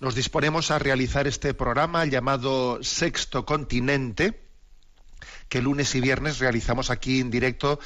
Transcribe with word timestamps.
nos 0.00 0.14
disponemos 0.14 0.70
a 0.70 0.78
realizar 0.78 1.26
este 1.26 1.52
programa 1.54 2.04
llamado 2.06 2.82
Sexto 2.82 3.44
Continente, 3.44 4.40
que 5.48 5.60
lunes 5.60 5.94
y 5.94 6.00
viernes 6.00 6.38
realizamos 6.38 6.90
aquí 6.90 7.20
en 7.20 7.30
directo 7.30 7.78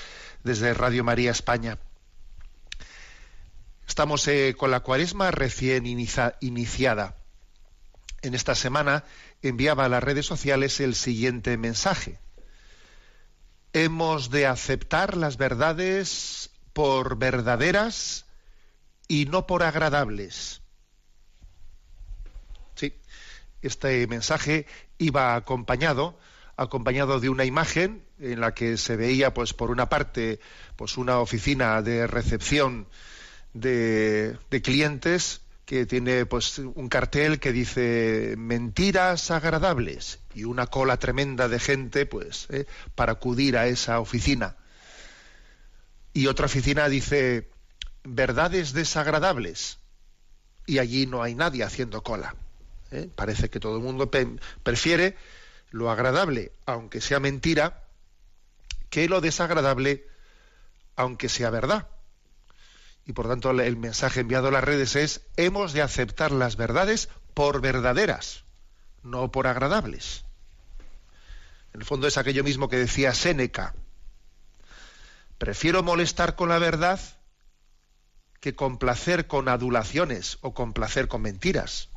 desde 0.44 0.74
Radio 0.74 1.02
María 1.02 1.32
España. 1.32 1.78
Estamos 3.88 4.26
eh, 4.28 4.54
con 4.56 4.70
la 4.70 4.80
cuaresma 4.80 5.30
recién 5.30 5.86
inicia- 5.86 6.36
iniciada. 6.40 7.16
En 8.22 8.34
esta 8.34 8.54
semana 8.54 9.04
enviaba 9.42 9.84
a 9.84 9.88
las 9.88 10.02
redes 10.02 10.24
sociales 10.26 10.80
el 10.80 10.94
siguiente 10.94 11.56
mensaje 11.56 12.18
hemos 13.76 14.30
de 14.30 14.46
aceptar 14.46 15.16
las 15.16 15.36
verdades 15.36 16.50
por 16.72 17.18
verdaderas 17.18 18.24
y 19.08 19.26
no 19.26 19.48
por 19.48 19.64
agradables. 19.64 20.62
Sí, 22.76 22.94
este 23.66 24.06
mensaje 24.06 24.66
iba 24.98 25.34
acompañado 25.36 26.18
acompañado 26.56 27.20
de 27.20 27.28
una 27.28 27.44
imagen 27.44 28.04
en 28.18 28.40
la 28.40 28.54
que 28.54 28.76
se 28.76 28.96
veía 28.96 29.34
pues 29.34 29.52
por 29.54 29.70
una 29.70 29.88
parte 29.88 30.40
pues 30.76 30.96
una 30.96 31.18
oficina 31.18 31.82
de 31.82 32.06
recepción 32.06 32.86
de, 33.52 34.38
clientes 34.62 35.40
que 35.64 35.86
tiene 35.86 36.26
pues 36.26 36.58
un 36.58 36.88
cartel 36.88 37.40
que 37.40 37.52
dice 37.52 38.34
mentiras 38.36 39.30
agradables 39.30 40.20
y 40.34 40.44
una 40.44 40.66
cola 40.66 40.98
tremenda 40.98 41.48
de 41.48 41.58
gente 41.58 42.06
pues 42.06 42.46
eh, 42.50 42.66
para 42.94 43.12
acudir 43.12 43.56
a 43.56 43.66
esa 43.66 43.98
oficina. 43.98 44.56
Y 46.12 46.26
otra 46.26 46.46
oficina 46.46 46.88
dice 46.88 47.50
verdades 48.04 48.72
desagradables 48.72 49.78
y 50.66 50.78
allí 50.78 51.06
no 51.06 51.22
hay 51.22 51.34
nadie 51.34 51.64
haciendo 51.64 52.02
cola 52.02 52.34
¿eh? 52.90 53.08
parece 53.14 53.50
que 53.50 53.60
todo 53.60 53.76
el 53.76 53.82
mundo 53.82 54.10
prefiere 54.62 55.16
lo 55.70 55.90
agradable 55.90 56.52
aunque 56.66 57.00
sea 57.00 57.20
mentira 57.20 57.82
que 58.90 59.08
lo 59.08 59.20
desagradable 59.20 60.06
aunque 60.96 61.28
sea 61.28 61.50
verdad 61.50 61.88
y 63.06 63.12
por 63.12 63.28
tanto 63.28 63.50
el 63.50 63.76
mensaje 63.76 64.20
enviado 64.20 64.48
a 64.48 64.50
las 64.50 64.64
redes 64.64 64.96
es 64.96 65.20
hemos 65.36 65.72
de 65.72 65.82
aceptar 65.82 66.32
las 66.32 66.56
verdades 66.56 67.08
por 67.34 67.60
verdaderas, 67.60 68.44
no 69.02 69.30
por 69.30 69.46
agradables. 69.46 70.24
En 71.74 71.80
el 71.80 71.86
fondo 71.86 72.06
es 72.06 72.16
aquello 72.16 72.44
mismo 72.44 72.68
que 72.68 72.76
decía 72.76 73.12
Séneca. 73.12 73.74
Prefiero 75.38 75.82
molestar 75.82 76.36
con 76.36 76.48
la 76.48 76.58
verdad 76.58 77.00
que 78.40 78.54
complacer 78.54 79.26
con 79.26 79.48
adulaciones 79.48 80.38
o 80.40 80.54
complacer 80.54 81.08
con 81.08 81.22
mentiras. 81.22 81.88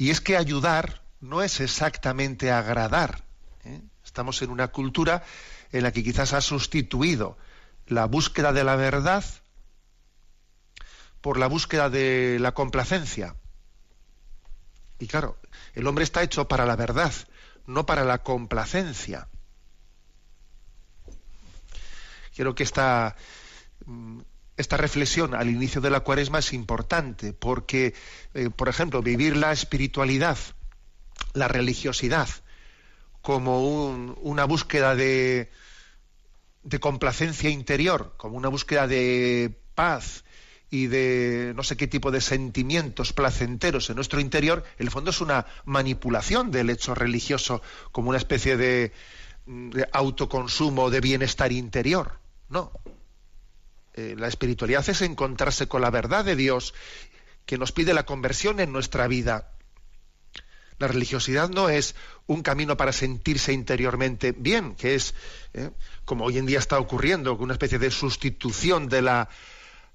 Y 0.00 0.08
es 0.08 0.22
que 0.22 0.38
ayudar 0.38 1.02
no 1.20 1.42
es 1.42 1.60
exactamente 1.60 2.50
agradar. 2.50 3.22
¿eh? 3.64 3.82
Estamos 4.02 4.40
en 4.40 4.48
una 4.48 4.68
cultura 4.68 5.22
en 5.72 5.82
la 5.82 5.92
que 5.92 6.02
quizás 6.02 6.32
ha 6.32 6.40
sustituido 6.40 7.36
la 7.86 8.06
búsqueda 8.06 8.54
de 8.54 8.64
la 8.64 8.76
verdad 8.76 9.22
por 11.20 11.38
la 11.38 11.48
búsqueda 11.48 11.90
de 11.90 12.38
la 12.40 12.52
complacencia. 12.52 13.36
Y 14.98 15.06
claro, 15.06 15.36
el 15.74 15.86
hombre 15.86 16.04
está 16.04 16.22
hecho 16.22 16.48
para 16.48 16.64
la 16.64 16.76
verdad, 16.76 17.12
no 17.66 17.84
para 17.84 18.02
la 18.02 18.22
complacencia. 18.22 19.28
Quiero 22.34 22.54
que 22.54 22.62
esta, 22.62 23.16
mm, 23.84 24.20
esta 24.60 24.76
reflexión 24.76 25.34
al 25.34 25.48
inicio 25.48 25.80
de 25.80 25.90
la 25.90 26.00
cuaresma 26.00 26.38
es 26.38 26.52
importante, 26.52 27.32
porque, 27.32 27.94
eh, 28.34 28.50
por 28.50 28.68
ejemplo, 28.68 29.02
vivir 29.02 29.36
la 29.36 29.52
espiritualidad, 29.52 30.38
la 31.34 31.48
religiosidad, 31.48 32.28
como 33.22 33.62
un- 33.68 34.16
una 34.22 34.44
búsqueda 34.44 34.94
de, 34.94 35.50
complacencia 36.80 37.50
interior, 37.50 38.14
como 38.16 38.36
una 38.36 38.48
búsqueda 38.48 38.86
de 38.86 39.58
paz 39.74 40.24
y 40.70 40.86
de 40.86 41.52
no 41.56 41.62
sé 41.62 41.76
qué 41.76 41.86
tipo 41.86 42.10
de 42.10 42.20
sentimientos 42.20 43.12
placenteros 43.12 43.88
en 43.90 43.96
nuestro 43.96 44.20
interior, 44.20 44.62
en 44.78 44.86
el 44.86 44.90
fondo 44.90 45.10
es 45.10 45.20
una 45.20 45.46
manipulación 45.64 46.50
del 46.50 46.70
hecho 46.70 46.94
religioso 46.94 47.60
como 47.92 48.10
una 48.10 48.18
especie 48.18 48.56
de 48.56 48.92
autoconsumo 49.92 50.90
de 50.90 51.00
bienestar 51.00 51.50
interior. 51.50 52.20
No. 52.48 52.72
Eh, 53.94 54.14
la 54.16 54.28
espiritualidad 54.28 54.88
es 54.88 55.02
encontrarse 55.02 55.66
con 55.66 55.82
la 55.82 55.90
verdad 55.90 56.24
de 56.24 56.36
Dios 56.36 56.74
que 57.44 57.58
nos 57.58 57.72
pide 57.72 57.94
la 57.94 58.04
conversión 58.04 58.60
en 58.60 58.72
nuestra 58.72 59.08
vida. 59.08 59.50
La 60.78 60.88
religiosidad 60.88 61.50
no 61.50 61.68
es 61.68 61.94
un 62.26 62.42
camino 62.42 62.76
para 62.76 62.92
sentirse 62.92 63.52
interiormente 63.52 64.32
bien, 64.32 64.76
que 64.76 64.94
es, 64.94 65.14
eh, 65.52 65.70
como 66.04 66.24
hoy 66.24 66.38
en 66.38 66.46
día 66.46 66.58
está 66.58 66.78
ocurriendo, 66.78 67.34
una 67.36 67.54
especie 67.54 67.78
de 67.78 67.90
sustitución 67.90 68.88
de 68.88 69.02
la 69.02 69.28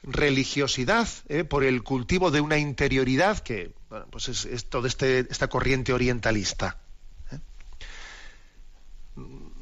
religiosidad 0.04 1.08
eh, 1.30 1.44
por 1.44 1.64
el 1.64 1.82
cultivo 1.82 2.30
de 2.30 2.42
una 2.42 2.58
interioridad 2.58 3.40
que 3.40 3.74
pues 4.12 4.28
es, 4.28 4.66
toda 4.70 4.88
este, 4.88 5.20
esta 5.32 5.48
corriente 5.48 5.94
orientalista. 5.94 6.78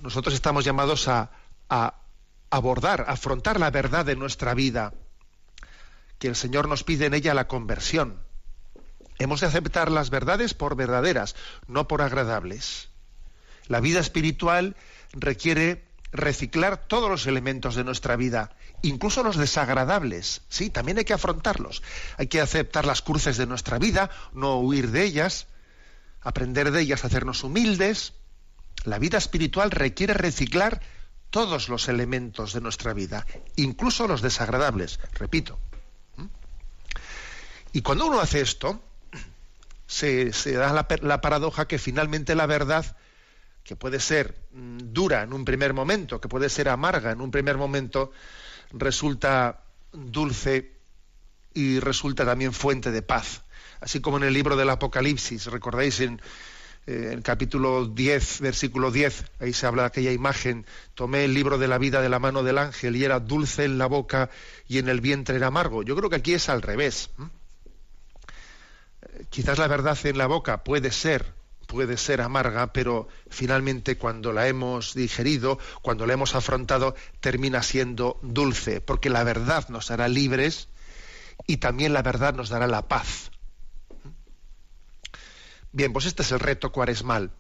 Nosotros 0.02 0.34
estamos 0.34 0.66
llamados 0.66 1.08
a 1.08 2.03
abordar, 2.54 3.06
afrontar 3.08 3.60
la 3.60 3.72
verdad 3.72 4.06
de 4.06 4.16
nuestra 4.16 4.54
vida, 4.54 4.94
que 6.20 6.28
el 6.28 6.36
Señor 6.36 6.70
nos 6.70 6.84
pide 6.84 7.08
en 7.08 7.16
ella 7.16 7.34
la 7.34 7.48
conversión. 7.48 8.22
Hemos 9.18 9.42
de 9.42 9.48
aceptar 9.48 9.90
las 9.90 10.12
verdades 10.12 10.54
por 10.54 10.76
verdaderas, 10.76 11.36
no 11.68 11.88
por 11.88 12.04
agradables. 12.04 12.90
La 13.68 13.80
vida 13.80 14.00
espiritual 14.00 14.76
requiere 15.14 15.84
reciclar 16.12 16.78
todos 16.78 17.10
los 17.10 17.26
elementos 17.26 17.74
de 17.74 17.84
nuestra 17.84 18.16
vida, 18.18 18.56
incluso 18.84 19.24
los 19.24 19.38
desagradables. 19.38 20.42
Sí, 20.48 20.70
también 20.70 21.00
hay 21.00 21.06
que 21.06 21.14
afrontarlos. 21.14 21.82
Hay 22.18 22.28
que 22.28 22.40
aceptar 22.40 22.86
las 22.86 23.02
cruces 23.02 23.36
de 23.38 23.48
nuestra 23.48 23.80
vida, 23.80 24.12
no 24.32 24.60
huir 24.60 24.92
de 24.92 25.06
ellas, 25.06 25.48
aprender 26.22 26.70
de 26.70 26.82
ellas, 26.82 27.04
hacernos 27.04 27.44
humildes. 27.44 28.14
La 28.84 29.00
vida 29.00 29.18
espiritual 29.18 29.72
requiere 29.72 30.14
reciclar 30.14 30.82
todos 31.34 31.68
los 31.68 31.90
elementos 31.90 32.54
de 32.54 32.62
nuestra 32.62 32.94
vida, 32.94 33.26
incluso 33.56 34.08
los 34.08 34.22
desagradables, 34.22 35.00
repito. 35.14 35.58
¿Mm? 36.16 36.26
Y 37.74 37.82
cuando 37.82 38.06
uno 38.06 38.20
hace 38.20 38.40
esto, 38.40 38.80
se, 39.88 40.30
da 40.52 40.72
la, 40.72 40.88
la 41.02 41.22
paradoja 41.22 41.68
que 41.68 41.80
finalmente 41.80 42.36
la 42.36 42.46
verdad, 42.46 42.96
que 43.64 43.76
puede 43.76 44.00
ser 44.00 44.46
mm, 44.52 44.94
dura 44.94 45.24
en 45.24 45.34
un 45.34 45.44
primer 45.44 45.74
momento, 45.74 46.22
que 46.22 46.30
puede 46.30 46.50
ser 46.50 46.70
amarga 46.70 47.10
en 47.10 47.20
un 47.20 47.32
primer 47.32 47.58
momento, 47.58 48.12
resulta 48.72 49.64
dulce 49.92 50.78
y 51.56 51.80
resulta 51.80 52.26
también 52.26 52.54
fuente 52.54 52.92
de 52.92 53.02
paz. 53.02 53.42
Así 53.82 54.02
como 54.02 54.18
en 54.18 54.24
el 54.24 54.34
libro 54.34 54.56
del 54.56 54.70
Apocalipsis, 54.70 55.48
recordáis 55.48 56.00
en 56.00 56.22
eh, 56.86 57.12
el 57.14 57.24
capítulo 57.24 57.86
10, 57.86 58.42
versículo 58.42 58.92
10, 58.92 59.26
ahí 59.40 59.54
se 59.54 59.66
habla 59.66 59.84
de 59.84 59.88
aquella 59.88 60.12
imagen, 60.12 60.66
tomé 60.94 61.26
el 61.26 61.34
libro 61.34 61.58
de 61.58 61.68
la 61.68 61.78
vida 61.78 62.02
de 62.02 62.10
la 62.10 62.20
mano 62.20 62.44
del 62.44 62.58
ángel 62.58 62.96
y 62.96 63.04
era 63.06 63.20
dulce 63.20 63.64
en 63.66 63.78
la 63.78 63.86
boca 63.86 64.30
y 64.68 64.78
en 64.80 64.90
el 64.90 65.00
vientre 65.00 65.38
era 65.38 65.48
amargo. 65.48 65.84
Yo 65.84 65.96
creo 65.96 66.10
que 66.10 66.18
aquí 66.18 66.34
es 66.34 66.50
al 66.50 66.62
revés. 66.62 67.10
Quizás 69.30 69.58
la 69.58 69.68
verdad 69.68 69.98
en 70.04 70.18
la 70.18 70.28
boca 70.28 70.64
puede 70.64 70.92
ser 70.92 71.34
puede 71.74 71.98
ser 71.98 72.22
amarga, 72.22 72.72
pero 72.72 73.08
finalmente 73.30 73.98
cuando 73.98 74.32
la 74.32 74.48
hemos 74.48 74.94
digerido, 74.94 75.58
cuando 75.82 76.06
la 76.06 76.14
hemos 76.14 76.36
afrontado, 76.36 76.94
termina 77.20 77.64
siendo 77.64 78.20
dulce, 78.22 78.80
porque 78.80 79.10
la 79.10 79.24
verdad 79.24 79.68
nos 79.70 79.90
hará 79.90 80.08
libres 80.08 80.68
y 81.48 81.58
también 81.58 81.94
la 81.94 82.04
verdad 82.04 82.36
nos 82.36 82.50
dará 82.50 82.68
la 82.68 82.88
paz. 82.88 83.32
Bien, 85.74 85.92
pues 85.92 86.06
este 86.06 86.22
es 86.22 86.32
el 86.32 86.40
reto 86.40 86.72
cuaresmal. 86.72 87.32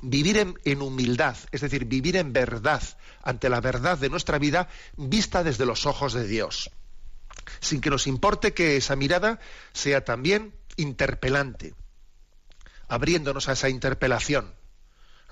Vivir 0.00 0.38
en, 0.38 0.54
en, 0.64 0.82
humildad, 0.82 1.36
es 1.50 1.60
decir, 1.60 1.86
vivir 1.86 2.16
en 2.16 2.32
verdad 2.32 2.82
ante 3.22 3.48
la 3.48 3.60
verdad 3.60 3.98
de 3.98 4.10
nuestra 4.10 4.38
vida 4.38 4.68
vista 4.96 5.42
desde 5.42 5.66
los 5.66 5.86
ojos 5.86 6.12
de 6.12 6.26
Dios, 6.26 6.70
sin 7.60 7.80
que 7.80 7.90
nos 7.90 8.06
importe 8.06 8.54
que 8.54 8.76
esa 8.76 8.94
mirada 8.94 9.40
sea 9.72 10.04
también 10.04 10.54
interpelante 10.76 11.74
abriéndonos 12.88 13.48
a 13.48 13.52
esa 13.52 13.68
interpelación. 13.68 14.54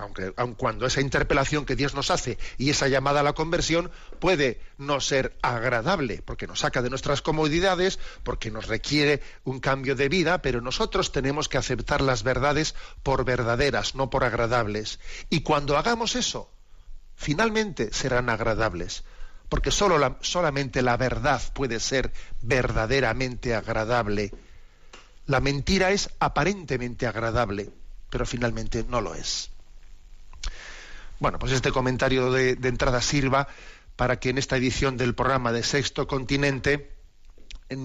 Aunque, 0.03 0.33
aun 0.37 0.55
cuando 0.55 0.87
esa 0.87 1.01
interpelación 1.01 1.65
que 1.65 1.77
Dios 1.77 1.95
nos 1.95 2.11
hace 2.11 2.39
y 2.59 2.71
esa 2.71 2.89
llamada 2.89 3.21
a 3.21 3.23
la 3.23 3.33
conversión 3.33 3.91
puede 4.19 4.61
no 4.79 5.01
ser 5.01 5.37
agradable, 5.43 6.23
porque 6.25 6.47
nos 6.47 6.61
saca 6.61 6.83
de 6.83 6.91
nuestras 6.91 7.23
comodidades, 7.23 7.99
porque 8.23 8.51
nos 8.51 8.67
requiere 8.67 9.23
un 9.45 9.61
cambio 9.61 9.95
de 9.95 10.09
vida, 10.09 10.43
pero 10.43 10.61
nosotros 10.61 11.13
tenemos 11.13 11.49
que 11.49 11.59
aceptar 11.59 12.01
las 12.01 12.23
verdades 12.23 12.75
por 13.03 13.25
verdaderas, 13.25 13.95
no 13.95 14.11
por 14.11 14.25
agradables. 14.25 14.99
Y 15.31 15.41
cuando 15.41 15.79
hagamos 15.79 16.17
eso, 16.17 16.51
finalmente 17.17 17.93
serán 17.93 18.29
agradables, 18.29 19.05
porque 19.49 19.71
solo 19.71 19.99
la, 19.99 20.19
solamente 20.21 20.83
la 20.83 20.97
verdad 20.97 21.41
puede 21.55 21.81
ser 21.81 22.13
verdaderamente 22.43 23.55
agradable 23.55 24.33
la 25.27 25.41
mentira 25.41 25.93
es 25.93 26.11
aparentemente 26.19 27.07
agradable, 27.07 27.71
pero 28.11 28.27
finalmente 28.27 28.85
no 28.89 29.01
lo 29.01 29.15
es. 29.15 29.51
Bueno, 31.23 31.39
pues 31.39 31.53
este 31.53 31.71
comentario 31.71 32.33
de, 32.33 32.59
entrada 32.65 33.01
sirva 33.01 33.47
para 33.95 34.19
que 34.19 34.31
en 34.31 34.39
esta 34.39 34.57
edición 34.57 34.97
del 34.97 35.15
programa 35.15 35.53
de 35.53 35.63
Sexto 35.63 36.09
Continente 36.09 36.97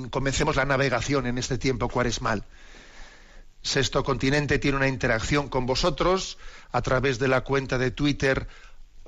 comencemos 0.09 0.55
la 0.55 0.65
navegación 0.65 1.27
en 1.27 1.37
este 1.37 1.59
tiempo 1.59 1.87
cuaresmal. 1.87 2.45
Sexto 3.61 4.03
Continente 4.03 4.57
tiene 4.57 4.77
una 4.77 4.87
interacción 4.87 5.49
con 5.49 5.67
vosotros 5.67 6.39
a 6.71 6.81
través 6.81 7.19
de 7.19 7.27
la 7.27 7.41
cuenta 7.41 7.77
de 7.77 7.91
Twitter 7.91 8.47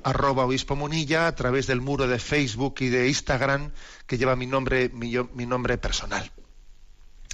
arroba 0.03 0.45
obispo 0.45 0.75
Munilla, 0.75 1.25
a 1.25 1.33
través 1.33 1.65
del 1.65 1.81
muro 1.81 2.07
de 2.07 2.19
Facebook 2.19 2.75
y 2.81 2.89
de 2.89 3.07
Instagram 3.07 3.71
que 4.05 4.19
lleva 4.19 4.35
mi 4.35 4.45
nombre, 4.45 4.89
mi 4.89 5.45
nombre 5.47 5.79
personal 5.79 6.31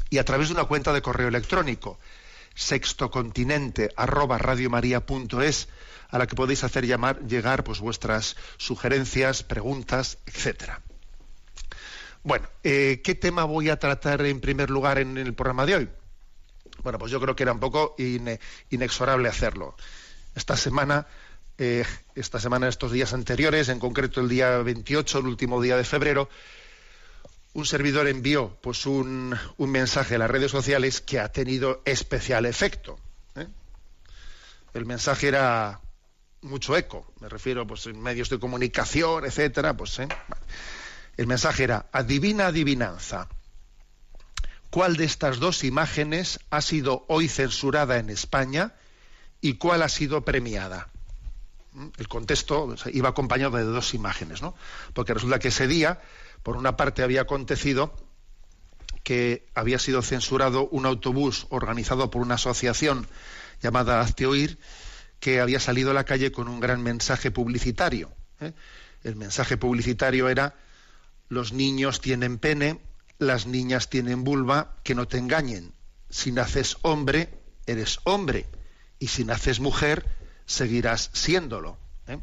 y 0.09 0.17
a 0.17 0.23
través 0.23 0.47
de 0.47 0.53
una 0.53 0.63
cuenta 0.63 0.93
de 0.93 1.01
correo 1.01 1.27
electrónico 1.27 1.99
sextocontinente 2.55 3.91
arroba 3.95 4.37
radiomaria.es 4.37 5.67
a 6.09 6.17
la 6.17 6.27
que 6.27 6.35
podéis 6.35 6.63
hacer 6.63 6.85
llamar, 6.85 7.21
llegar 7.27 7.63
pues 7.63 7.79
vuestras 7.79 8.35
sugerencias, 8.57 9.43
preguntas, 9.43 10.17
etcétera. 10.25 10.81
Bueno, 12.23 12.47
eh, 12.63 13.01
¿qué 13.03 13.13
tema 13.13 13.43
voy 13.43 13.69
a 13.69 13.77
tratar 13.77 14.25
en 14.25 14.39
primer 14.39 14.69
lugar 14.69 14.97
en 14.97 15.17
el 15.17 15.33
programa 15.33 15.65
de 15.65 15.75
hoy? 15.75 15.89
Bueno, 16.83 16.97
pues 16.97 17.11
yo 17.11 17.19
creo 17.19 17.35
que 17.35 17.43
era 17.43 17.51
un 17.51 17.59
poco 17.59 17.95
inexorable 18.69 19.29
hacerlo. 19.29 19.75
Esta 20.35 20.57
semana, 20.57 21.07
eh, 21.57 21.85
esta 22.15 22.39
semana, 22.39 22.67
estos 22.67 22.91
días 22.91 23.13
anteriores, 23.13 23.69
en 23.69 23.79
concreto 23.79 24.21
el 24.21 24.29
día 24.29 24.57
28, 24.57 25.19
el 25.19 25.27
último 25.27 25.61
día 25.61 25.77
de 25.77 25.83
febrero, 25.83 26.29
un 27.55 27.65
servidor 27.65 28.07
envió 28.09 28.57
pues 28.61 28.85
un, 28.85 29.33
mensaje 29.57 30.15
a 30.15 30.17
las 30.17 30.29
redes 30.29 30.51
sociales 30.51 30.99
que 30.99 31.21
ha 31.21 31.31
tenido 31.31 31.81
especial 31.85 32.45
efecto. 32.45 32.99
¿eh? 33.35 33.47
El 34.73 34.85
mensaje 34.85 35.29
era 35.29 35.79
mucho 36.41 36.75
eco, 36.75 37.09
me 37.21 37.29
refiero 37.29 37.65
pues 37.65 37.85
en 37.85 37.99
medios 38.01 38.29
de 38.29 38.39
comunicación, 38.39 39.23
etcétera, 39.23 39.75
pues 39.75 39.97
¿eh? 39.99 40.09
el 41.15 41.27
mensaje 41.27 41.63
era 41.63 41.85
adivina 41.93 42.47
adivinanza. 42.47 43.29
¿Cuál 44.69 44.97
de 44.97 45.05
estas 45.05 45.39
dos 45.39 45.63
imágenes 45.63 46.41
ha 46.49 46.61
sido 46.61 47.05
hoy 47.07 47.29
censurada 47.29 47.99
en 47.99 48.09
España 48.09 48.73
y 49.39 49.53
cuál 49.53 49.81
ha 49.81 49.87
sido 49.87 50.25
premiada? 50.25 50.89
¿Mm? 51.71 51.87
El 51.99 52.09
contexto 52.09 52.75
iba 52.91 53.07
acompañado 53.07 53.55
de 53.55 53.63
dos 53.63 53.93
imágenes, 53.93 54.41
¿no? 54.41 54.55
Porque 54.93 55.13
resulta 55.13 55.39
que 55.39 55.47
ese 55.47 55.67
día 55.67 56.01
por 56.45 56.57
una 56.57 56.77
parte 56.77 57.01
había 57.01 57.21
acontecido 57.21 57.91
que 59.01 59.47
había 59.55 59.79
sido 59.79 60.03
censurado 60.03 60.67
un 60.69 60.85
autobús 60.85 61.47
organizado 61.49 62.11
por 62.11 62.21
una 62.21 62.35
asociación 62.35 63.07
llamada 63.63 63.99
Hazte 63.99 64.27
que 65.19 65.39
había 65.39 65.59
salido 65.59 65.89
a 65.89 65.95
la 65.95 66.03
calle 66.03 66.31
con 66.31 66.47
un 66.47 66.59
gran 66.59 66.83
mensaje 66.83 67.31
publicitario. 67.31 68.11
¿eh? 68.41 68.53
El 69.03 69.15
mensaje 69.15 69.57
publicitario 69.57 70.29
era 70.29 70.53
los 71.29 71.51
niños 71.51 71.99
tienen 71.99 72.37
pene, 72.37 72.79
las 73.17 73.47
niñas 73.47 73.89
tienen 73.89 74.23
vulva, 74.23 74.75
que 74.83 74.93
no 74.93 75.07
te 75.07 75.17
engañen. 75.17 75.73
Si 76.11 76.31
naces 76.31 76.77
hombre, 76.83 77.33
eres 77.65 77.97
hombre, 78.03 78.45
y 78.99 79.07
si 79.07 79.25
naces 79.25 79.59
mujer, 79.59 80.05
seguirás 80.45 81.09
siéndolo. 81.11 81.79
¿eh? 82.05 82.19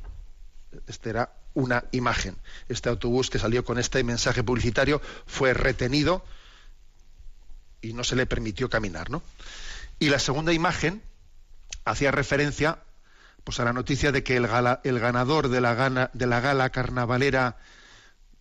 Este 0.87 1.11
era 1.11 1.42
una 1.55 1.85
imagen. 1.93 2.37
Este 2.69 2.89
autobús 2.89 3.31
que 3.31 3.39
salió 3.39 3.65
con 3.65 3.79
este 3.79 4.03
mensaje 4.05 4.43
publicitario 4.43 5.01
fue 5.27 5.55
retenido 5.55 6.25
y 7.81 7.93
no 7.93 8.05
se 8.05 8.17
le 8.17 8.27
permitió 8.27 8.71
caminar, 8.71 9.11
¿no? 9.11 9.23
Y 9.99 10.09
la 10.09 10.19
segunda 10.19 10.53
imagen 10.53 11.03
hacía 11.85 12.11
referencia 12.11 12.79
pues 13.45 13.59
a 13.59 13.65
la 13.65 13.73
noticia 13.73 14.13
de 14.13 14.23
que 14.23 14.37
el, 14.37 14.49
el 14.85 15.01
ganador 15.01 15.49
de 15.49 15.61
la, 15.61 15.75
gana, 15.75 16.11
de 16.13 16.27
la 16.27 16.41
gala 16.41 16.71
carnavalera 16.71 17.57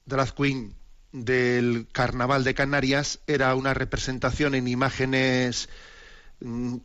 Drag 0.06 0.34
Queen 0.36 0.76
del 1.12 1.88
Carnaval 1.92 2.44
de 2.44 2.54
Canarias 2.54 3.20
era 3.28 3.56
una 3.56 3.74
representación 3.74 4.54
en 4.54 4.68
imágenes 4.68 5.70
mm, 6.40 6.78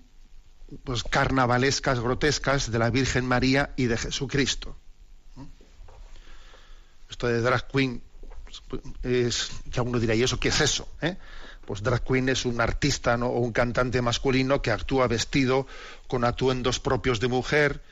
pues 0.82 1.04
carnavalescas, 1.04 2.00
grotescas 2.00 2.70
de 2.70 2.78
la 2.78 2.90
Virgen 2.90 3.26
María 3.26 3.72
y 3.76 3.86
de 3.86 3.98
Jesucristo 3.98 4.76
esto 7.10 7.26
de 7.26 7.40
drag 7.40 7.66
queen 7.68 8.02
es, 9.02 9.50
ya 9.66 9.82
uno 9.82 9.98
dirá, 9.98 10.14
¿y 10.14 10.22
eso 10.22 10.40
qué 10.40 10.48
es 10.48 10.60
eso? 10.60 10.88
¿Eh? 11.00 11.16
Pues 11.64 11.82
drag 11.82 12.04
queen 12.04 12.28
es 12.28 12.44
un 12.44 12.60
artista 12.60 13.16
o 13.16 13.38
un 13.38 13.52
cantante 13.52 14.00
masculino 14.02 14.62
que 14.62 14.70
actúa 14.70 15.08
vestido 15.08 15.66
con 16.06 16.24
atuendos 16.24 16.78
propios 16.80 17.20
de 17.20 17.28
mujer, 17.28 17.82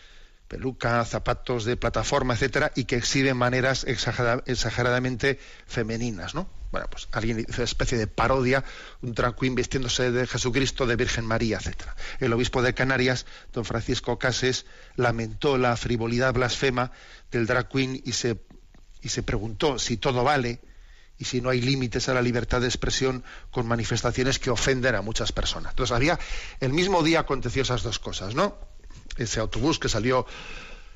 peluca, 0.48 1.04
zapatos 1.04 1.64
de 1.64 1.76
plataforma, 1.76 2.34
etcétera, 2.34 2.70
y 2.76 2.84
que 2.84 2.96
exhibe 2.96 3.34
maneras 3.34 3.84
exageradamente 3.84 5.40
femeninas, 5.66 6.34
¿no? 6.34 6.48
Bueno, 6.70 6.88
pues 6.90 7.08
alguien 7.12 7.38
hizo 7.38 7.58
una 7.58 7.64
especie 7.64 7.96
de 7.98 8.08
parodia, 8.08 8.64
un 9.00 9.14
drag 9.14 9.36
queen 9.36 9.54
vistiéndose 9.54 10.10
de 10.10 10.26
Jesucristo, 10.26 10.86
de 10.86 10.96
Virgen 10.96 11.24
María, 11.24 11.58
etcétera. 11.58 11.94
El 12.18 12.32
obispo 12.32 12.62
de 12.62 12.74
Canarias, 12.74 13.26
don 13.52 13.64
Francisco 13.64 14.18
Cases, 14.18 14.66
lamentó 14.96 15.56
la 15.56 15.76
frivolidad 15.76 16.34
blasfema 16.34 16.90
del 17.30 17.46
drag 17.46 17.68
queen 17.68 18.00
y 18.04 18.12
se 18.12 18.40
y 19.04 19.10
se 19.10 19.22
preguntó 19.22 19.78
si 19.78 19.98
todo 19.98 20.24
vale 20.24 20.60
y 21.18 21.26
si 21.26 21.40
no 21.40 21.50
hay 21.50 21.60
límites 21.60 22.08
a 22.08 22.14
la 22.14 22.22
libertad 22.22 22.60
de 22.60 22.66
expresión 22.66 23.22
con 23.50 23.68
manifestaciones 23.68 24.38
que 24.38 24.50
ofenden 24.50 24.94
a 24.94 25.02
muchas 25.02 25.30
personas. 25.30 25.72
Entonces 25.72 25.94
había, 25.94 26.18
el 26.58 26.72
mismo 26.72 27.02
día 27.02 27.20
aconteció 27.20 27.62
esas 27.62 27.82
dos 27.82 27.98
cosas, 27.98 28.34
¿no? 28.34 28.56
Ese 29.16 29.38
autobús 29.38 29.78
que 29.78 29.88
salió, 29.88 30.26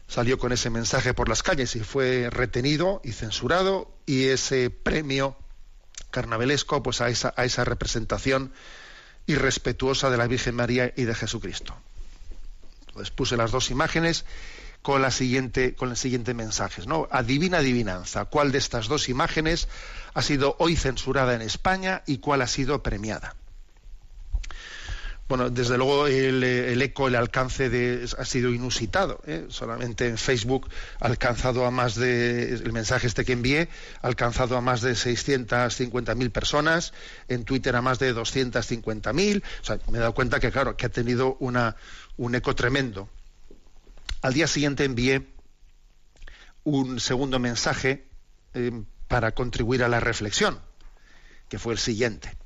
salió 0.09 0.39
con 0.39 0.53
ese 0.53 0.71
mensaje 0.71 1.15
por 1.15 1.29
las 1.29 1.43
calles 1.43 1.77
y 1.77 1.81
fue 1.81 2.31
retenido 2.31 3.01
y 3.05 3.13
censurado 3.13 3.95
y 4.07 4.25
ese 4.25 4.71
premio 4.71 5.37
carnavalesco 6.11 6.83
pues 6.83 7.01
a 7.01 7.11
esa, 7.11 7.35
a 7.37 7.45
esa 7.45 7.65
representación 7.65 8.53
irrespetuosa 9.27 10.09
de 10.11 10.17
la 10.17 10.27
Virgen 10.27 10.55
María 10.57 10.93
y 10.97 11.05
de 11.05 11.15
Jesucristo. 11.15 11.77
Entonces 12.89 13.11
puse 13.11 13.37
las 13.37 13.53
dos 13.53 13.71
imágenes 13.71 14.25
con 14.89 15.03
la 15.03 15.11
siguiente 15.11 15.75
con 15.75 15.91
el 15.91 15.99
siguiente 15.99 16.33
mensaje, 16.33 16.81
¿no? 16.87 17.09
Adivina 17.11 17.59
adivinanza, 17.59 18.25
¿cuál 18.25 18.53
de 18.53 18.57
estas 18.57 18.89
dos 18.89 19.11
imágenes 19.11 19.69
ha 20.15 20.23
sido 20.23 20.57
hoy 20.61 20.77
censurada 20.77 21.35
en 21.35 21.43
España 21.43 22.03
y 22.07 22.21
cuál 22.21 22.41
ha 22.41 22.47
sido 22.47 22.83
premiada? 22.83 23.37
Bueno, 25.29 25.51
desde 25.51 25.77
luego 25.77 26.07
el, 26.07 26.81
eco, 26.81 27.09
el 27.09 27.17
alcance 27.17 27.69
de, 27.69 28.09
ha 28.17 28.25
sido 28.25 28.49
inusitado. 28.49 29.21
¿eh? 29.27 29.45
Solamente 29.51 30.09
en 30.09 30.17
Facebook 30.17 30.71
ha 31.01 31.07
alcanzado 31.07 31.67
a 31.67 31.71
más 31.71 31.95
de, 31.95 32.55
el 32.55 32.73
mensaje 32.73 33.09
este 33.09 33.27
que 33.27 33.35
envié, 33.35 33.69
ha 34.01 34.07
alcanzado 34.07 34.57
a 34.57 34.63
más 34.63 34.81
de 34.81 34.93
650.000 34.93 36.31
personas, 36.31 36.95
en 37.29 37.45
Twitter 37.45 37.77
a 37.77 37.83
más 37.83 37.99
de 37.99 38.15
250.000. 38.15 39.43
O 39.43 39.65
sea, 39.67 39.79
me 39.91 39.99
he 39.99 40.01
dado 40.01 40.15
cuenta 40.15 40.41
que, 40.41 40.51
claro, 40.51 40.79
que 40.79 40.87
ha 40.87 40.89
tenido 40.89 41.37
una, 41.41 41.77
un 42.17 42.35
eco 42.35 42.55
tremendo. 42.55 43.11
Al 44.21 44.35
día 44.35 44.47
siguiente 44.47 44.85
envié 44.85 45.29
un 46.65 47.01
segundo 47.01 47.39
mensaje 47.39 48.09
eh, 48.55 48.83
para 49.07 49.33
contribuir 49.33 49.85
a 49.85 49.89
la 49.89 50.01
reflexión, 50.01 50.61
que 51.49 51.59
fue 51.59 51.73
el 51.73 51.79
siguiente. 51.79 52.37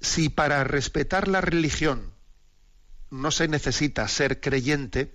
Si 0.00 0.28
para 0.28 0.64
respetar 0.64 1.28
la 1.28 1.40
religión 1.40 2.12
no 3.10 3.30
se 3.30 3.46
necesita 3.46 4.06
ser 4.08 4.40
creyente, 4.40 5.14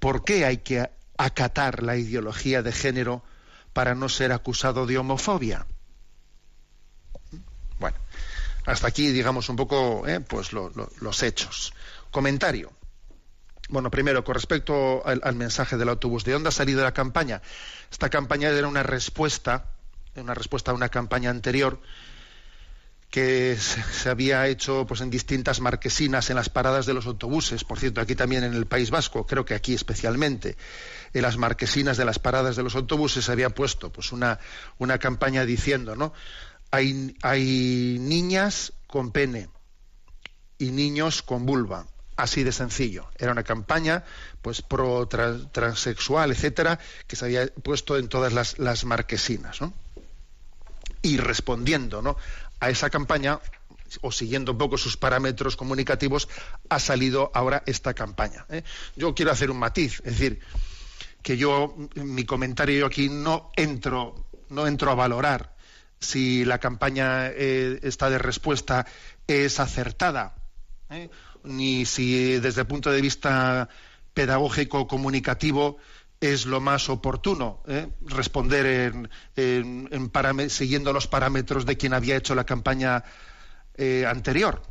¿por 0.00 0.24
qué 0.24 0.46
hay 0.46 0.58
que 0.58 0.90
acatar 1.18 1.82
la 1.82 1.96
ideología 1.96 2.62
de 2.62 2.72
género 2.72 3.22
para 3.72 3.94
no 3.94 4.08
ser 4.08 4.32
acusado 4.32 4.86
de 4.86 4.98
homofobia? 4.98 5.66
Bueno, 7.78 7.98
hasta 8.64 8.86
aquí, 8.86 9.08
digamos, 9.10 9.48
un 9.48 9.56
poco 9.56 10.06
eh, 10.06 10.20
pues 10.20 10.52
los 10.52 11.22
hechos. 11.22 11.74
Comentario. 12.10 12.72
Bueno, 13.68 13.90
primero, 13.90 14.24
con 14.24 14.34
respecto 14.34 15.02
al, 15.06 15.34
mensaje 15.34 15.76
del 15.76 15.88
autobús, 15.88 16.24
¿de 16.24 16.32
dónde 16.32 16.48
ha 16.48 16.52
salido 16.52 16.82
la 16.82 16.92
campaña? 16.92 17.42
Esta 17.90 18.10
campaña 18.10 18.48
era 18.48 18.66
una 18.66 18.82
respuesta, 18.82 19.66
una 20.16 20.34
respuesta 20.34 20.72
a 20.72 20.74
una 20.74 20.88
campaña 20.88 21.30
anterior 21.30 21.80
que 23.10 23.56
se, 23.58 24.08
había 24.08 24.46
hecho 24.48 24.86
pues 24.86 25.02
en 25.02 25.10
distintas 25.10 25.60
marquesinas 25.60 26.30
en 26.30 26.36
las 26.36 26.48
paradas 26.48 26.86
de 26.86 26.94
los 26.94 27.06
autobuses, 27.06 27.62
por 27.62 27.78
cierto, 27.78 28.00
aquí 28.00 28.14
también 28.14 28.42
en 28.42 28.54
el 28.54 28.66
País 28.66 28.90
Vasco, 28.90 29.26
creo 29.26 29.44
que 29.44 29.54
aquí 29.54 29.74
especialmente, 29.74 30.56
en 31.12 31.22
las 31.22 31.36
marquesinas 31.36 31.98
de 31.98 32.06
las 32.06 32.18
paradas 32.18 32.56
de 32.56 32.62
los 32.62 32.74
autobuses 32.74 33.26
se 33.26 33.32
había 33.32 33.50
puesto 33.50 33.92
pues 33.92 34.12
una, 34.12 34.38
una 34.78 34.98
campaña 34.98 35.44
diciendo, 35.44 35.94
¿no? 35.94 36.14
Hay, 36.70 37.14
hay 37.20 37.98
niñas 38.00 38.72
con 38.86 39.12
pene 39.12 39.50
y 40.56 40.70
niños 40.70 41.22
con 41.22 41.44
vulva 41.44 41.86
así 42.22 42.44
de 42.44 42.52
sencillo. 42.52 43.10
Era 43.18 43.32
una 43.32 43.42
campaña 43.42 44.04
pues 44.42 44.62
pro 44.62 45.08
transexual, 45.08 46.30
etcétera, 46.30 46.78
que 47.08 47.16
se 47.16 47.24
había 47.24 47.48
puesto 47.48 47.98
en 47.98 48.08
todas 48.08 48.32
las, 48.58 48.84
marquesinas, 48.84 49.58
Y 51.02 51.16
respondiendo 51.16 52.00
¿no? 52.00 52.16
a 52.60 52.70
esa 52.70 52.90
campaña, 52.90 53.40
o 54.02 54.12
siguiendo 54.12 54.52
un 54.52 54.58
poco 54.58 54.78
sus 54.78 54.96
parámetros 54.96 55.56
comunicativos, 55.56 56.28
ha 56.68 56.78
salido 56.78 57.32
ahora 57.34 57.64
esta 57.66 57.92
campaña. 57.92 58.46
¿eh? 58.50 58.62
Yo 58.94 59.14
quiero 59.14 59.32
hacer 59.32 59.50
un 59.50 59.58
matiz, 59.58 60.00
es 60.04 60.18
decir, 60.18 60.38
que 61.22 61.36
yo, 61.36 61.74
mi 61.96 62.24
comentario 62.24 62.86
aquí 62.86 63.08
no 63.08 63.50
entro, 63.56 64.26
no 64.48 64.68
entro 64.68 64.92
a 64.92 64.94
valorar 64.94 65.56
si 65.98 66.44
la 66.44 66.58
campaña 66.58 67.28
eh, 67.28 67.80
esta 67.82 68.10
de 68.10 68.18
respuesta 68.18 68.86
es 69.26 69.58
acertada. 69.58 70.36
¿eh? 70.90 71.10
Ni 71.44 71.84
si 71.86 72.38
desde 72.38 72.62
el 72.62 72.66
punto 72.66 72.90
de 72.90 73.00
vista 73.00 73.68
pedagógico 74.14 74.86
comunicativo 74.86 75.78
es 76.20 76.46
lo 76.46 76.60
más 76.60 76.88
oportuno 76.88 77.62
¿eh? 77.66 77.88
responder 78.06 79.08
en, 79.36 80.50
siguiendo 80.50 80.92
los 80.92 81.08
parámetros 81.08 81.66
de 81.66 81.76
quien 81.76 81.94
había 81.94 82.16
hecho 82.16 82.34
la 82.34 82.44
campaña 82.44 83.02
eh, 83.76 84.04
anterior. 84.06 84.62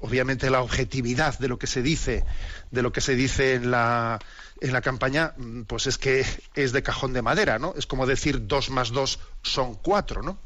Obviamente 0.00 0.50
la 0.50 0.62
objetividad 0.62 1.38
de 1.38 1.46
lo 1.48 1.58
que 1.58 1.66
se 1.66 1.82
dice 1.82 2.24
de 2.70 2.82
lo 2.82 2.90
que 2.90 3.02
se 3.02 3.14
dice 3.14 3.54
en 3.54 3.70
la 3.70 4.18
en 4.60 4.72
la 4.72 4.80
campaña 4.80 5.34
pues 5.66 5.86
es 5.86 5.98
que 5.98 6.24
es 6.54 6.72
de 6.72 6.82
cajón 6.82 7.12
de 7.12 7.20
madera 7.20 7.58
no 7.58 7.74
es 7.76 7.86
como 7.86 8.06
decir 8.06 8.46
dos 8.46 8.70
más 8.70 8.90
dos 8.92 9.20
son 9.42 9.74
cuatro 9.74 10.22
no 10.22 10.38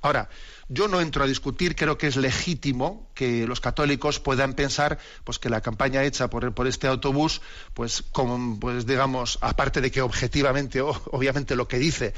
ahora 0.00 0.28
yo 0.68 0.88
no 0.88 1.00
entro 1.00 1.22
a 1.22 1.26
discutir, 1.26 1.76
creo 1.76 1.96
que 1.96 2.08
es 2.08 2.16
legítimo 2.16 3.10
que 3.14 3.46
los 3.46 3.60
católicos 3.60 4.18
puedan 4.18 4.54
pensar 4.54 4.98
pues 5.24 5.38
que 5.38 5.48
la 5.48 5.60
campaña 5.60 6.02
hecha 6.04 6.28
por, 6.28 6.52
por 6.54 6.66
este 6.66 6.88
autobús, 6.88 7.40
pues, 7.74 8.02
como, 8.12 8.58
pues 8.58 8.84
digamos, 8.84 9.38
aparte 9.42 9.80
de 9.80 9.90
que 9.90 10.02
objetivamente, 10.02 10.80
obviamente 10.80 11.54
lo 11.54 11.68
que 11.68 11.78
dice, 11.78 12.14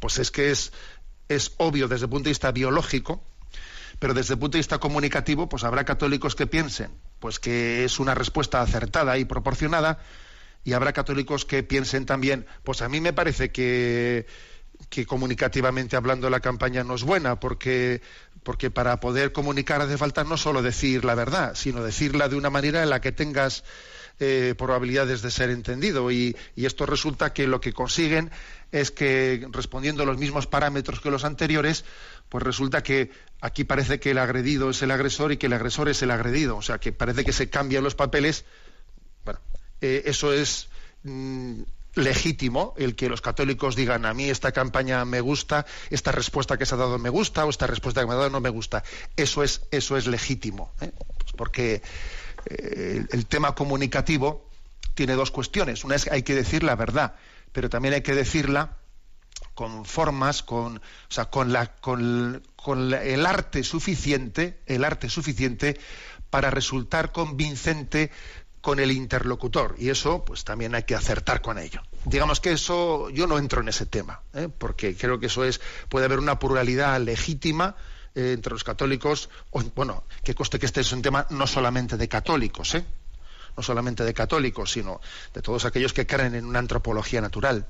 pues 0.00 0.18
es 0.18 0.30
que 0.30 0.50
es, 0.50 0.72
es 1.28 1.52
obvio 1.58 1.86
desde 1.88 2.06
el 2.06 2.10
punto 2.10 2.24
de 2.24 2.30
vista 2.30 2.50
biológico, 2.50 3.22
pero 3.98 4.14
desde 4.14 4.34
el 4.34 4.40
punto 4.40 4.56
de 4.56 4.60
vista 4.60 4.78
comunicativo, 4.78 5.48
pues 5.48 5.64
habrá 5.64 5.84
católicos 5.84 6.34
que 6.34 6.46
piensen 6.46 6.90
pues 7.18 7.38
que 7.38 7.84
es 7.84 7.98
una 7.98 8.14
respuesta 8.14 8.60
acertada 8.60 9.18
y 9.18 9.24
proporcionada, 9.24 9.98
y 10.64 10.72
habrá 10.72 10.92
católicos 10.92 11.44
que 11.44 11.62
piensen 11.62 12.06
también, 12.06 12.46
pues 12.64 12.82
a 12.82 12.88
mí 12.88 13.00
me 13.00 13.12
parece 13.12 13.50
que 13.50 14.26
que 14.88 15.06
comunicativamente 15.06 15.96
hablando 15.96 16.30
la 16.30 16.40
campaña 16.40 16.84
no 16.84 16.94
es 16.94 17.02
buena, 17.02 17.38
porque, 17.38 18.00
porque 18.42 18.70
para 18.70 19.00
poder 19.00 19.32
comunicar 19.32 19.82
hace 19.82 19.98
falta 19.98 20.24
no 20.24 20.36
solo 20.36 20.62
decir 20.62 21.04
la 21.04 21.14
verdad, 21.14 21.54
sino 21.54 21.82
decirla 21.82 22.28
de 22.28 22.36
una 22.36 22.50
manera 22.50 22.82
en 22.82 22.90
la 22.90 23.00
que 23.00 23.12
tengas 23.12 23.64
eh, 24.20 24.56
probabilidades 24.58 25.22
de 25.22 25.30
ser 25.30 25.50
entendido. 25.50 26.10
Y, 26.10 26.36
esto 26.56 26.86
resulta 26.86 27.32
que 27.32 27.46
lo 27.46 27.60
que 27.60 27.72
consiguen 27.72 28.32
es 28.72 28.90
que, 28.90 29.46
respondiendo 29.52 30.02
a 30.02 30.06
los 30.06 30.18
mismos 30.18 30.48
parámetros 30.48 31.00
que 31.00 31.10
los 31.10 31.24
anteriores, 31.24 31.84
pues 32.28 32.42
resulta 32.42 32.82
que 32.82 33.12
aquí 33.40 33.62
parece 33.62 34.00
que 34.00 34.10
el 34.10 34.18
agredido 34.18 34.70
es 34.70 34.82
el 34.82 34.90
agresor 34.90 35.30
y 35.30 35.36
que 35.36 35.46
el 35.46 35.52
agresor 35.52 35.88
es 35.88 36.02
el 36.02 36.10
agredido. 36.10 36.56
O 36.56 36.62
sea, 36.62 36.78
que 36.78 36.92
parece 36.92 37.24
que 37.24 37.32
se 37.32 37.48
cambian 37.48 37.84
los 37.84 37.94
papeles. 37.94 38.44
Bueno, 39.24 39.38
eh, 39.80 40.02
eso 40.06 40.32
es. 40.32 40.68
Mm, 41.04 41.62
legítimo 41.98 42.74
el 42.76 42.94
que 42.94 43.08
los 43.08 43.20
católicos 43.20 43.76
digan 43.76 44.06
a 44.06 44.14
mí 44.14 44.30
esta 44.30 44.52
campaña 44.52 45.04
me 45.04 45.20
gusta, 45.20 45.66
esta 45.90 46.12
respuesta 46.12 46.56
que 46.56 46.66
se 46.66 46.74
ha 46.74 46.78
dado 46.78 46.98
me 46.98 47.10
gusta 47.10 47.44
o 47.44 47.50
esta 47.50 47.66
respuesta 47.66 48.00
que 48.00 48.06
me 48.06 48.14
ha 48.14 48.16
dado 48.16 48.30
no 48.30 48.40
me 48.40 48.50
gusta. 48.50 48.84
Eso 49.16 49.42
es, 49.42 49.62
eso 49.70 49.96
es 49.96 50.06
legítimo, 50.06 50.72
¿eh? 50.80 50.92
pues 51.18 51.32
porque 51.36 51.82
eh, 52.46 53.04
el 53.10 53.26
tema 53.26 53.54
comunicativo 53.54 54.48
tiene 54.94 55.14
dos 55.14 55.30
cuestiones. 55.30 55.84
Una 55.84 55.96
es 55.96 56.04
que 56.04 56.14
hay 56.14 56.22
que 56.22 56.34
decir 56.34 56.62
la 56.62 56.74
verdad, 56.74 57.14
pero 57.52 57.68
también 57.68 57.94
hay 57.94 58.02
que 58.02 58.14
decirla 58.14 58.78
con 59.54 59.84
formas, 59.84 60.42
con, 60.42 60.78
o 60.78 60.80
sea, 61.08 61.26
con, 61.26 61.52
la, 61.52 61.76
con, 61.76 62.42
con 62.56 62.94
el 62.94 63.26
arte 63.26 63.64
suficiente, 63.64 64.60
el 64.66 64.84
arte 64.84 65.08
suficiente 65.08 65.78
para 66.30 66.50
resultar 66.50 67.12
convincente 67.12 68.10
con 68.60 68.80
el 68.80 68.92
interlocutor. 68.92 69.76
Y 69.78 69.90
eso 69.90 70.24
pues 70.24 70.44
también 70.44 70.74
hay 70.74 70.82
que 70.82 70.94
acertar 70.94 71.40
con 71.40 71.58
ello. 71.58 71.82
Digamos 72.04 72.40
que 72.40 72.52
eso 72.52 73.10
yo 73.10 73.26
no 73.26 73.38
entro 73.38 73.60
en 73.60 73.68
ese 73.68 73.86
tema 73.86 74.20
¿eh? 74.34 74.48
porque 74.56 74.96
creo 74.96 75.18
que 75.20 75.26
eso 75.26 75.44
es 75.44 75.60
puede 75.88 76.06
haber 76.06 76.18
una 76.18 76.38
pluralidad 76.38 77.00
legítima 77.00 77.76
eh, 78.14 78.32
entre 78.32 78.52
los 78.52 78.64
católicos 78.64 79.28
o, 79.50 79.62
bueno 79.74 80.04
que 80.22 80.34
coste 80.34 80.58
que 80.58 80.66
este 80.66 80.80
es 80.80 80.92
un 80.92 81.02
tema 81.02 81.26
no 81.30 81.46
solamente 81.46 81.96
de 81.96 82.08
católicos 82.08 82.74
¿eh? 82.74 82.84
no 83.56 83.62
solamente 83.62 84.04
de 84.04 84.14
católicos 84.14 84.72
sino 84.72 85.00
de 85.34 85.42
todos 85.42 85.64
aquellos 85.64 85.92
que 85.92 86.06
creen 86.06 86.34
en 86.34 86.44
una 86.44 86.58
antropología 86.58 87.20
natural. 87.20 87.66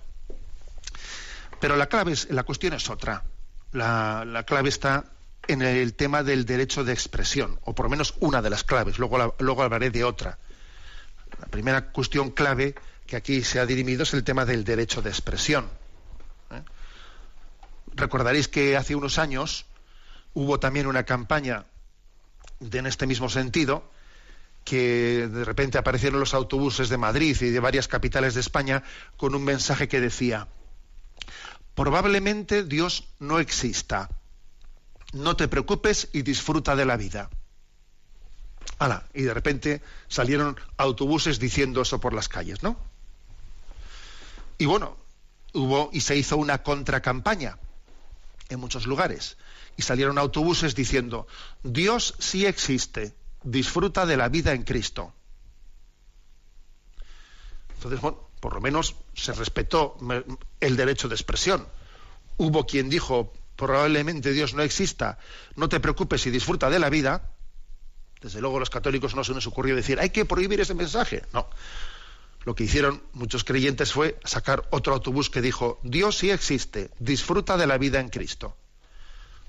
Pero 1.60 1.76
la 1.76 1.86
clave 1.86 2.12
es, 2.12 2.30
la 2.30 2.44
cuestión 2.44 2.74
es 2.74 2.88
otra. 2.88 3.24
La, 3.72 4.24
la 4.24 4.44
clave 4.44 4.68
está 4.68 5.06
en 5.48 5.60
el 5.62 5.94
tema 5.94 6.22
del 6.22 6.44
derecho 6.44 6.84
de 6.84 6.92
expresión 6.92 7.58
o 7.64 7.74
por 7.74 7.86
lo 7.86 7.90
menos 7.90 8.14
una 8.20 8.42
de 8.42 8.50
las 8.50 8.62
claves. 8.62 8.98
Luego 8.98 9.34
luego 9.38 9.62
hablaré 9.62 9.90
de 9.90 10.04
otra 10.04 10.38
la 11.40 11.46
primera 11.46 11.90
cuestión 11.90 12.30
clave 12.30 12.74
que 13.06 13.16
aquí 13.16 13.42
se 13.42 13.60
ha 13.60 13.66
dirimido 13.66 14.02
es 14.02 14.12
el 14.14 14.24
tema 14.24 14.44
del 14.44 14.64
derecho 14.64 15.02
de 15.02 15.10
expresión. 15.10 15.68
¿eh? 16.50 16.62
Recordaréis 17.94 18.48
que 18.48 18.76
hace 18.76 18.94
unos 18.94 19.18
años 19.18 19.66
hubo 20.34 20.60
también 20.60 20.86
una 20.86 21.04
campaña 21.04 21.64
en 22.60 22.86
este 22.86 23.06
mismo 23.06 23.28
sentido, 23.28 23.90
que 24.64 25.28
de 25.28 25.44
repente 25.44 25.78
aparecieron 25.78 26.20
los 26.20 26.34
autobuses 26.34 26.88
de 26.88 26.98
Madrid 26.98 27.36
y 27.40 27.50
de 27.50 27.60
varias 27.60 27.88
capitales 27.88 28.34
de 28.34 28.40
España 28.40 28.82
con 29.16 29.34
un 29.34 29.44
mensaje 29.44 29.88
que 29.88 30.00
decía, 30.00 30.48
probablemente 31.74 32.64
Dios 32.64 33.08
no 33.18 33.38
exista, 33.38 34.10
no 35.12 35.36
te 35.36 35.48
preocupes 35.48 36.08
y 36.12 36.22
disfruta 36.22 36.76
de 36.76 36.84
la 36.84 36.96
vida 36.96 37.30
y 39.12 39.22
de 39.22 39.34
repente 39.34 39.82
salieron 40.08 40.56
autobuses 40.76 41.38
diciendo 41.38 41.82
eso 41.82 42.00
por 42.00 42.14
las 42.14 42.28
calles, 42.28 42.62
¿no? 42.62 42.76
Y 44.56 44.66
bueno, 44.66 44.96
hubo 45.52 45.90
y 45.92 46.00
se 46.00 46.16
hizo 46.16 46.36
una 46.36 46.62
contracampaña 46.62 47.58
en 48.48 48.60
muchos 48.60 48.86
lugares. 48.86 49.36
Y 49.76 49.82
salieron 49.82 50.18
autobuses 50.18 50.74
diciendo, 50.74 51.26
Dios 51.62 52.14
sí 52.18 52.46
existe, 52.46 53.14
disfruta 53.42 54.06
de 54.06 54.16
la 54.16 54.28
vida 54.28 54.52
en 54.52 54.64
Cristo. 54.64 55.12
Entonces, 57.74 58.00
bueno, 58.00 58.28
por 58.40 58.54
lo 58.54 58.60
menos 58.60 58.96
se 59.14 59.32
respetó 59.32 59.96
el 60.60 60.76
derecho 60.76 61.08
de 61.08 61.14
expresión. 61.14 61.66
Hubo 62.36 62.66
quien 62.66 62.88
dijo, 62.88 63.32
probablemente 63.56 64.32
Dios 64.32 64.54
no 64.54 64.62
exista, 64.62 65.18
no 65.54 65.68
te 65.68 65.80
preocupes 65.80 66.26
y 66.26 66.30
disfruta 66.30 66.70
de 66.70 66.78
la 66.78 66.90
vida, 66.90 67.30
desde 68.20 68.40
luego 68.40 68.58
los 68.58 68.70
católicos 68.70 69.14
no 69.14 69.24
se 69.24 69.32
nos 69.32 69.46
ocurrió 69.46 69.76
decir, 69.76 69.98
hay 69.98 70.10
que 70.10 70.24
prohibir 70.24 70.60
ese 70.60 70.74
mensaje. 70.74 71.22
No. 71.32 71.48
Lo 72.44 72.54
que 72.54 72.64
hicieron 72.64 73.02
muchos 73.12 73.44
creyentes 73.44 73.92
fue 73.92 74.18
sacar 74.24 74.66
otro 74.70 74.94
autobús 74.94 75.30
que 75.30 75.42
dijo, 75.42 75.78
Dios 75.82 76.18
sí 76.18 76.30
existe, 76.30 76.90
disfruta 76.98 77.56
de 77.56 77.66
la 77.66 77.78
vida 77.78 78.00
en 78.00 78.08
Cristo. 78.08 78.56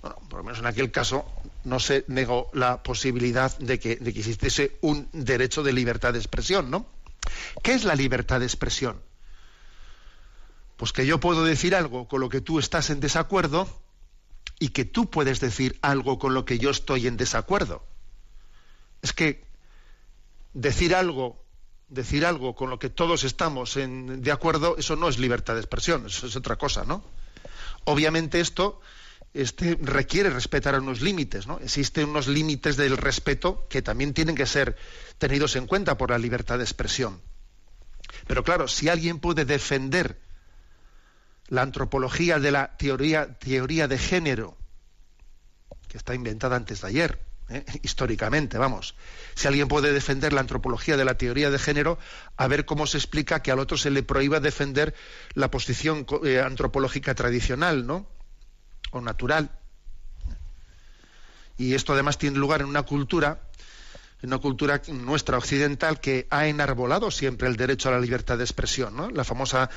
Bueno, 0.01 0.17
por 0.29 0.39
lo 0.39 0.43
menos 0.43 0.59
en 0.59 0.65
aquel 0.65 0.91
caso 0.91 1.25
no 1.65 1.79
se 1.79 2.05
negó 2.07 2.49
la 2.53 2.83
posibilidad 2.83 3.57
de 3.57 3.79
que, 3.79 3.97
de 3.97 4.13
que 4.13 4.19
existiese 4.19 4.77
un 4.81 5.09
derecho 5.11 5.61
de 5.61 5.73
libertad 5.73 6.13
de 6.13 6.19
expresión, 6.19 6.71
¿no? 6.71 6.85
¿Qué 7.63 7.73
es 7.73 7.83
la 7.83 7.95
libertad 7.95 8.39
de 8.39 8.45
expresión? 8.45 9.01
Pues 10.77 10.93
que 10.93 11.05
yo 11.05 11.19
puedo 11.19 11.43
decir 11.43 11.75
algo 11.75 12.07
con 12.07 12.21
lo 12.21 12.29
que 12.29 12.39
tú 12.39 12.59
estás 12.59 12.89
en 12.89 13.01
desacuerdo 13.01 13.67
y 14.59 14.69
que 14.69 14.85
tú 14.85 15.09
puedes 15.09 15.41
decir 15.41 15.77
algo 15.81 16.19
con 16.19 16.33
lo 16.33 16.45
que 16.45 16.59
yo 16.59 16.69
estoy 16.69 17.07
en 17.07 17.17
desacuerdo. 17.17 17.83
Es 19.01 19.13
que 19.13 19.43
decir 20.53 20.95
algo, 20.95 21.43
decir 21.87 22.25
algo 22.25 22.55
con 22.55 22.69
lo 22.69 22.79
que 22.79 22.89
todos 22.89 23.23
estamos 23.23 23.75
de 23.75 24.31
acuerdo, 24.31 24.77
eso 24.77 24.95
no 24.95 25.09
es 25.09 25.17
libertad 25.19 25.55
de 25.55 25.61
expresión, 25.61 26.05
eso 26.05 26.27
es 26.27 26.35
otra 26.35 26.57
cosa, 26.57 26.83
¿no? 26.85 27.03
Obviamente 27.85 28.39
esto 28.39 28.81
este, 29.33 29.77
requiere 29.81 30.29
respetar 30.29 30.79
unos 30.79 31.01
límites, 31.01 31.47
¿no? 31.47 31.59
Existen 31.59 32.09
unos 32.09 32.27
límites 32.27 32.77
del 32.77 32.97
respeto 32.97 33.67
que 33.69 33.81
también 33.81 34.13
tienen 34.13 34.35
que 34.35 34.45
ser 34.45 34.75
tenidos 35.17 35.55
en 35.55 35.67
cuenta 35.67 35.97
por 35.97 36.09
la 36.11 36.17
libertad 36.17 36.57
de 36.57 36.63
expresión. 36.63 37.21
Pero 38.27 38.43
claro, 38.43 38.67
si 38.67 38.89
alguien 38.89 39.19
puede 39.19 39.45
defender 39.45 40.19
la 41.47 41.61
antropología 41.61 42.39
de 42.39 42.51
la 42.51 42.77
teoría, 42.77 43.37
teoría 43.39 43.87
de 43.87 43.97
género, 43.97 44.57
que 45.87 45.97
está 45.97 46.13
inventada 46.13 46.55
antes 46.55 46.81
de 46.81 46.87
ayer, 46.87 47.28
¿eh? 47.49 47.65
históricamente, 47.83 48.57
vamos. 48.57 48.95
Si 49.35 49.47
alguien 49.47 49.67
puede 49.67 49.93
defender 49.93 50.33
la 50.33 50.41
antropología 50.41 50.97
de 50.97 51.05
la 51.05 51.17
teoría 51.17 51.49
de 51.49 51.59
género, 51.59 51.97
a 52.37 52.47
ver 52.47 52.65
cómo 52.65 52.87
se 52.87 52.97
explica 52.97 53.41
que 53.41 53.51
al 53.51 53.59
otro 53.59 53.77
se 53.77 53.89
le 53.89 54.03
prohíba 54.03 54.39
defender 54.39 54.95
la 55.33 55.51
posición 55.51 56.05
eh, 56.23 56.39
antropológica 56.39 57.15
tradicional, 57.15 57.85
¿no? 57.85 58.07
O 58.91 59.01
natural. 59.01 59.51
Y 61.57 61.73
esto 61.73 61.93
además 61.93 62.17
tiene 62.17 62.37
lugar 62.37 62.61
en 62.61 62.67
una 62.67 62.83
cultura, 62.83 63.41
en 64.21 64.29
una 64.29 64.37
cultura 64.37 64.81
nuestra 64.87 65.37
occidental 65.37 65.99
que 65.99 66.27
ha 66.29 66.47
enarbolado 66.47 67.11
siempre 67.11 67.47
el 67.47 67.57
derecho 67.57 67.89
a 67.89 67.93
la 67.93 67.99
libertad 67.99 68.37
de 68.37 68.45
expresión, 68.45 68.95
¿no? 68.95 69.09
La 69.09 69.23
famosa 69.23 69.69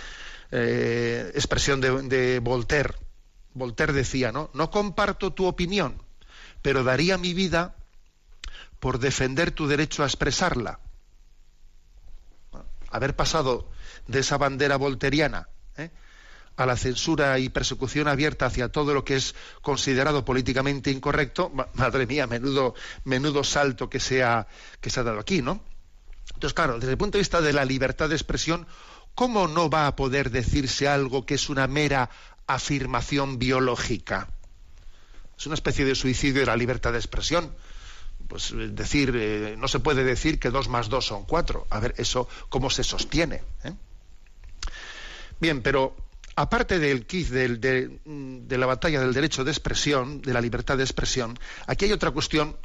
eh, 0.50 1.32
expresión 1.34 1.80
de, 1.80 2.02
de 2.02 2.38
Voltaire. 2.38 2.94
Voltaire 3.54 3.92
decía, 3.92 4.32
¿no? 4.32 4.50
No 4.54 4.70
comparto 4.70 5.32
tu 5.32 5.46
opinión, 5.46 6.00
pero 6.62 6.84
daría 6.84 7.18
mi 7.18 7.34
vida 7.34 7.74
por 8.80 8.98
defender 8.98 9.50
tu 9.50 9.66
derecho 9.66 10.02
a 10.02 10.06
expresarla. 10.06 10.80
Haber 12.90 13.14
pasado 13.16 13.68
de 14.06 14.20
esa 14.20 14.38
bandera 14.38 14.76
volteriana 14.76 15.48
¿eh? 15.76 15.90
a 16.56 16.66
la 16.66 16.76
censura 16.76 17.38
y 17.38 17.48
persecución 17.48 18.08
abierta 18.08 18.46
hacia 18.46 18.70
todo 18.70 18.94
lo 18.94 19.04
que 19.04 19.16
es 19.16 19.34
considerado 19.62 20.24
políticamente 20.24 20.90
incorrecto, 20.90 21.52
madre 21.74 22.06
mía, 22.06 22.26
menudo, 22.26 22.74
menudo 23.04 23.44
salto 23.44 23.88
que 23.88 24.00
se, 24.00 24.22
ha, 24.22 24.46
que 24.80 24.90
se 24.90 25.00
ha 25.00 25.04
dado 25.04 25.20
aquí, 25.20 25.42
¿no? 25.42 25.62
Entonces, 26.34 26.54
claro, 26.54 26.78
desde 26.78 26.92
el 26.92 26.98
punto 26.98 27.18
de 27.18 27.22
vista 27.22 27.40
de 27.40 27.52
la 27.52 27.64
libertad 27.64 28.08
de 28.08 28.14
expresión, 28.14 28.66
¿cómo 29.14 29.48
no 29.48 29.70
va 29.70 29.86
a 29.86 29.96
poder 29.96 30.30
decirse 30.30 30.88
algo 30.88 31.24
que 31.24 31.34
es 31.34 31.48
una 31.48 31.66
mera 31.66 32.10
afirmación 32.46 33.38
biológica? 33.38 34.28
Es 35.42 35.46
una 35.46 35.56
especie 35.56 35.84
de 35.84 35.96
suicidio 35.96 36.42
de 36.42 36.46
la 36.46 36.56
libertad 36.56 36.92
de 36.92 36.98
expresión. 36.98 37.52
Pues 38.28 38.52
eh, 38.52 38.68
decir, 38.70 39.12
eh, 39.16 39.56
no 39.58 39.66
se 39.66 39.80
puede 39.80 40.04
decir 40.04 40.38
que 40.38 40.50
dos 40.50 40.68
más 40.68 40.88
dos 40.88 41.04
son 41.06 41.24
cuatro. 41.24 41.66
A 41.68 41.80
ver, 41.80 41.96
eso, 41.98 42.28
¿cómo 42.48 42.70
se 42.70 42.84
sostiene? 42.84 43.42
¿Eh? 43.64 43.72
Bien, 45.40 45.60
pero 45.60 45.96
aparte 46.36 46.78
del 46.78 47.06
quiz 47.06 47.30
de, 47.30 47.98
la 48.50 48.66
batalla 48.66 49.00
del 49.00 49.12
derecho 49.12 49.42
de 49.42 49.50
expresión, 49.50 50.22
de 50.22 50.32
la 50.32 50.40
libertad 50.40 50.76
de 50.76 50.84
expresión, 50.84 51.36
aquí 51.66 51.86
hay 51.86 51.92
otra 51.92 52.12
cuestión 52.12 52.56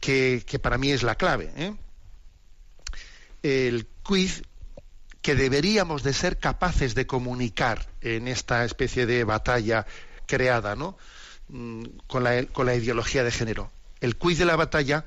que 0.00 0.58
para 0.60 0.78
mí 0.78 0.90
es 0.90 1.04
la 1.04 1.14
clave. 1.14 1.76
El 3.44 3.86
quiz 4.02 4.42
que 5.20 5.36
deberíamos 5.36 6.02
de 6.02 6.14
ser 6.14 6.38
capaces 6.40 6.96
de 6.96 7.06
comunicar 7.06 7.86
en 8.00 8.26
esta 8.26 8.64
especie 8.64 9.06
de 9.06 9.22
batalla 9.22 9.86
creada, 10.26 10.74
¿no? 10.74 10.98
Mm, 11.52 11.82
con 12.06 12.24
la, 12.24 12.46
con 12.46 12.64
la 12.64 12.74
ideología 12.74 13.24
de 13.24 13.30
género. 13.30 13.70
El 14.00 14.16
quiz 14.16 14.38
de 14.38 14.46
la 14.46 14.56
batalla 14.56 15.04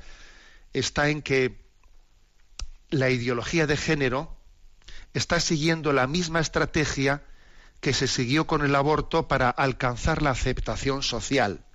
está 0.74 1.10
en 1.10 1.24
que 1.24 1.58
la 2.92 3.10
ideología 3.10 3.66
de 3.66 3.76
género 3.76 4.38
está 5.16 5.40
siguiendo 5.40 5.92
la 5.92 6.06
misma 6.06 6.40
estrategia 6.40 7.24
que 7.82 7.94
se 7.94 8.08
siguió 8.08 8.46
con 8.46 8.64
el 8.64 8.76
aborto 8.76 9.28
para 9.28 9.50
alcanzar 9.50 10.22
la 10.22 10.30
aceptación 10.30 11.02
social. 11.02 11.66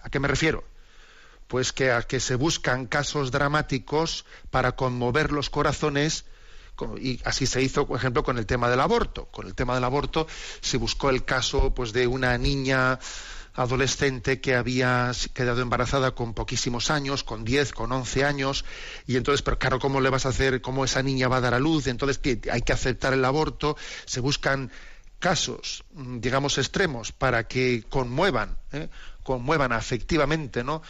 ¿A 0.00 0.10
qué 0.10 0.20
me 0.20 0.28
refiero? 0.28 0.62
Pues 1.48 1.72
que 1.72 1.92
a 1.92 2.02
que 2.02 2.20
se 2.20 2.34
buscan 2.34 2.84
casos 2.84 3.30
dramáticos 3.30 4.26
para 4.50 4.72
conmover 4.76 5.32
los 5.32 5.48
corazones 5.48 6.26
y 7.00 7.20
así 7.24 7.46
se 7.46 7.62
hizo, 7.62 7.86
por 7.86 7.98
ejemplo, 7.98 8.22
con 8.22 8.38
el 8.38 8.46
tema 8.46 8.68
del 8.68 8.80
aborto. 8.80 9.26
Con 9.26 9.46
el 9.46 9.54
tema 9.54 9.74
del 9.74 9.84
aborto 9.84 10.26
se 10.60 10.76
buscó 10.76 11.10
el 11.10 11.24
caso 11.24 11.74
pues, 11.74 11.92
de 11.92 12.06
una 12.06 12.36
niña 12.38 12.98
adolescente 13.54 14.40
que 14.40 14.56
había 14.56 15.12
quedado 15.32 15.62
embarazada 15.62 16.12
con 16.12 16.34
poquísimos 16.34 16.90
años, 16.90 17.22
con 17.22 17.44
10, 17.44 17.72
con 17.72 17.92
11 17.92 18.24
años, 18.24 18.64
y 19.06 19.16
entonces, 19.16 19.42
pero 19.42 19.58
claro, 19.58 19.78
¿cómo 19.78 20.00
le 20.00 20.10
vas 20.10 20.26
a 20.26 20.30
hacer, 20.30 20.60
cómo 20.60 20.84
esa 20.84 21.02
niña 21.02 21.28
va 21.28 21.36
a 21.36 21.40
dar 21.40 21.54
a 21.54 21.60
luz? 21.60 21.86
Entonces 21.86 22.20
hay 22.50 22.62
que 22.62 22.72
aceptar 22.72 23.12
el 23.12 23.24
aborto, 23.24 23.76
se 24.06 24.18
buscan 24.18 24.72
casos, 25.20 25.84
mm, 25.92 26.18
digamos, 26.18 26.58
extremos 26.58 27.12
para 27.12 27.46
que 27.46 27.84
conmuevan, 27.88 28.58
¿eh? 28.72 28.88
conmuevan 29.22 29.72
afectivamente, 29.72 30.64
¿no? 30.64 30.82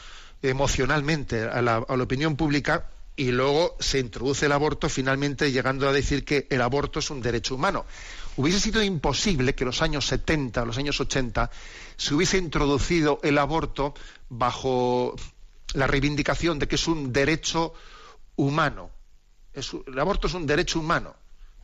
emocionalmente 0.42 1.42
a 1.44 1.62
la 1.62 1.78
opinión 1.78 2.36
pública 2.36 2.90
y 3.16 3.30
luego 3.30 3.76
se 3.78 4.00
introduce 4.00 4.46
el 4.46 4.52
aborto 4.52 4.88
finalmente 4.88 5.52
llegando 5.52 5.88
a 5.88 5.92
decir 5.92 6.24
que 6.24 6.46
el 6.50 6.60
aborto 6.60 6.98
es 6.98 7.10
un 7.10 7.22
derecho 7.22 7.54
humano. 7.54 7.86
Hubiese 8.36 8.58
sido 8.58 8.82
imposible 8.82 9.54
que 9.54 9.62
en 9.62 9.66
los 9.66 9.82
años 9.82 10.06
70, 10.06 10.64
los 10.64 10.78
años 10.78 11.00
80, 11.00 11.50
se 11.96 12.14
hubiese 12.14 12.38
introducido 12.38 13.20
el 13.22 13.38
aborto 13.38 13.94
bajo 14.28 15.14
la 15.74 15.86
reivindicación 15.86 16.58
de 16.58 16.66
que 16.66 16.74
es 16.74 16.88
un 16.88 17.12
derecho 17.12 17.74
humano. 18.36 18.90
el 19.54 19.98
aborto 19.98 20.26
es 20.26 20.34
un 20.34 20.46
derecho 20.46 20.80
humano. 20.80 21.14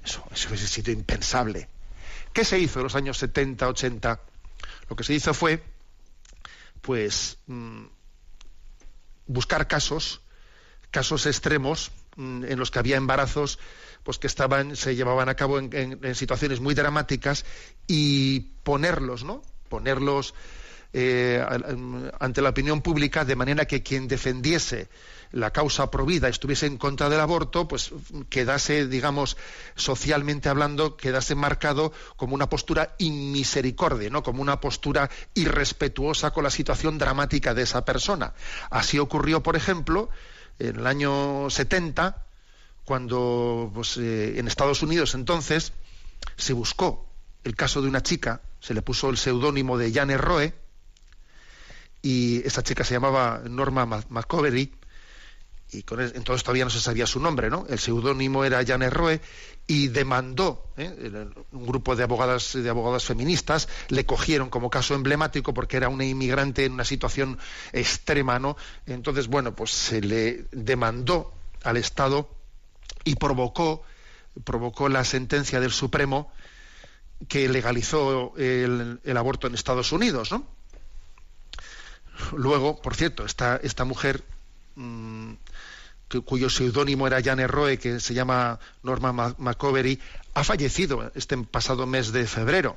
Eso, 0.05 0.25
hubiese 0.29 0.69
sido 0.69 0.93
impensable. 0.93 1.69
¿Qué 2.33 2.45
se 2.45 2.61
hizo 2.61 2.79
en 2.79 2.85
los 2.85 2.95
años 2.95 3.19
70, 3.19 3.69
80? 3.69 4.21
Lo 4.89 4.95
que 4.95 5.03
se 5.03 5.15
hizo 5.15 5.35
fue, 5.35 5.63
pues, 6.81 7.39
mm, 7.49 7.87
buscar 9.27 9.67
casos 9.67 10.23
casos 10.91 11.27
extremos 11.27 11.93
mm, 12.17 12.45
en 12.45 12.59
los 12.59 12.71
que 12.71 12.79
había 12.79 12.97
embarazos 12.97 13.59
pues 14.03 14.19
que 14.19 14.27
estaban 14.27 14.77
se 14.77 14.97
llevaban 14.97 15.29
a 15.29 15.35
cabo 15.35 15.59
en, 15.59 16.15
situaciones 16.15 16.61
muy 16.61 16.75
dramáticas 16.75 17.45
y 17.87 18.41
ponerlos 18.63 19.25
no 19.25 19.43
ponerlos 19.69 20.35
eh, 20.93 21.45
ante 22.19 22.43
la 22.43 22.49
opinión 22.51 22.83
pública 22.83 23.25
de 23.25 23.37
manera 23.37 23.67
que 23.67 23.83
quien 23.83 24.09
defendiese 24.09 24.89
la 25.33 25.53
causa 25.53 25.91
provida 25.91 26.29
estuviese 26.29 26.67
en 26.67 26.77
contra 26.77 27.09
del 27.09 27.21
aborto, 27.21 27.69
pues 27.69 27.93
quedase, 28.29 28.87
digamos, 28.87 29.37
socialmente 29.77 30.49
hablando, 30.49 30.97
quedase 30.97 31.35
marcado 31.35 31.93
como 32.17 32.35
una 32.35 32.49
postura 32.49 32.95
inmisericordia, 32.99 34.11
¿no? 34.11 34.23
Como 34.23 34.43
una 34.43 34.61
postura 34.61 35.09
irrespetuosa 35.35 36.33
con 36.33 36.45
la 36.45 36.51
situación 36.51 36.99
dramática 36.99 37.55
de 37.55 37.63
esa 37.63 37.85
persona. 37.85 38.35
Así 38.71 38.99
ocurrió, 38.99 39.43
por 39.43 39.57
ejemplo, 39.57 40.11
en 40.61 40.77
el 40.77 40.87
año 40.87 41.51
70, 41.51 42.25
cuando 42.85 43.71
pues, 43.75 43.97
eh, 43.97 44.39
en 44.39 44.47
Estados 44.47 44.83
Unidos 44.83 45.15
entonces 45.15 45.73
se 46.37 46.53
buscó 46.53 47.07
el 47.45 47.57
caso 47.57 47.83
de 47.83 47.89
una 47.89 48.03
chica, 48.03 48.43
se 48.61 48.75
le 48.75 48.83
puso 48.83 49.09
el 49.11 49.17
seudónimo 49.17 49.79
de 49.79 49.93
Jane 49.93 50.19
Roe, 50.19 50.55
y 52.03 52.47
esa 52.47 52.63
chica 52.63 52.85
se 52.85 52.95
llamaba 52.95 53.43
Norma 53.49 53.87
McCovery, 54.09 54.73
y 55.73 55.79
entonces 55.79 56.43
todavía 56.43 56.65
no 56.65 56.71
se 56.71 56.81
sabía 56.81 57.07
su 57.07 57.21
nombre, 57.21 57.49
¿no? 57.49 57.65
El 57.69 57.79
seudónimo 57.79 58.45
era 58.45 58.65
Jane 58.65 58.91
Roe 58.91 59.21
y 59.67 59.89
demandó 59.89 60.65
¿eh? 60.77 60.91
un 61.53 61.67
grupo 61.67 61.95
de 61.95 62.03
abogadas 62.03 62.55
de 62.55 62.69
abogadas 62.69 63.05
feministas 63.05 63.69
le 63.89 64.05
cogieron 64.05 64.51
como 64.51 64.69
caso 64.69 64.95
emblemático 64.95 65.55
porque 65.55 65.77
era 65.77 65.89
una 65.89 66.05
inmigrante 66.05 66.65
en 66.65 66.73
una 66.73 66.85
situación 66.85 67.39
extrema, 67.73 68.41
¿no? 68.41 68.57
Entonces, 68.87 69.29
bueno, 69.29 69.55
pues 69.55 69.71
se 69.71 70.01
le 70.01 70.47
demandó 70.51 71.33
al 71.63 71.77
Estado 71.77 72.29
y 73.05 73.15
provocó 73.15 73.83
provocó 74.45 74.89
la 74.89 75.05
sentencia 75.05 75.61
del 75.61 75.73
Supremo 75.73 76.33
que 77.29 77.49
legalizó 77.49 78.35
el, 78.39 78.99
aborto 79.17 79.47
en 79.47 79.55
Estados 79.55 79.93
Unidos, 79.93 80.33
¿no? 80.33 80.47
Luego, 82.37 82.81
por 82.83 82.97
cierto, 82.97 83.25
esta, 83.25 83.57
esta 83.63 83.85
mujer 83.85 84.25
cuyo 86.25 86.51
seudónimo 86.51 87.07
era 87.07 87.23
Jane 87.23 87.47
Roe, 87.47 87.79
que 87.79 88.01
se 88.01 88.15
llama 88.15 88.59
Norma 88.83 89.35
McCovery, 89.39 90.01
ha 90.35 90.45
fallecido 90.45 91.11
este 91.15 91.37
pasado 91.39 91.87
mes 91.87 92.13
de 92.13 92.27
febrero. 92.27 92.77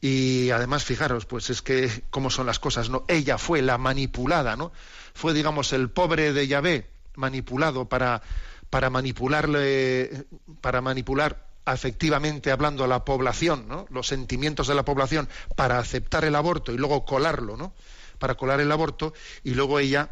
Y 0.00 0.50
además, 0.50 0.84
fijaros, 0.84 1.24
pues 1.24 1.48
es 1.50 1.62
que 1.62 2.04
cómo 2.10 2.30
son 2.30 2.46
las 2.46 2.58
cosas, 2.58 2.90
¿no? 2.90 3.04
Ella 3.08 3.38
fue 3.38 3.62
la 3.62 3.78
manipulada, 3.78 4.56
¿no? 4.56 4.72
Fue, 5.14 5.32
digamos, 5.32 5.72
el 5.72 5.88
pobre 5.88 6.32
de 6.32 6.46
Yahvé 6.46 6.90
manipulado 7.16 7.88
para, 7.88 8.22
para 8.68 8.90
manipularle, 8.90 10.26
para 10.60 10.80
manipular 10.80 11.46
efectivamente 11.66 12.50
hablando 12.50 12.84
a 12.84 12.88
la 12.88 13.06
población, 13.06 13.66
¿no? 13.68 13.86
Los 13.88 14.08
sentimientos 14.08 14.66
de 14.66 14.74
la 14.74 14.84
población 14.84 15.28
para 15.56 15.78
aceptar 15.78 16.24
el 16.24 16.34
aborto 16.34 16.72
y 16.72 16.76
luego 16.76 17.06
colarlo, 17.06 17.56
¿no? 17.56 17.72
Para 18.18 18.34
colar 18.34 18.60
el 18.60 18.70
aborto 18.70 19.14
y 19.42 19.54
luego 19.54 19.78
ella 19.78 20.10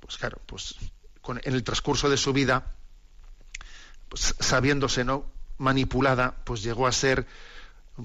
pues 0.00 0.18
claro, 0.18 0.40
pues 0.46 0.74
en 1.32 1.54
el 1.54 1.64
transcurso 1.64 2.08
de 2.08 2.16
su 2.16 2.32
vida, 2.32 2.64
pues 4.08 4.34
sabiéndose 4.38 5.04
no 5.04 5.26
manipulada, 5.58 6.34
pues 6.44 6.62
llegó 6.62 6.86
a 6.86 6.92
ser 6.92 7.26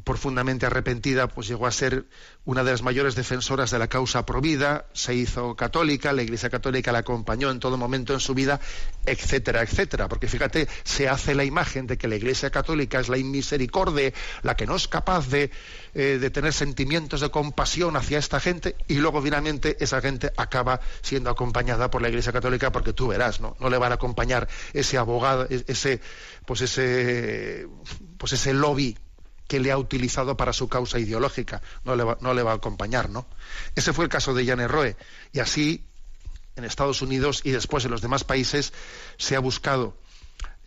profundamente 0.04 0.66
arrepentida, 0.66 1.28
pues 1.28 1.48
llegó 1.48 1.68
a 1.68 1.72
ser 1.72 2.06
una 2.46 2.64
de 2.64 2.72
las 2.72 2.82
mayores 2.82 3.16
defensoras 3.16 3.72
de 3.72 3.80
la 3.80 3.88
causa 3.88 4.26
provida, 4.26 4.86
se 4.94 5.16
hizo 5.16 5.56
católica, 5.56 6.14
la 6.14 6.22
Iglesia 6.22 6.50
Católica 6.50 6.92
la 6.92 7.00
acompañó 7.00 7.50
en 7.50 7.60
todo 7.60 7.78
momento 7.78 8.14
en 8.14 8.20
su 8.20 8.34
vida, 8.34 8.60
etcétera, 9.06 9.62
etcétera. 9.64 10.08
Porque 10.08 10.28
fíjate, 10.28 10.68
se 10.84 11.10
hace 11.10 11.36
la 11.36 11.44
imagen 11.44 11.88
de 11.88 11.98
que 11.98 12.08
la 12.08 12.16
Iglesia 12.16 12.50
Católica 12.50 13.00
es 13.00 13.10
la 13.10 13.18
inmisericordia, 13.18 14.14
la 14.44 14.56
que 14.56 14.68
no 14.68 14.76
es 14.76 14.88
capaz 14.88 15.28
de, 15.30 15.52
eh, 15.94 16.18
de 16.20 16.30
tener 16.30 16.54
sentimientos 16.54 17.22
de 17.22 17.30
compasión 17.30 17.96
hacia 17.96 18.20
esta 18.20 18.40
gente, 18.40 18.76
y 18.88 18.96
luego 18.96 19.22
finalmente 19.22 19.78
esa 19.80 20.02
gente 20.02 20.32
acaba 20.38 20.80
siendo 21.02 21.30
acompañada 21.30 21.90
por 21.90 22.02
la 22.02 22.10
Iglesia 22.10 22.32
Católica, 22.32 22.72
porque 22.72 22.94
tú 22.94 23.08
verás, 23.08 23.42
¿no? 23.42 23.56
No 23.60 23.70
le 23.70 23.78
van 23.78 23.92
a 23.92 23.96
acompañar 23.96 24.48
ese 24.74 24.98
abogado, 24.98 25.48
e-, 25.50 25.64
ese, 25.68 26.02
pues 26.46 26.62
ese, 26.62 27.68
pues 28.18 28.34
ese 28.34 28.54
lobby 28.54 28.98
que 29.48 29.60
le 29.60 29.72
ha 29.72 29.78
utilizado 29.78 30.38
para 30.38 30.54
su 30.54 30.68
causa 30.68 31.00
ideológica. 31.00 31.62
No 31.84 31.96
le 31.96 32.44
va, 32.44 32.52
a 32.52 32.56
acompañar, 32.56 33.10
¿no? 33.10 33.26
Ese 33.76 33.94
fue 33.94 34.06
el 34.06 34.10
caso 34.10 34.34
de 34.34 34.46
Janet 34.46 34.70
Roe. 34.70 34.96
Y 35.34 35.40
así, 35.40 35.84
en 36.56 36.64
Estados 36.64 37.02
Unidos 37.02 37.42
y 37.44 37.52
después 37.52 37.86
en 37.86 37.92
los 37.92 38.02
demás 38.02 38.24
países, 38.24 38.74
se 39.18 39.36
ha 39.36 39.40
buscado 39.40 39.98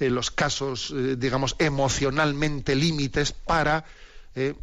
eh, 0.01 0.11
los 0.11 0.31
casos, 0.31 0.93
eh, 0.93 1.17
digamos, 1.17 1.57
emocionalmente 1.59 2.77
límites 2.77 3.33
para 3.33 3.85
eh, 4.37 4.55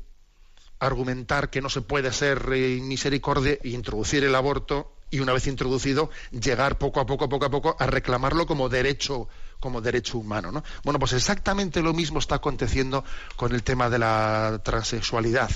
argumentar 0.80 1.50
que 1.50 1.62
no 1.62 1.70
se 1.70 1.82
puede 1.82 2.14
ser 2.14 2.48
misericordia 2.48 3.58
e 3.62 3.70
introducir 3.70 4.24
el 4.24 4.36
aborto 4.36 4.94
y 5.10 5.20
una 5.20 5.34
vez 5.34 5.48
introducido 5.48 6.10
llegar 6.32 6.78
poco 6.78 7.00
a 7.00 7.06
poco, 7.06 7.30
poco 7.30 7.46
a 7.46 7.50
poco 7.50 7.76
a 7.80 7.88
reclamarlo 7.88 8.46
como 8.46 8.70
derecho 8.70 9.28
como 9.66 9.82
derecho 9.82 10.20
humano. 10.20 10.52
¿no? 10.52 10.64
Bueno, 10.84 11.00
pues 11.00 11.14
exactamente 11.14 11.82
lo 11.82 11.92
mismo 11.92 12.20
está 12.20 12.36
aconteciendo 12.36 13.04
con 13.36 13.52
el 13.52 13.64
tema 13.64 13.90
de 13.90 13.98
la 13.98 14.62
transexualidad. 14.64 15.50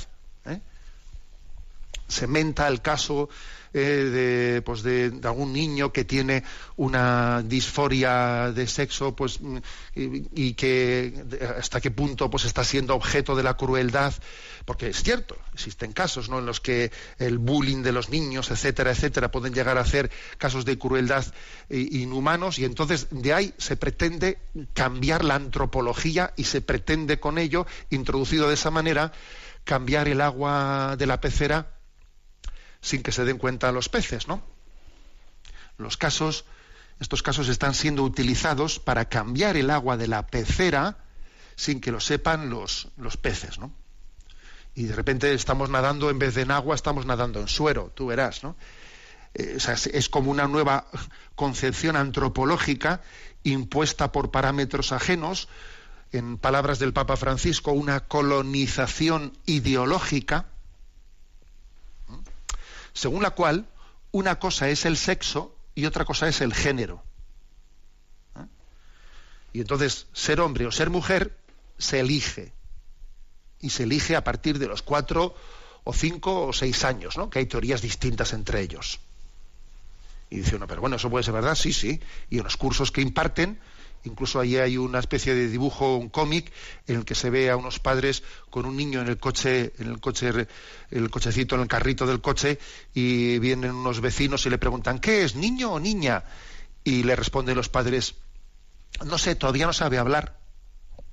¿Eh? 2.09 2.11
Se 2.11 2.27
menta 2.27 2.67
el 2.67 2.81
caso 2.81 3.29
eh, 3.71 3.79
de, 3.79 4.61
pues 4.63 4.81
de, 4.81 5.13
algún 5.23 5.53
niño 5.53 5.93
que 5.93 6.03
tiene 6.03 6.43
una 6.75 7.43
disforia 7.43 8.51
de 8.51 8.65
sexo 8.65 9.15
pues 9.15 9.39
y, 9.93 10.53
que 10.55 11.13
hasta 11.55 11.79
qué 11.79 11.91
punto 11.91 12.31
pues 12.31 12.45
está 12.45 12.63
siendo 12.63 12.95
objeto 12.95 13.35
de 13.35 13.43
la 13.43 13.55
crueldad 13.55 14.11
porque 14.65 14.87
es 14.87 15.03
cierto 15.03 15.37
existen 15.53 15.93
casos 15.93 16.29
¿no? 16.29 16.39
en 16.39 16.47
los 16.47 16.59
que 16.59 16.91
el 17.19 17.37
bullying 17.37 17.83
de 17.83 17.91
los 17.91 18.09
niños 18.09 18.49
etcétera 18.49 18.89
etcétera 18.89 19.29
pueden 19.29 19.53
llegar 19.53 19.77
a 19.77 19.85
ser 19.85 20.09
casos 20.39 20.65
de 20.65 20.79
crueldad 20.79 21.25
inhumanos 21.69 22.57
y 22.57 22.65
entonces 22.65 23.05
de 23.11 23.33
ahí 23.33 23.53
se 23.59 23.77
pretende 23.77 24.39
cambiar 24.73 25.23
la 25.23 25.35
antropología 25.35 26.33
y 26.35 26.45
se 26.45 26.61
pretende 26.61 27.19
con 27.19 27.37
ello 27.37 27.67
introducido 27.91 28.47
de 28.47 28.55
esa 28.55 28.71
manera 28.71 29.11
cambiar 29.63 30.07
el 30.07 30.21
agua 30.21 30.95
de 30.97 31.05
la 31.05 31.21
pecera 31.21 31.78
sin 32.81 33.03
que 33.03 33.11
se 33.11 33.25
den 33.25 33.37
cuenta 33.37 33.71
los 33.71 33.89
peces, 33.89 34.27
¿no? 34.27 34.43
Los 35.77 35.97
casos, 35.97 36.45
estos 36.99 37.23
casos 37.23 37.49
están 37.49 37.73
siendo 37.73 38.03
utilizados 38.03 38.79
para 38.79 39.05
cambiar 39.05 39.57
el 39.57 39.69
agua 39.69 39.97
de 39.97 40.07
la 40.07 40.27
pecera 40.27 40.97
sin 41.55 41.81
que 41.81 41.91
lo 41.91 41.99
sepan 41.99 42.49
los, 42.49 42.89
los 42.97 43.17
peces, 43.17 43.59
¿no? 43.59 43.71
Y 44.75 44.83
de 44.83 44.95
repente 44.95 45.33
estamos 45.33 45.69
nadando, 45.69 46.09
en 46.09 46.19
vez 46.19 46.35
de 46.35 46.43
en 46.43 46.51
agua, 46.51 46.75
estamos 46.75 47.05
nadando 47.05 47.41
en 47.41 47.47
suero, 47.47 47.91
tú 47.95 48.07
verás, 48.07 48.43
¿no? 48.43 48.55
Eh, 49.33 49.57
es 49.93 50.09
como 50.09 50.31
una 50.31 50.47
nueva 50.47 50.87
concepción 51.35 51.95
antropológica 51.95 53.01
impuesta 53.43 54.11
por 54.11 54.31
parámetros 54.31 54.91
ajenos, 54.91 55.47
en 56.11 56.37
palabras 56.37 56.79
del 56.79 56.93
Papa 56.93 57.17
Francisco, 57.17 57.71
una 57.71 58.01
colonización 58.01 59.37
ideológica, 59.45 60.47
según 62.93 63.23
la 63.23 63.31
cual 63.31 63.67
una 64.11 64.39
cosa 64.39 64.69
es 64.69 64.85
el 64.85 64.97
sexo 64.97 65.55
y 65.75 65.85
otra 65.85 66.05
cosa 66.05 66.27
es 66.27 66.41
el 66.41 66.53
género. 66.53 67.03
¿Eh? 68.35 68.45
Y 69.53 69.61
entonces 69.61 70.07
ser 70.13 70.41
hombre 70.41 70.65
o 70.65 70.71
ser 70.71 70.89
mujer 70.89 71.37
se 71.77 71.99
elige. 71.99 72.53
Y 73.61 73.71
se 73.71 73.83
elige 73.83 74.15
a 74.15 74.23
partir 74.23 74.57
de 74.59 74.67
los 74.67 74.81
cuatro 74.81 75.35
o 75.83 75.93
cinco 75.93 76.47
o 76.47 76.53
seis 76.53 76.83
años, 76.83 77.17
¿no? 77.17 77.29
Que 77.29 77.39
hay 77.39 77.45
teorías 77.45 77.81
distintas 77.81 78.33
entre 78.33 78.61
ellos. 78.61 78.99
Y 80.29 80.37
dice 80.37 80.55
uno, 80.55 80.67
pero 80.67 80.81
bueno, 80.81 80.95
eso 80.97 81.09
puede 81.09 81.23
ser 81.23 81.33
verdad, 81.33 81.55
sí, 81.55 81.73
sí. 81.73 81.99
Y 82.29 82.37
en 82.37 82.43
los 82.43 82.57
cursos 82.57 82.91
que 82.91 83.01
imparten, 83.01 83.59
Incluso 84.03 84.39
allí 84.39 84.57
hay 84.57 84.77
una 84.77 84.99
especie 84.99 85.35
de 85.35 85.47
dibujo, 85.47 85.97
un 85.97 86.09
cómic, 86.09 86.51
en 86.87 86.97
el 86.97 87.05
que 87.05 87.15
se 87.15 87.29
ve 87.29 87.49
a 87.49 87.57
unos 87.57 87.79
padres 87.79 88.23
con 88.49 88.65
un 88.65 88.77
niño 88.77 89.01
en 89.01 89.07
el 89.07 89.17
coche, 89.17 89.73
en 89.77 89.87
el 89.87 89.99
coche, 89.99 90.47
el 90.91 91.09
cochecito, 91.09 91.55
en 91.55 91.61
el 91.61 91.67
carrito 91.67 92.05
del 92.05 92.21
coche, 92.21 92.59
y 92.93 93.39
vienen 93.39 93.75
unos 93.75 94.01
vecinos 94.01 94.45
y 94.45 94.49
le 94.49 94.57
preguntan, 94.57 94.99
¿qué 94.99 95.23
es, 95.23 95.35
niño 95.35 95.73
o 95.73 95.79
niña? 95.79 96.23
Y 96.83 97.03
le 97.03 97.15
responden 97.15 97.55
los 97.55 97.69
padres, 97.69 98.15
no 99.05 99.17
sé, 99.17 99.35
todavía 99.35 99.65
no 99.65 99.73
sabe 99.73 99.97
hablar. 99.97 100.39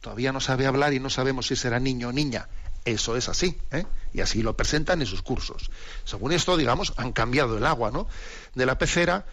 Todavía 0.01 0.33
no 0.33 0.41
sabe 0.41 0.67
hablar 0.67 0.95
y 0.95 1.01
no 1.01 1.11
sabemos 1.11 1.49
si 1.49 1.57
será 1.57 1.81
niño 1.81 2.09
o 2.09 2.13
niña. 2.13 2.49
Eso 2.85 3.17
es 3.17 3.29
así, 3.29 3.59
¿eh? 3.73 3.85
y 4.13 4.21
así 4.21 4.43
lo 4.43 4.57
presentan 4.57 5.01
en 5.01 5.09
sus 5.09 5.21
cursos. 5.21 5.71
Según 6.05 6.31
esto, 6.31 6.57
digamos, 6.57 6.93
han 6.97 7.13
cambiado 7.13 7.59
el 7.59 7.67
agua, 7.67 7.91
¿no? 7.91 8.07
De 8.55 8.65
la 8.65 8.79
pecera 8.79 9.27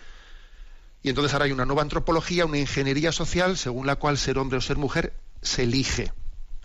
y 1.04 1.10
entonces 1.10 1.34
ahora 1.34 1.46
hay 1.46 1.52
una 1.52 1.66
nueva 1.66 1.82
antropología, 1.82 2.46
una 2.46 2.58
ingeniería 2.58 3.12
social, 3.12 3.58
según 3.58 3.86
la 3.86 3.98
cual 3.98 4.18
ser 4.18 4.38
hombre 4.40 4.58
o 4.58 4.62
ser 4.62 4.78
mujer 4.78 5.14
se 5.42 5.64
elige. 5.64 6.14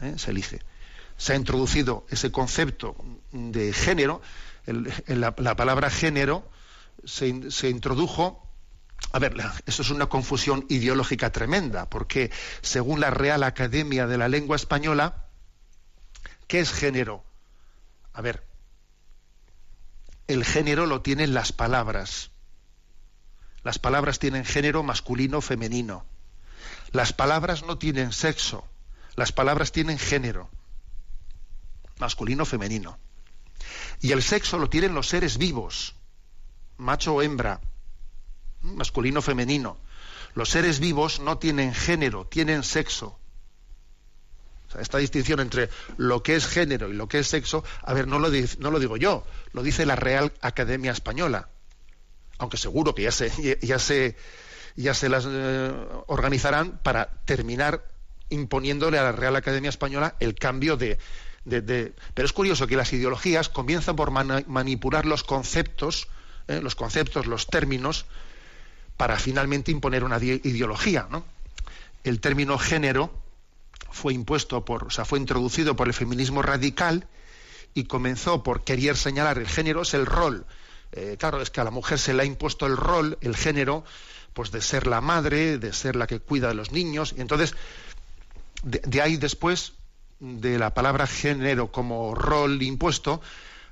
¿eh? 0.01 0.15
Se 0.17 0.31
elige. 0.31 0.61
Se 1.17 1.33
ha 1.33 1.37
introducido 1.37 2.07
ese 2.09 2.31
concepto 2.31 2.95
de 3.33 3.73
género, 3.73 4.23
la, 5.07 5.35
palabra 5.35 5.91
género 5.91 6.49
se, 7.05 7.51
se 7.51 7.69
introdujo 7.69 8.45
a 9.13 9.19
ver, 9.19 9.35
eso 9.67 9.83
es 9.83 9.91
una 9.91 10.07
confusión 10.07 10.67
ideológica 10.69 11.31
tremenda, 11.33 11.89
porque 11.89 12.31
según 12.61 13.01
la 13.01 13.11
Real 13.11 13.43
Academia 13.43 14.07
de 14.07 14.19
la 14.19 14.29
Lengua 14.29 14.57
Española, 14.57 15.29
¿qué 16.47 16.61
es 16.61 16.73
género? 16.73 17.25
A 18.13 18.21
ver, 18.21 18.45
el 20.27 20.45
género 20.45 20.85
lo 20.87 21.01
tienen 21.01 21.33
las 21.33 21.53
palabras. 21.53 22.31
Las 23.65 23.79
palabras 23.79 24.19
tienen 24.19 24.45
género 24.45 24.83
masculino 24.83 25.39
o 25.39 25.43
femenino. 25.43 26.05
Las 26.93 27.13
palabras 27.13 27.65
no 27.65 27.79
tienen 27.79 28.13
sexo. 28.13 28.65
Las 29.17 29.33
palabras 29.33 29.73
tienen 29.73 29.99
género 29.99 30.51
masculino 31.99 32.45
o 32.45 32.47
femenino. 32.47 32.99
Y 34.01 34.13
el 34.13 34.23
sexo 34.23 34.59
lo 34.59 34.69
tienen 34.69 34.95
los 34.95 35.09
seres 35.09 35.39
vivos, 35.39 35.95
macho 36.77 37.15
o 37.15 37.23
hembra, 37.23 37.61
masculino 38.61 39.19
o 39.19 39.23
femenino. 39.23 39.79
Los 40.35 40.51
seres 40.51 40.79
vivos 40.79 41.21
no 41.21 41.39
tienen 41.39 41.75
género, 41.75 42.27
tienen 42.27 42.63
sexo. 42.63 43.19
esta 44.79 44.99
distinción 44.99 45.41
entre 45.41 45.71
lo 45.97 46.23
que 46.23 46.37
es 46.37 46.47
género 46.47 46.89
y 46.89 46.93
lo 46.93 47.09
que 47.09 47.21
es 47.21 47.29
sexo, 47.29 47.65
a 47.83 47.95
ver, 47.95 48.07
no 48.07 48.19
lo, 48.19 48.29
no 48.59 48.71
lo 48.71 48.79
digo 48.79 48.97
yo, 48.97 49.27
lo 49.53 49.63
dice 49.63 49.87
la 49.87 49.97
Real 49.97 50.33
Academia 50.41 50.93
Española 50.93 51.49
aunque 52.39 52.57
seguro 52.57 52.95
que 52.95 53.03
ya 53.03 53.13
se, 53.13 53.59
ya 53.61 53.79
se, 53.79 54.17
ya 54.77 54.95
se 54.95 55.09
las 55.09 55.27
eh, 55.29 55.73
organizarán 56.07 56.79
para 56.83 57.11
terminar 57.25 57.85
imponiéndole 58.31 58.99
a 58.99 59.03
la 59.03 59.13
Real 59.13 59.37
Academia 59.37 59.71
Española 59.71 60.15
el 60.21 60.35
cambio 60.35 60.77
de, 60.77 60.99
Pero 61.45 62.27
es 62.27 62.33
curioso 62.33 62.67
que 62.67 62.77
las 62.77 62.93
ideologías 62.93 63.49
comienzan 63.49 63.97
por 63.97 64.11
manipular 64.11 65.07
los 65.07 65.25
conceptos, 65.25 66.09
eh, 66.47 66.61
los 66.63 66.75
conceptos, 66.75 67.27
los 67.27 67.47
términos, 67.47 68.07
para 68.97 69.17
finalmente 69.19 69.71
imponer 69.71 70.05
una 70.05 70.19
ideología. 70.19 71.07
¿no? 71.11 71.25
El 72.05 72.21
término 72.21 72.59
género 72.59 73.11
fue 73.91 74.13
impuesto 74.13 74.65
por, 74.65 74.85
o 74.85 74.91
sea, 74.91 75.05
fue 75.05 75.19
introducido 75.19 75.75
por 75.75 75.89
el 75.89 75.95
feminismo 75.95 76.43
radical 76.43 77.09
y 77.75 77.85
comenzó 77.85 78.43
por 78.43 78.65
querer 78.65 78.97
señalar 78.97 79.39
el 79.39 79.49
género 79.49 79.83
es 79.83 79.95
el 79.95 80.07
rol 80.07 80.47
eh, 80.93 81.17
claro, 81.19 81.41
es 81.41 81.51
que 81.51 81.61
a 81.61 81.65
la 81.65 81.71
mujer 81.71 81.99
se 81.99 82.15
le 82.15 82.23
ha 82.23 82.27
impuesto 82.27 82.67
el 82.67 82.77
rol, 82.77 83.19
el 83.21 83.37
género, 83.37 83.85
pues 84.33 84.51
de 84.51 84.61
ser 84.61 84.87
la 84.87 85.01
madre, 85.01 85.59
de 85.59 85.73
ser 85.73 85.97
la 85.97 86.07
que 86.07 86.21
cuida 86.21 86.49
de 86.49 86.55
los 86.55 86.73
niños, 86.73 87.15
y 87.17 87.21
entonces, 87.21 87.55
de, 88.63 89.03
ahí 89.03 89.17
después, 89.17 89.73
de 90.21 90.59
la 90.59 90.75
palabra 90.75 91.07
género 91.07 91.71
como 91.71 92.15
rol 92.15 92.63
impuesto, 92.63 93.21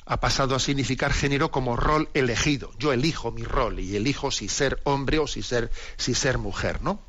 ha 0.05 0.21
pasado 0.21 0.55
a 0.55 0.61
significar 0.61 1.13
género 1.13 1.51
como 1.51 1.77
rol 1.77 2.09
elegido. 2.15 2.71
Yo 2.79 2.93
elijo 2.93 3.33
mi 3.33 3.43
rol 3.43 3.81
y 3.81 3.97
elijo 3.97 4.31
si 4.31 4.49
ser 4.49 4.81
hombre 4.85 5.19
o 5.19 5.27
si 5.27 5.43
ser, 5.43 5.71
si 5.97 6.15
ser 6.15 6.39
mujer, 6.39 6.81
¿no? 6.83 7.01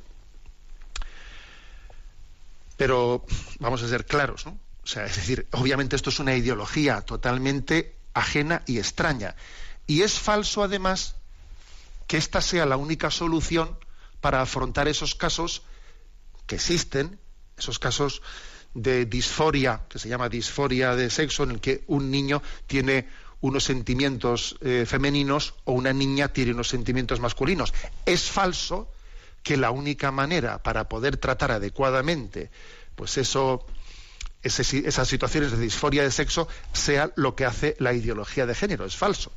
Pero 2.76 3.24
vamos 3.60 3.84
a 3.84 3.88
ser 3.88 4.06
claros, 4.06 4.46
¿no? 4.48 4.58
O 4.84 4.88
sea, 4.88 5.06
es 5.06 5.16
decir, 5.16 5.48
obviamente 5.52 5.96
esto 5.96 6.10
es 6.10 6.20
una 6.20 6.36
ideología 6.36 7.02
totalmente 7.02 7.96
ajena 8.14 8.64
y 8.66 8.78
extraña. 8.80 9.36
Y 9.88 10.02
es 10.02 10.20
falso 10.20 10.64
además 10.64 11.16
que 12.08 12.18
esta 12.18 12.42
sea 12.42 12.66
la 12.66 12.78
única 12.78 13.10
solución 13.10 13.78
para 14.22 14.42
afrontar 14.42 14.88
esos 14.88 15.16
casos 15.16 15.64
que 16.46 16.56
existen, 16.56 17.20
esos 17.58 17.80
casos 17.80 18.22
de 18.74 19.06
disforia, 19.06 19.82
que 19.90 20.00
se 20.00 20.10
llama 20.10 20.30
disforia 20.30 20.96
de 20.96 21.10
sexo, 21.10 21.44
en 21.44 21.52
el 21.52 21.60
que 21.60 21.84
un 21.88 22.12
niño 22.12 22.42
tiene 22.68 23.08
unos 23.42 23.64
sentimientos 23.64 24.58
eh, 24.62 24.86
femeninos 24.88 25.56
o 25.64 25.74
una 25.74 25.94
niña 25.94 26.30
tiene 26.30 26.52
unos 26.52 26.70
sentimientos 26.70 27.20
masculinos. 27.20 27.74
Es 28.06 28.30
falso 28.30 28.92
que 29.44 29.58
la 29.58 29.72
única 29.72 30.12
manera 30.12 30.62
para 30.64 30.90
poder 30.90 31.18
tratar 31.18 31.52
adecuadamente 31.52 32.52
pues 32.96 33.18
eso, 33.18 33.66
esas 34.42 35.08
situaciones 35.08 35.52
de 35.52 35.60
disforia 35.60 36.02
de 36.02 36.12
sexo 36.12 36.48
sea 36.74 37.12
lo 37.16 37.36
que 37.36 37.46
hace 37.46 37.76
la 37.80 37.94
ideología 37.94 38.48
de 38.48 38.56
género. 38.56 38.86
Es 38.86 38.96
falso. 38.98 39.32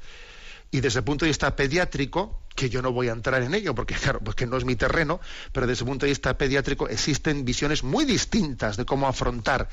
Y 0.70 0.80
desde 0.80 1.00
el 1.00 1.04
punto 1.04 1.24
de 1.24 1.30
vista 1.30 1.54
pediátrico, 1.56 2.42
que 2.54 2.70
yo 2.70 2.82
no 2.82 2.92
voy 2.92 3.08
a 3.08 3.12
entrar 3.12 3.42
en 3.42 3.54
ello, 3.54 3.74
porque 3.74 3.94
claro, 4.02 4.20
porque 4.20 4.46
no 4.46 4.56
es 4.56 4.64
mi 4.64 4.76
terreno, 4.76 5.20
pero 5.52 5.66
desde 5.66 5.84
el 5.84 5.88
punto 5.88 6.06
de 6.06 6.12
vista 6.12 6.36
pediátrico 6.36 6.88
existen 6.88 7.44
visiones 7.44 7.82
muy 7.82 8.04
distintas 8.04 8.76
de 8.76 8.84
cómo 8.84 9.08
afrontar 9.08 9.68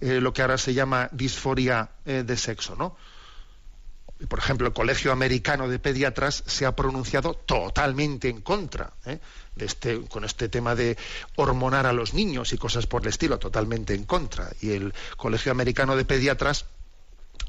eh, 0.00 0.20
lo 0.20 0.32
que 0.32 0.42
ahora 0.42 0.58
se 0.58 0.74
llama 0.74 1.08
disforia 1.12 1.90
eh, 2.04 2.22
de 2.24 2.36
sexo, 2.36 2.76
¿no? 2.76 2.96
Por 4.26 4.40
ejemplo, 4.40 4.66
el 4.66 4.72
Colegio 4.72 5.12
Americano 5.12 5.68
de 5.68 5.78
Pediatras 5.78 6.42
se 6.44 6.66
ha 6.66 6.74
pronunciado 6.74 7.34
totalmente 7.34 8.28
en 8.28 8.40
contra 8.40 8.92
¿eh? 9.06 9.20
de 9.54 9.64
este, 9.64 10.00
con 10.08 10.24
este 10.24 10.48
tema 10.48 10.74
de 10.74 10.96
hormonar 11.36 11.86
a 11.86 11.92
los 11.92 12.14
niños 12.14 12.52
y 12.52 12.58
cosas 12.58 12.88
por 12.88 13.02
el 13.02 13.08
estilo, 13.08 13.38
totalmente 13.38 13.94
en 13.94 14.02
contra. 14.04 14.50
Y 14.60 14.72
el 14.72 14.92
Colegio 15.16 15.52
Americano 15.52 15.94
de 15.94 16.04
Pediatras 16.04 16.64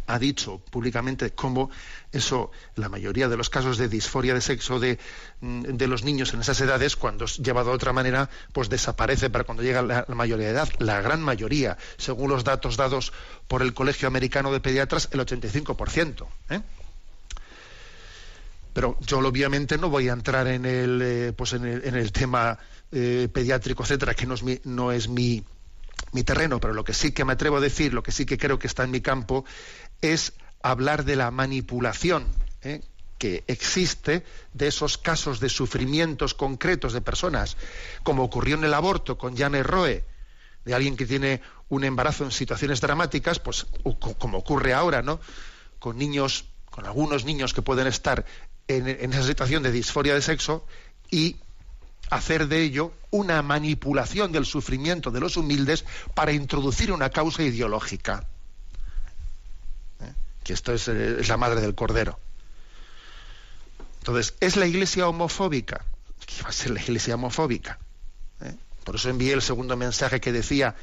ha 0.09 0.17
dicho 0.17 0.57
públicamente 0.71 1.31
cómo 1.31 1.69
eso, 2.11 2.51
la 2.75 2.89
mayoría 2.89 3.29
de 3.29 3.37
los 3.37 3.49
casos 3.49 3.77
de 3.77 3.87
disforia 3.87 4.33
de 4.33 4.41
sexo 4.41 4.79
de, 4.79 4.97
mm, 5.41 5.61
de 5.77 5.87
los 5.87 6.03
niños 6.03 6.33
en 6.33 6.41
esas 6.41 6.59
edades, 6.61 6.95
cuando 6.95 7.25
es 7.25 7.37
llevado 7.37 7.69
de 7.69 7.75
otra 7.75 7.93
manera, 7.93 8.27
pues 8.51 8.69
desaparece 8.69 9.29
para 9.29 9.43
cuando 9.43 9.61
llega 9.61 9.83
la, 9.83 10.05
mayoría 10.09 10.47
de 10.47 10.53
edad. 10.53 10.69
La 10.79 10.99
gran 11.01 11.21
mayoría, 11.21 11.77
según 11.97 12.31
los 12.31 12.43
datos 12.43 12.75
dados 12.75 13.13
por 13.47 13.61
el 13.61 13.75
Colegio 13.75 14.07
Americano 14.07 14.51
de 14.51 14.59
Pediatras, 14.59 15.09
el 15.11 15.19
85%. 15.19 16.25
¿eh? 16.49 16.61
Pero 18.73 18.97
yo 19.01 19.19
obviamente 19.19 19.77
no 19.77 19.89
voy 19.89 20.09
a 20.09 20.13
entrar 20.13 20.47
en 20.47 20.65
el, 20.65 21.01
eh, 21.03 21.33
pues 21.37 21.53
en 21.53 21.65
el, 21.65 22.11
tema 22.11 22.57
eh, 22.91 23.29
pediátrico, 23.31 23.83
etcétera, 23.83 24.15
que 24.15 24.25
no 24.25 24.33
es 24.33 24.41
mi, 24.41 24.59
no 24.63 24.91
es 24.91 25.07
mi, 25.07 25.43
mi 26.11 26.23
terreno, 26.23 26.59
pero 26.59 26.73
lo 26.73 26.83
que 26.83 26.93
sí 26.93 27.11
que 27.11 27.25
me 27.25 27.33
atrevo 27.33 27.57
a 27.57 27.61
decir, 27.61 27.93
lo 27.93 28.03
que 28.03 28.11
sí 28.11 28.25
que 28.25 28.37
creo 28.37 28.59
que 28.59 28.67
está 28.67 28.83
en 28.83 28.91
mi 28.91 29.01
campo, 29.01 29.45
es 30.01 30.33
hablar 30.61 31.05
de 31.05 31.15
la 31.15 31.31
manipulación 31.31 32.25
¿eh? 32.61 32.81
que 33.17 33.43
existe 33.47 34.23
de 34.53 34.67
esos 34.67 34.97
casos 34.97 35.39
de 35.39 35.49
sufrimientos 35.49 36.33
concretos 36.33 36.93
de 36.93 37.01
personas, 37.01 37.57
como 38.03 38.23
ocurrió 38.23 38.55
en 38.55 38.63
el 38.63 38.73
aborto 38.73 39.17
con 39.17 39.35
Jane 39.35 39.63
Roe, 39.63 40.03
de 40.65 40.73
alguien 40.73 40.95
que 40.95 41.05
tiene 41.05 41.41
un 41.67 41.83
embarazo 41.83 42.23
en 42.23 42.31
situaciones 42.31 42.81
dramáticas, 42.81 43.39
pues 43.39 43.67
como 44.17 44.39
ocurre 44.39 44.73
ahora, 44.73 45.01
¿no? 45.01 45.19
Con 45.79 45.97
niños, 45.97 46.45
con 46.69 46.85
algunos 46.85 47.25
niños 47.25 47.53
que 47.53 47.61
pueden 47.61 47.87
estar 47.87 48.25
en, 48.67 48.87
en 48.87 49.13
esa 49.13 49.23
situación 49.23 49.63
de 49.63 49.71
disforia 49.71 50.13
de 50.13 50.21
sexo 50.21 50.65
y 51.11 51.37
hacer 52.09 52.47
de 52.47 52.61
ello 52.61 52.93
una 53.11 53.41
manipulación 53.41 54.31
del 54.31 54.45
sufrimiento 54.45 55.11
de 55.11 55.19
los 55.19 55.37
humildes 55.37 55.85
para 56.15 56.31
introducir 56.31 56.91
una 56.91 57.09
causa 57.09 57.43
ideológica 57.43 58.27
que 60.43 60.53
esto 60.53 60.73
eh, 60.73 61.17
es, 61.19 61.27
la 61.27 61.37
madre 61.37 61.61
del 61.61 61.75
cordero. 61.75 62.19
Entonces, 63.99 64.35
¿es 64.39 64.55
la 64.55 64.65
iglesia 64.65 65.07
homofóbica? 65.07 65.85
¿Qué 66.25 66.41
va 66.43 66.49
a 66.49 66.53
ser 66.53 66.71
la 66.71 66.81
iglesia 66.81 67.15
homofóbica? 67.15 67.79
¿Eh? 68.41 68.55
Por 68.83 68.95
eso 68.95 69.09
envié 69.09 69.33
el 69.33 69.41
segundo 69.41 69.75
mensaje 69.77 70.19
que 70.19 70.31
decía, 70.31 70.75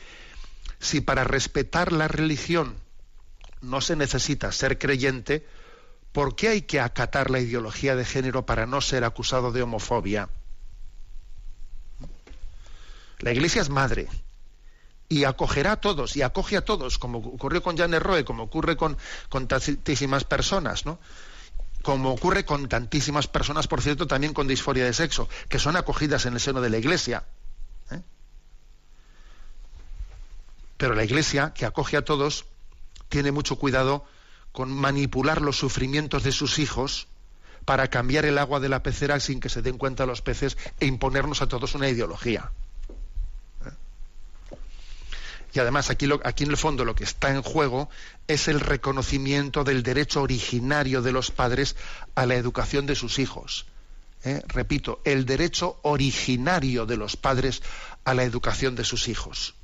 si 0.79 1.01
para 1.01 1.25
respetar 1.25 1.93
la 1.93 2.09
religión 2.09 2.77
no 3.63 3.81
se 3.81 3.97
necesita 3.97 4.53
ser 4.53 4.79
creyente, 4.79 5.47
¿por 6.13 6.37
qué 6.37 6.49
hay 6.49 6.63
que 6.63 6.81
acatar 6.81 7.31
la 7.31 7.41
ideología 7.41 7.97
de 7.97 8.05
género 8.05 8.47
para 8.47 8.67
no 8.67 8.81
ser 8.81 9.05
acusado 9.05 9.53
de 9.53 9.63
homofobia? 9.63 10.29
La 13.19 13.33
iglesia 13.33 13.63
es 13.63 13.71
madre, 13.71 14.09
y 15.09 15.25
acogerá 15.25 15.73
a 15.73 15.77
todos 15.81 16.17
y 16.17 16.23
acoge 16.23 16.57
a 16.57 16.65
todos, 16.65 16.99
como 16.99 17.19
ocurrió 17.19 17.63
con 17.63 17.77
Janet 17.77 18.03
Roe, 18.03 18.25
como 18.25 18.45
ocurre 18.45 18.77
con, 18.77 18.97
con 19.29 19.47
tantísimas 19.47 20.25
personas, 20.25 20.85
¿no? 20.85 20.99
Como 21.83 22.13
ocurre 22.13 22.45
con 22.45 22.69
tantísimas 22.69 23.29
personas, 23.29 23.69
por 23.69 23.81
cierto, 23.81 24.07
también 24.07 24.35
con 24.35 24.49
disforia 24.49 24.85
de 24.85 24.93
sexo, 24.93 25.29
que 25.49 25.61
son 25.61 25.77
acogidas 25.77 26.27
en 26.27 26.35
el 26.35 26.41
seno 26.41 26.61
de 26.61 26.71
la 26.71 26.79
Iglesia. 26.79 27.25
¿eh? 27.93 28.01
Pero 30.77 30.95
la 30.95 31.05
Iglesia, 31.05 31.53
que 31.55 31.65
acoge 31.65 31.97
a 31.97 32.05
todos, 32.05 32.47
tiene 33.09 33.31
mucho 33.31 33.57
cuidado 33.57 34.05
con 34.51 34.73
manipular 34.73 35.41
los 35.41 35.57
sufrimientos 35.59 36.25
de 36.25 36.33
sus 36.33 36.59
hijos 36.59 37.07
para 37.65 37.89
cambiar 37.89 38.25
el 38.25 38.39
agua 38.39 38.59
de 38.59 38.69
la 38.69 38.83
pecera 38.83 39.21
sin 39.21 39.39
que 39.39 39.49
se 39.49 39.63
den 39.63 39.79
cuenta 39.79 40.07
los 40.07 40.23
peces 40.23 40.57
e 40.81 40.87
imponernos 40.87 41.43
a 41.43 41.47
todos 41.47 41.75
una 41.75 41.89
ideología. 41.89 42.51
Y 45.53 45.59
además 45.59 45.91
aquí, 45.91 46.09
aquí 46.25 46.45
en 46.45 46.51
el 46.51 46.57
fondo 46.57 46.85
lo 46.85 46.95
que 46.95 47.05
está 47.05 47.31
en 47.31 47.43
juego 47.43 47.89
es 48.27 48.49
el 48.49 48.61
reconocimiento 48.61 49.65
del 49.65 49.83
derecho 49.83 50.23
originario 50.23 51.03
de 51.03 51.13
los 51.13 51.31
padres 51.31 51.77
a 52.15 52.27
la 52.27 52.35
educación 52.35 52.87
de 52.87 52.95
sus 52.95 53.19
hijos. 53.19 53.67
¿eh? 54.25 54.43
Repito, 54.49 55.01
el 55.05 55.25
derecho 55.25 55.79
originario 55.83 56.85
de 56.85 56.97
los 56.97 57.17
padres 57.17 57.63
a 58.05 58.13
la 58.15 58.25
educación 58.25 58.75
de 58.75 58.85
sus 58.85 59.09
hijos. 59.09 59.55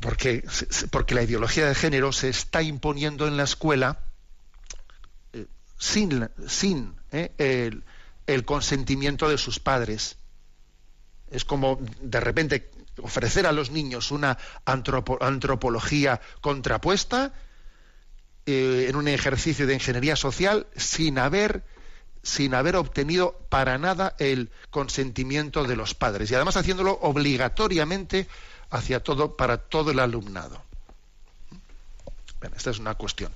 Porque, 0.00 0.44
porque 0.90 1.14
la 1.14 1.22
ideología 1.22 1.66
de 1.66 1.74
género 1.74 2.12
se 2.12 2.28
está 2.28 2.62
imponiendo 2.62 3.26
en 3.26 3.36
la 3.36 3.44
escuela 3.44 3.98
eh, 5.32 5.46
sin, 5.78 6.28
sin 6.46 6.94
¿eh? 7.10 7.32
el, 7.38 7.82
el 8.26 8.44
consentimiento 8.44 9.28
de 9.28 9.38
sus 9.38 9.58
padres 9.58 10.17
es 11.30 11.44
como 11.44 11.78
de 12.00 12.20
repente 12.20 12.70
ofrecer 13.02 13.46
a 13.46 13.52
los 13.52 13.70
niños 13.70 14.10
una 14.10 14.38
antropología 14.64 16.20
contrapuesta 16.40 17.32
eh, 18.46 18.86
en 18.88 18.96
un 18.96 19.08
ejercicio 19.08 19.66
de 19.66 19.74
ingeniería 19.74 20.16
social 20.16 20.66
sin 20.76 21.18
haber 21.18 21.62
sin 22.22 22.54
haber 22.54 22.76
obtenido 22.76 23.38
para 23.48 23.78
nada 23.78 24.14
el 24.18 24.50
consentimiento 24.70 25.64
de 25.64 25.76
los 25.76 25.94
padres 25.94 26.30
y 26.30 26.34
además 26.34 26.56
haciéndolo 26.56 26.98
obligatoriamente 27.00 28.26
hacia 28.70 29.00
todo 29.00 29.36
para 29.36 29.58
todo 29.58 29.92
el 29.92 30.00
alumnado. 30.00 30.62
esta 32.56 32.70
es 32.70 32.78
una 32.78 32.94
cuestión. 32.94 33.32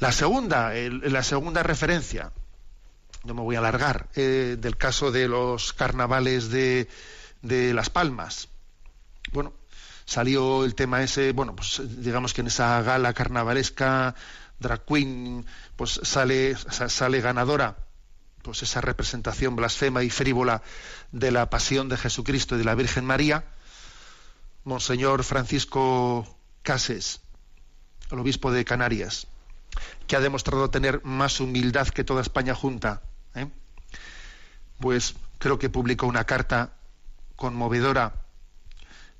La 0.00 0.12
segunda, 0.12 0.72
la 0.74 1.22
segunda 1.22 1.62
referencia 1.62 2.32
no 3.24 3.34
me 3.34 3.42
voy 3.42 3.56
a 3.56 3.58
alargar, 3.58 4.08
eh, 4.14 4.56
del 4.58 4.76
caso 4.76 5.10
de 5.10 5.28
los 5.28 5.72
carnavales 5.72 6.50
de, 6.50 6.88
de 7.42 7.74
Las 7.74 7.90
Palmas. 7.90 8.48
Bueno, 9.32 9.52
salió 10.04 10.64
el 10.64 10.74
tema 10.74 11.02
ese, 11.02 11.32
bueno, 11.32 11.54
pues 11.54 11.82
digamos 12.02 12.32
que 12.32 12.40
en 12.40 12.46
esa 12.46 12.80
gala 12.82 13.12
carnavalesca, 13.12 14.14
drag 14.58 14.84
queen, 14.84 15.46
pues 15.76 16.00
sale, 16.02 16.56
sale 16.56 17.20
ganadora, 17.20 17.76
pues 18.42 18.62
esa 18.62 18.80
representación 18.80 19.56
blasfema 19.56 20.02
y 20.02 20.10
frívola 20.10 20.62
de 21.12 21.30
la 21.30 21.50
pasión 21.50 21.88
de 21.88 21.96
Jesucristo 21.96 22.54
y 22.54 22.58
de 22.58 22.64
la 22.64 22.74
Virgen 22.74 23.04
María, 23.04 23.44
Monseñor 24.64 25.24
Francisco 25.24 26.26
Cases, 26.62 27.20
el 28.10 28.18
obispo 28.18 28.50
de 28.50 28.64
Canarias, 28.64 29.26
que 30.08 30.16
ha 30.16 30.20
demostrado 30.20 30.70
tener 30.70 31.04
más 31.04 31.38
humildad 31.38 31.86
que 31.88 32.02
toda 32.02 32.22
España 32.22 32.54
junta, 32.54 33.02
¿eh? 33.34 33.46
pues 34.80 35.14
creo 35.38 35.58
que 35.58 35.68
publicó 35.68 36.06
una 36.06 36.24
carta 36.24 36.72
conmovedora 37.36 38.14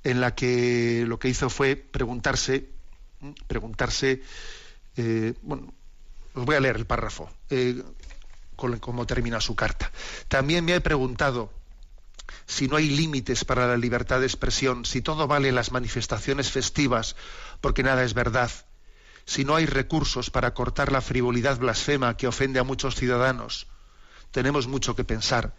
en 0.02 0.20
la 0.20 0.34
que 0.34 1.04
lo 1.06 1.18
que 1.18 1.28
hizo 1.28 1.50
fue 1.50 1.76
preguntarse, 1.76 2.70
preguntarse, 3.46 4.22
eh, 4.96 5.34
bueno, 5.42 5.72
os 6.34 6.44
voy 6.44 6.56
a 6.56 6.60
leer 6.60 6.76
el 6.76 6.86
párrafo, 6.86 7.30
eh, 7.50 7.82
cómo 8.56 9.06
termina 9.06 9.40
su 9.40 9.54
carta. 9.54 9.92
También 10.28 10.64
me 10.64 10.74
he 10.74 10.80
preguntado 10.80 11.52
si 12.46 12.66
no 12.66 12.76
hay 12.76 12.88
límites 12.88 13.44
para 13.44 13.66
la 13.66 13.76
libertad 13.76 14.20
de 14.20 14.26
expresión, 14.26 14.86
si 14.86 15.02
todo 15.02 15.26
vale 15.26 15.52
las 15.52 15.70
manifestaciones 15.70 16.50
festivas, 16.50 17.14
porque 17.60 17.82
nada 17.82 18.04
es 18.04 18.14
verdad, 18.14 18.50
si 19.28 19.44
no 19.44 19.56
hay 19.56 19.66
recursos 19.66 20.30
para 20.30 20.54
cortar 20.54 20.90
la 20.90 21.02
frivolidad 21.02 21.58
blasfema 21.58 22.16
que 22.16 22.26
ofende 22.26 22.60
a 22.60 22.64
muchos 22.64 22.94
ciudadanos, 22.94 23.66
tenemos 24.30 24.68
mucho 24.68 24.96
que 24.96 25.04
pensar. 25.04 25.54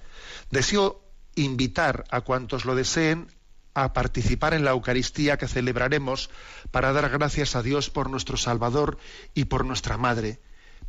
Deseo 0.50 1.04
invitar 1.36 2.04
a 2.10 2.22
cuantos 2.22 2.66
lo 2.66 2.74
deseen 2.74 3.28
a 3.76 3.94
participar 3.94 4.56
en 4.56 4.66
la 4.66 4.72
Eucaristía 4.72 5.38
que 5.38 5.48
celebraremos 5.48 6.32
para 6.72 6.94
dar 6.94 7.10
gracias 7.12 7.56
a 7.56 7.62
Dios 7.62 7.92
por 7.92 8.10
nuestro 8.10 8.38
Salvador 8.38 8.98
y 9.36 9.46
por 9.46 9.64
nuestra 9.66 9.98
Madre, 9.98 10.40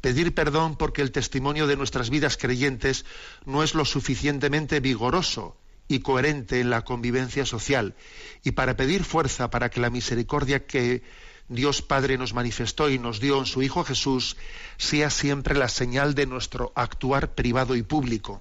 Pedir 0.01 0.35
perdón 0.35 0.77
porque 0.77 1.03
el 1.03 1.12
testimonio 1.12 1.66
de 1.66 1.77
nuestras 1.77 2.09
vidas 2.09 2.38
creyentes 2.38 3.05
no 3.45 3.62
es 3.62 3.75
lo 3.75 3.85
suficientemente 3.85 4.81
vigoroso 4.81 5.59
y 5.88 6.01
coherente 6.01 6.61
en 6.61 6.71
la 6.71 6.87
convivencia 6.87 7.45
social. 7.45 7.95
Y 8.43 8.53
para 8.53 8.77
pedir 8.77 9.05
fuerza 9.05 9.51
para 9.51 9.69
que 9.69 9.81
la 9.81 9.90
misericordia 9.90 10.64
que 10.64 11.03
Dios 11.51 11.83
Padre 11.83 12.17
nos 12.17 12.33
manifestó 12.33 12.89
y 12.91 13.01
nos 13.01 13.19
dio 13.19 13.37
en 13.41 13.45
su 13.45 13.61
Hijo 13.61 13.83
Jesús 13.83 14.37
sea 14.79 15.11
siempre 15.11 15.57
la 15.57 15.69
señal 15.69 16.15
de 16.15 16.25
nuestro 16.25 16.73
actuar 16.77 17.35
privado 17.35 17.75
y 17.75 17.83
público. 17.83 18.41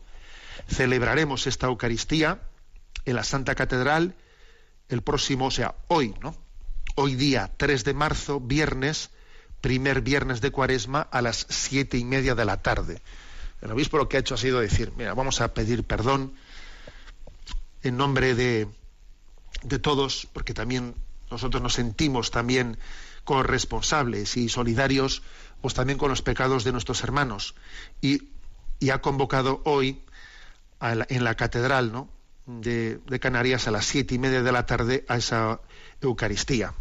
Celebraremos 0.67 1.48
esta 1.48 1.65
Eucaristía 1.65 2.39
en 3.06 3.15
la 3.15 3.24
Santa 3.24 3.56
Catedral 3.56 4.13
el 4.89 5.02
próximo, 5.02 5.48
o 5.48 5.52
sea, 5.52 5.74
hoy, 5.88 6.13
¿no? 6.22 6.38
Hoy 6.93 7.15
día 7.15 7.52
3 7.58 7.84
de 7.84 7.95
marzo, 7.95 8.39
viernes, 8.39 9.10
primer 9.60 10.02
viernes 10.02 10.39
de 10.39 10.52
cuaresma 10.52 11.02
a 11.02 11.24
las 11.24 11.48
siete 11.50 11.98
y 11.98 12.06
media 12.06 12.36
de 12.36 12.45
la 12.45 12.62
tarde. 12.62 13.02
El 13.63 13.72
obispo 13.72 13.98
lo 13.98 14.08
que 14.08 14.17
ha 14.17 14.19
hecho 14.19 14.36
ha 14.36 14.38
sido 14.38 14.60
decir, 14.60 14.93
mira, 14.95 15.15
vamos 15.15 15.41
a 15.41 15.56
pedir 15.56 15.84
perdón 15.84 16.36
en 17.82 17.98
nombre 17.98 18.36
de, 18.36 18.67
de 19.63 19.80
todos, 19.80 20.28
porque 20.32 20.54
también 20.54 20.93
nosotros 21.31 21.61
nos 21.61 21.73
sentimos 21.73 22.31
también 22.31 22.77
corresponsables 23.23 24.37
y 24.37 24.49
solidarios, 24.49 25.21
pues 25.61 25.73
también 25.73 25.99
con 25.99 26.09
los 26.09 26.21
pecados 26.21 26.63
de 26.63 26.71
nuestros 26.71 27.03
hermanos. 27.03 27.55
Y, 28.01 28.29
ha 28.91 29.01
convocado 29.01 29.61
hoy 29.65 30.01
en 30.79 31.23
la 31.23 31.35
catedral 31.35 31.91
¿no? 31.91 32.09
de, 32.45 32.97
de 33.05 33.19
Canarias 33.19 33.67
a 33.67 33.71
las 33.71 33.85
siete 33.85 34.15
y 34.15 34.19
media 34.19 34.41
de 34.41 34.51
la 34.51 34.65
tarde 34.65 35.05
a 35.09 35.17
esa 35.17 35.59
Eucaristía. 36.01 36.73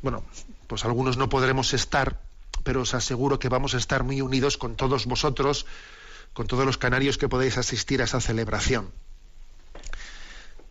Bueno, 0.00 0.24
pues 0.68 0.84
algunos 0.84 1.16
no 1.16 1.28
podremos 1.28 1.74
estar, 1.74 2.22
pero 2.62 2.82
os 2.82 2.94
aseguro 2.94 3.38
que 3.38 3.48
vamos 3.48 3.74
a 3.74 3.78
estar 3.78 4.04
muy 4.04 4.20
unidos 4.20 4.56
con 4.56 4.76
todos 4.76 5.06
vosotros, 5.06 5.66
con 6.32 6.46
todos 6.46 6.64
los 6.64 6.78
canarios 6.78 7.18
que 7.18 7.28
podéis 7.28 7.58
asistir 7.58 8.00
a 8.00 8.04
esa 8.04 8.20
celebración. 8.20 8.92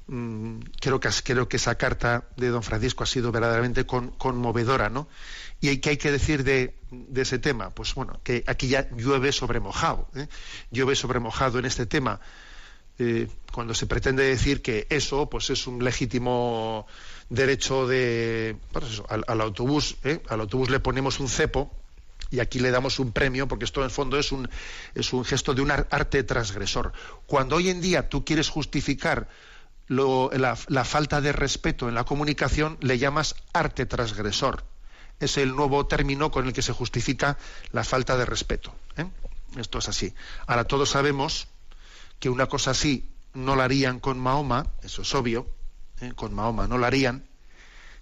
Mm, 0.08 0.60
creo, 0.80 1.00
que, 1.00 1.10
creo 1.24 1.50
que 1.50 1.58
esa 1.58 1.76
carta 1.76 2.26
de 2.38 2.50
don 2.50 2.62
Francisco 2.62 3.04
ha 3.04 3.08
sido 3.08 3.32
verdaderamente 3.32 3.86
conmovedora, 3.86 4.90
¿no? 4.90 5.08
¿Y 5.62 5.78
qué 5.78 5.92
hay 5.92 5.98
que 5.98 6.12
decir 6.12 6.44
de, 6.44 6.76
ese 7.16 7.40
tema? 7.40 7.72
Pues 7.72 7.96
bueno, 7.96 8.20
que 8.24 8.44
aquí 8.46 8.68
ya 8.68 8.88
llueve 8.92 9.32
sobre 9.32 9.60
mojado, 9.60 10.08
¿eh? 10.16 10.28
llueve 10.70 10.96
sobre 10.96 11.20
mojado 11.20 11.58
en 11.58 11.66
este 11.66 11.88
tema. 11.88 12.20
Eh, 13.00 13.28
cuando 13.52 13.74
se 13.74 13.88
pretende 13.88 14.24
decir 14.24 14.62
que 14.62 14.88
eso 14.90 15.30
pues 15.30 15.50
es 15.50 15.68
un 15.68 15.84
legítimo 15.84 16.88
derecho 17.30 17.88
de 17.88 18.56
pues 18.72 19.02
al, 19.10 19.42
autobús 19.42 19.98
¿eh? 20.06 20.22
al 20.30 20.40
autobús 20.40 20.70
le 20.70 20.80
ponemos 20.80 21.20
un 21.20 21.28
cepo 21.28 21.70
y 22.32 22.40
aquí 22.40 22.60
le 22.60 22.72
damos 22.72 23.00
un 23.00 23.12
premio 23.12 23.50
porque 23.50 23.66
esto 23.66 23.82
en 23.82 23.86
el 23.86 23.92
fondo 23.92 24.18
es 24.18 24.32
un 24.32 24.48
es 24.94 25.12
un 25.12 25.26
gesto 25.26 25.54
de 25.54 25.62
un 25.62 25.72
arte 25.72 26.24
transgresor 26.24 26.94
cuando 27.26 27.58
hoy 27.58 27.68
en 27.70 27.82
día 27.82 28.08
tú 28.08 28.24
quieres 28.24 28.48
justificar 28.48 29.28
la, 29.88 30.56
falta 30.86 31.22
de 31.22 31.32
respeto 31.32 31.88
en 31.90 31.96
la 31.96 32.04
comunicación 32.04 32.78
le 32.82 32.98
llamas 32.98 33.36
arte 33.54 33.86
transgresor 33.86 34.64
es 35.20 35.38
el 35.38 35.56
nuevo 35.56 35.86
término 35.86 36.32
con 36.32 36.48
el 36.48 36.54
que 36.54 36.62
se 36.62 36.74
justifica 36.74 37.38
la 37.72 37.84
falta 37.84 38.18
de 38.18 38.26
respeto 38.26 38.74
¿eh? 38.98 39.06
esto 39.58 39.80
es 39.80 39.90
así 39.90 40.14
ahora 40.48 40.64
todos 40.64 40.90
sabemos 40.90 41.48
que 42.20 42.30
una 42.30 42.48
cosa 42.48 42.72
así 42.72 43.16
no 43.36 43.56
la 43.56 43.66
harían 43.66 44.00
con 44.00 44.18
Mahoma, 44.18 44.68
eso 44.82 45.02
es 45.02 45.14
obvio, 45.14 45.48
¿eh? 46.02 46.14
con 46.16 46.34
Mahoma 46.34 46.68
no 46.68 46.78
la 46.78 46.88
harían, 46.88 47.28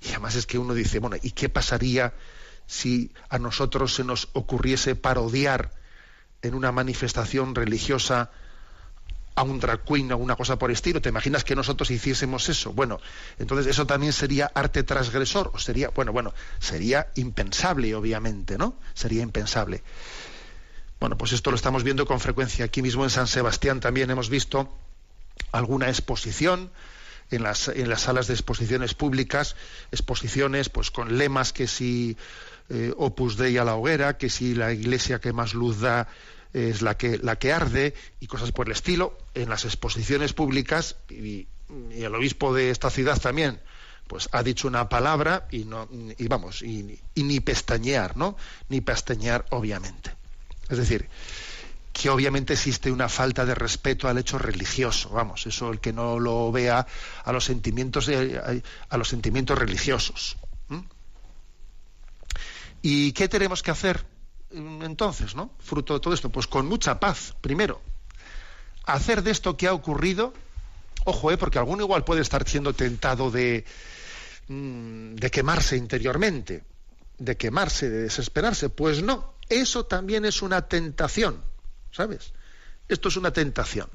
y 0.02 0.10
además 0.10 0.36
es 0.36 0.46
que 0.46 0.58
uno 0.58 0.74
dice, 0.74 1.00
bueno, 1.00 1.18
¿y 1.22 1.32
qué 1.32 1.50
pasaría 1.50 2.14
si 2.68 3.12
a 3.30 3.40
nosotros 3.40 3.94
se 3.96 4.04
nos 4.04 4.30
ocurriese 4.34 4.96
parodiar 4.96 5.72
en 6.42 6.56
una 6.56 6.72
manifestación 6.72 7.56
religiosa 7.56 8.32
a 9.36 9.44
un 9.44 9.60
drag 9.60 9.84
queen 9.84 10.12
o 10.12 10.18
una 10.18 10.36
cosa 10.36 10.58
por 10.58 10.72
estilo? 10.72 11.02
¿Te 11.02 11.10
imaginas 11.10 11.44
que 11.44 11.56
nosotros 11.56 11.90
hiciésemos 11.92 12.50
eso? 12.50 12.74
Bueno, 12.74 13.00
entonces 13.40 13.68
eso 13.68 13.86
también 13.86 14.14
sería 14.14 14.52
arte 14.54 14.84
transgresor, 14.84 15.52
o 15.54 15.60
sería, 15.60 15.90
bueno, 15.90 16.12
bueno, 16.12 16.34
sería 16.60 17.08
impensable, 17.16 17.96
obviamente, 17.96 18.58
¿no? 18.58 18.76
Sería 18.94 19.24
impensable. 19.24 19.84
Bueno, 21.00 21.18
pues 21.18 21.34
esto 21.34 21.52
lo 21.52 21.56
estamos 21.56 21.84
viendo 21.84 22.06
con 22.06 22.20
frecuencia. 22.20 22.66
Aquí 22.66 22.82
mismo 22.82 23.04
en 23.04 23.10
San 23.10 23.28
Sebastián 23.28 23.80
también 23.80 24.10
hemos 24.10 24.30
visto 24.30 24.74
alguna 25.52 25.90
exposición 25.90 26.72
en 27.30 27.44
las, 27.44 27.68
en 27.68 27.90
las 27.90 28.02
salas 28.02 28.28
de 28.28 28.34
exposiciones 28.34 28.94
públicas, 28.94 29.56
exposiciones 29.92 30.70
pues 30.70 30.92
con 30.92 31.18
lemas 31.18 31.52
que 31.52 31.68
si 31.68 32.18
eh, 32.70 32.94
Opus 32.98 33.38
Dei 33.38 33.58
a 33.58 33.64
la 33.64 33.76
hoguera, 33.76 34.18
que 34.18 34.30
si 34.30 34.56
la 34.56 34.72
iglesia 34.72 35.20
que 35.20 35.34
más 35.34 35.54
luz 35.54 35.80
da 35.80 36.08
es 36.54 36.82
la 36.82 36.96
que, 36.96 37.18
la 37.18 37.38
que 37.38 37.52
arde 37.52 37.94
y 38.20 38.28
cosas 38.28 38.52
por 38.52 38.68
el 38.68 38.74
estilo, 38.74 39.18
en 39.34 39.50
las 39.50 39.66
exposiciones 39.66 40.34
públicas 40.34 40.96
y, 41.10 41.48
el 41.92 42.14
obispo 42.14 42.54
de 42.54 42.70
esta 42.70 42.92
ciudad 42.92 43.20
también 43.20 43.60
pues 44.08 44.30
ha 44.32 44.44
dicho 44.44 44.68
una 44.68 44.90
palabra 44.90 45.48
y 45.50 45.64
no 45.64 45.88
y 45.92 46.28
vamos 46.28 46.62
y, 46.62 47.00
ni 47.16 47.40
pestañear, 47.40 48.16
¿no? 48.16 48.38
Ni 48.70 48.82
pestañear 48.82 49.46
obviamente. 49.50 50.14
Es 50.70 50.78
decir, 50.78 51.10
que 51.92 52.10
obviamente 52.10 52.54
existe 52.54 52.92
una 52.92 53.10
falta 53.10 53.44
de 53.46 53.56
respeto 53.56 54.08
al 54.08 54.20
hecho 54.20 54.38
religioso, 54.38 55.10
vamos, 55.10 55.48
eso 55.48 55.72
el 55.72 55.80
que 55.80 55.94
no 55.94 56.20
lo 56.20 56.52
vea 56.52 56.86
a 57.24 57.32
los 57.32 57.46
sentimientos 57.46 58.08
a 58.10 58.98
los 58.98 59.08
sentimientos 59.08 59.58
religiosos. 59.58 60.38
¿Y 62.84 63.14
qué 63.14 63.30
tenemos 63.30 63.64
que 63.64 63.72
hacer 63.72 64.06
entonces, 64.54 65.36
no? 65.36 65.52
Fruto 65.60 65.94
de 65.94 66.00
todo 66.00 66.14
esto, 66.14 66.30
pues 66.30 66.48
con 66.48 66.66
mucha 66.68 67.00
paz, 67.00 67.36
primero. 67.42 67.82
Hacer 68.86 69.24
de 69.24 69.32
esto 69.32 69.58
que 69.58 69.68
ha 69.68 69.74
ocurrido, 69.74 70.34
ojo, 71.06 71.32
eh, 71.32 71.38
porque 71.38 71.58
alguno 71.58 71.84
igual 71.84 72.04
puede 72.04 72.22
estar 72.22 72.48
siendo 72.48 72.74
tentado 72.74 73.32
de, 73.32 73.66
mm, 74.48 75.16
de 75.16 75.32
quemarse 75.32 75.78
interiormente, 75.78 76.64
de 77.18 77.38
quemarse, 77.38 77.90
de 77.90 78.04
desesperarse, 78.04 78.70
pues 78.70 79.02
no, 79.02 79.34
eso 79.50 79.86
también 79.86 80.26
es 80.26 80.42
una 80.42 80.68
tentación, 80.68 81.44
¿sabes? 81.92 82.34
Esto 82.88 83.10
es 83.10 83.18
una 83.18 83.32
tentación. 83.32 83.90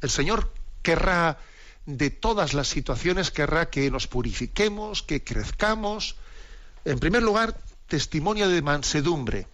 El 0.00 0.10
Señor 0.10 0.52
querrá, 0.82 1.38
de 1.86 2.10
todas 2.10 2.54
las 2.54 2.68
situaciones, 2.68 3.30
querrá 3.30 3.70
que 3.70 3.90
nos 3.90 4.06
purifiquemos, 4.06 5.02
que 5.02 5.24
crezcamos. 5.24 6.16
En 6.84 6.98
primer 6.98 7.22
lugar, 7.22 7.56
testimonio 7.90 8.48
de 8.48 8.62
mansedumbre. 8.62 9.46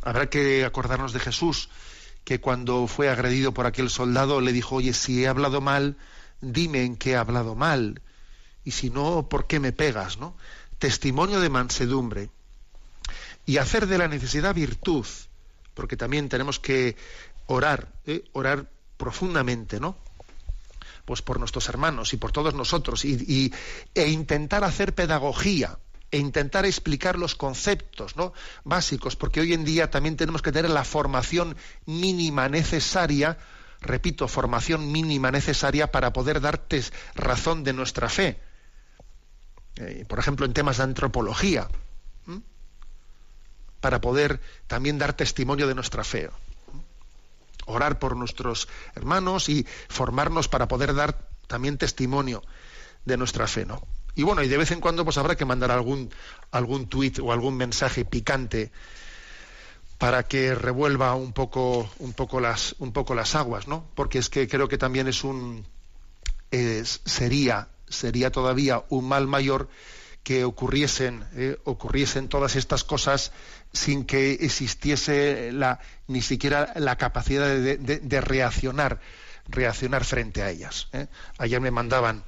Habrá 0.00 0.30
que 0.30 0.64
acordarnos 0.64 1.12
de 1.12 1.20
Jesús, 1.20 1.68
que 2.24 2.40
cuando 2.40 2.86
fue 2.86 3.10
agredido 3.10 3.52
por 3.52 3.66
aquel 3.66 3.90
soldado 3.90 4.40
le 4.40 4.54
dijo, 4.54 4.76
oye, 4.76 4.94
si 4.94 5.22
he 5.22 5.28
hablado 5.28 5.60
mal, 5.60 5.98
dime 6.40 6.84
en 6.84 6.96
qué 6.96 7.10
he 7.10 7.16
hablado 7.16 7.54
mal. 7.54 8.00
Y 8.64 8.70
si 8.70 8.88
no, 8.88 9.28
¿por 9.28 9.46
qué 9.46 9.60
me 9.60 9.72
pegas? 9.72 10.16
¿no? 10.16 10.34
testimonio 10.78 11.40
de 11.40 11.48
mansedumbre 11.48 12.30
y 13.44 13.58
hacer 13.58 13.86
de 13.86 13.98
la 13.98 14.08
necesidad 14.08 14.54
virtud, 14.54 15.06
porque 15.74 15.96
también 15.96 16.28
tenemos 16.28 16.58
que 16.58 16.96
orar, 17.46 17.92
¿eh? 18.06 18.24
orar 18.32 18.70
profundamente, 18.96 19.80
¿no? 19.80 19.96
Pues 21.08 21.22
por 21.22 21.38
nuestros 21.38 21.70
hermanos 21.70 22.12
y 22.12 22.18
por 22.18 22.32
todos 22.32 22.52
nosotros 22.52 23.06
y, 23.06 23.50
e 23.94 24.08
intentar 24.08 24.62
hacer 24.62 24.94
pedagogía 24.94 25.78
e 26.10 26.18
intentar 26.18 26.66
explicar 26.66 27.18
los 27.18 27.34
conceptos 27.34 28.14
¿no? 28.14 28.34
básicos, 28.64 29.16
porque 29.16 29.40
hoy 29.40 29.54
en 29.54 29.64
día 29.64 29.90
también 29.90 30.18
tenemos 30.18 30.42
que 30.42 30.52
tener 30.52 30.70
la 30.70 30.84
formación 30.84 31.56
mínima 31.86 32.50
necesaria, 32.50 33.38
repito, 33.80 34.28
formación 34.28 34.92
mínima 34.92 35.30
necesaria 35.30 35.90
para 35.90 36.12
poder 36.12 36.42
darte 36.42 36.84
razón 37.14 37.64
de 37.64 37.72
nuestra 37.72 38.10
fe 38.10 38.38
eh, 39.76 40.04
por 40.06 40.18
ejemplo, 40.18 40.44
en 40.44 40.52
temas 40.52 40.76
de 40.76 40.82
antropología, 40.82 41.68
para 43.80 44.02
poder 44.02 44.40
también 44.66 44.98
dar 44.98 45.14
testimonio 45.14 45.66
de 45.68 45.74
nuestra 45.74 46.04
fe. 46.04 46.28
Orar 47.68 47.98
por 47.98 48.16
nuestros 48.16 48.68
hermanos 48.94 49.48
y 49.48 49.66
formarnos 49.88 50.48
para 50.48 50.68
poder 50.68 50.94
dar 50.94 51.28
también 51.46 51.78
testimonio 51.78 52.42
de 53.04 53.16
nuestra 53.16 53.46
fe, 53.46 53.66
¿no? 53.66 53.82
Y 54.14 54.24
bueno, 54.24 54.42
y 54.42 54.48
de 54.48 54.56
vez 54.56 54.72
en 54.72 54.80
cuando 54.80 55.04
pues 55.04 55.16
habrá 55.18 55.36
que 55.36 55.44
mandar 55.44 55.70
algún 55.70 56.10
algún 56.50 56.88
tuit 56.88 57.20
o 57.20 57.30
algún 57.32 57.56
mensaje 57.56 58.04
picante 58.04 58.72
para 59.98 60.24
que 60.24 60.54
revuelva 60.54 61.14
un 61.14 61.32
poco 61.32 61.88
un 61.98 62.12
poco 62.12 62.40
las 62.40 62.74
un 62.78 62.92
poco 62.92 63.14
las 63.14 63.34
aguas, 63.34 63.68
¿no? 63.68 63.84
Porque 63.94 64.18
es 64.18 64.28
que 64.28 64.48
creo 64.48 64.68
que 64.68 64.78
también 64.78 65.08
es 65.08 65.22
un 65.24 65.66
sería 66.50 67.68
sería 67.88 68.30
todavía 68.30 68.84
un 68.88 69.06
mal 69.06 69.26
mayor 69.26 69.68
que 70.28 70.44
ocurriesen, 70.44 71.24
eh, 71.36 71.56
ocurriesen 71.64 72.28
todas 72.28 72.54
estas 72.54 72.84
cosas 72.84 73.32
sin 73.72 74.04
que 74.04 74.32
existiese 74.32 75.52
la, 75.52 75.80
ni 76.06 76.20
siquiera 76.20 76.74
la 76.76 76.96
capacidad 76.96 77.48
de, 77.48 78.20
reaccionar, 78.20 79.00
reaccionar 79.48 80.04
frente 80.04 80.42
a 80.42 80.50
ellas. 80.50 80.88
Eh. 80.92 81.06
Ayer 81.38 81.62
me 81.62 81.70
mandaban 81.70 82.24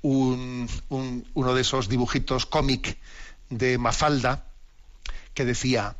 un, 0.00 0.70
uno 0.88 1.54
de 1.54 1.60
esos 1.60 1.90
dibujitos 1.90 2.46
cómic 2.46 2.96
de 3.50 3.76
Mafalda 3.76 4.46
que 5.34 5.44
decía, 5.44 5.98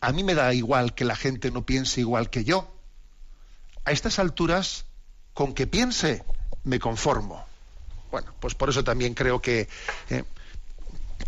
a 0.00 0.10
mí 0.10 0.24
me 0.24 0.34
da 0.34 0.52
igual 0.54 0.92
que 0.96 1.04
la 1.04 1.14
gente 1.14 1.52
no 1.52 1.64
piense 1.64 2.00
igual 2.00 2.30
que 2.30 2.42
yo. 2.42 2.68
A 3.84 3.92
estas 3.92 4.18
alturas, 4.18 4.86
con 5.34 5.54
que 5.54 5.68
piense, 5.68 6.24
me 6.64 6.80
conformo. 6.80 7.47
Bueno, 8.10 8.32
pues 8.40 8.54
por 8.54 8.68
eso 8.70 8.84
también 8.84 9.14
creo 9.14 9.40
que 9.40 9.68
eh, 10.10 10.24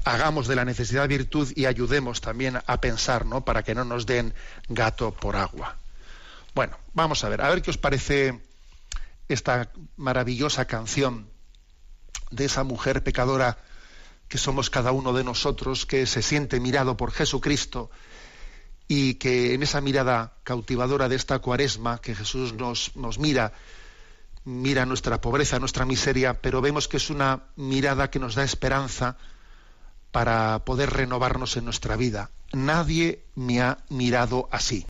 hagamos 0.04 0.48
de 0.48 0.56
la 0.56 0.64
necesidad 0.64 1.08
virtud 1.08 1.52
y 1.54 1.66
ayudemos 1.66 2.20
también 2.20 2.58
a 2.64 2.80
pensar, 2.80 3.26
¿no? 3.26 3.44
Para 3.44 3.62
que 3.62 3.74
no 3.74 3.84
nos 3.84 4.06
den 4.06 4.34
gato 4.68 5.12
por 5.12 5.36
agua. 5.36 5.76
Bueno, 6.54 6.76
vamos 6.94 7.22
a 7.24 7.28
ver, 7.28 7.42
a 7.42 7.48
ver 7.48 7.62
qué 7.62 7.70
os 7.70 7.78
parece 7.78 8.40
esta 9.28 9.70
maravillosa 9.96 10.64
canción 10.64 11.30
de 12.30 12.46
esa 12.46 12.64
mujer 12.64 13.02
pecadora 13.04 13.58
que 14.28 14.38
somos 14.38 14.70
cada 14.70 14.92
uno 14.92 15.12
de 15.12 15.24
nosotros, 15.24 15.86
que 15.86 16.06
se 16.06 16.22
siente 16.22 16.60
mirado 16.60 16.96
por 16.96 17.12
Jesucristo 17.12 17.90
y 18.88 19.14
que 19.14 19.54
en 19.54 19.62
esa 19.62 19.80
mirada 19.80 20.34
cautivadora 20.44 21.08
de 21.08 21.16
esta 21.16 21.38
cuaresma 21.38 22.00
que 22.00 22.14
Jesús 22.14 22.52
nos, 22.54 22.96
nos 22.96 23.18
mira, 23.18 23.52
mira 24.44 24.86
nuestra 24.86 25.20
pobreza, 25.20 25.58
nuestra 25.58 25.84
miseria, 25.84 26.40
pero 26.40 26.60
vemos 26.60 26.88
que 26.88 26.96
es 26.96 27.10
una 27.10 27.44
mirada 27.56 28.10
que 28.10 28.18
nos 28.18 28.34
da 28.34 28.44
esperanza 28.44 29.16
para 30.10 30.60
poder 30.64 30.90
renovarnos 30.90 31.56
en 31.56 31.64
nuestra 31.64 31.96
vida. 31.96 32.30
Nadie 32.52 33.22
me 33.36 33.60
ha 33.60 33.78
mirado 33.88 34.48
así. 34.50 34.86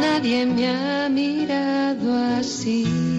Nadie 0.00 0.46
me 0.46 0.68
ha 0.68 1.08
mirado 1.08 2.16
así. 2.38 3.09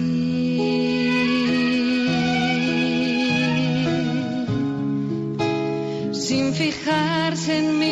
Fijarse 6.72 7.52
en 7.58 7.78
mi 7.78 7.91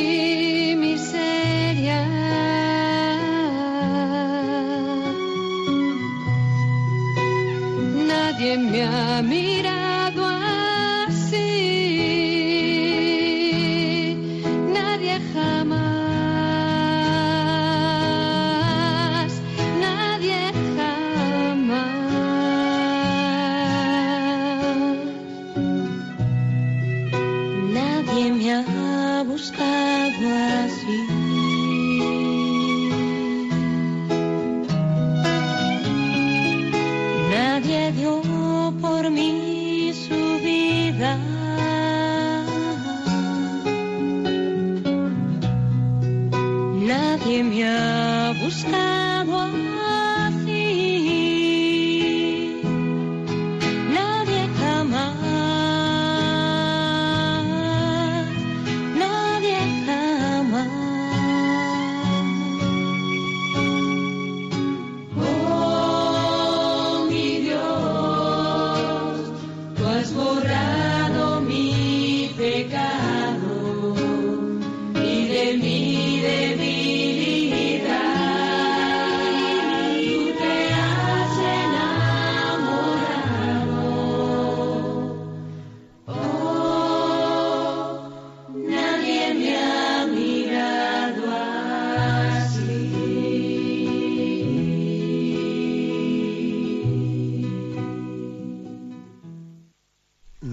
buscado 30.19 31.20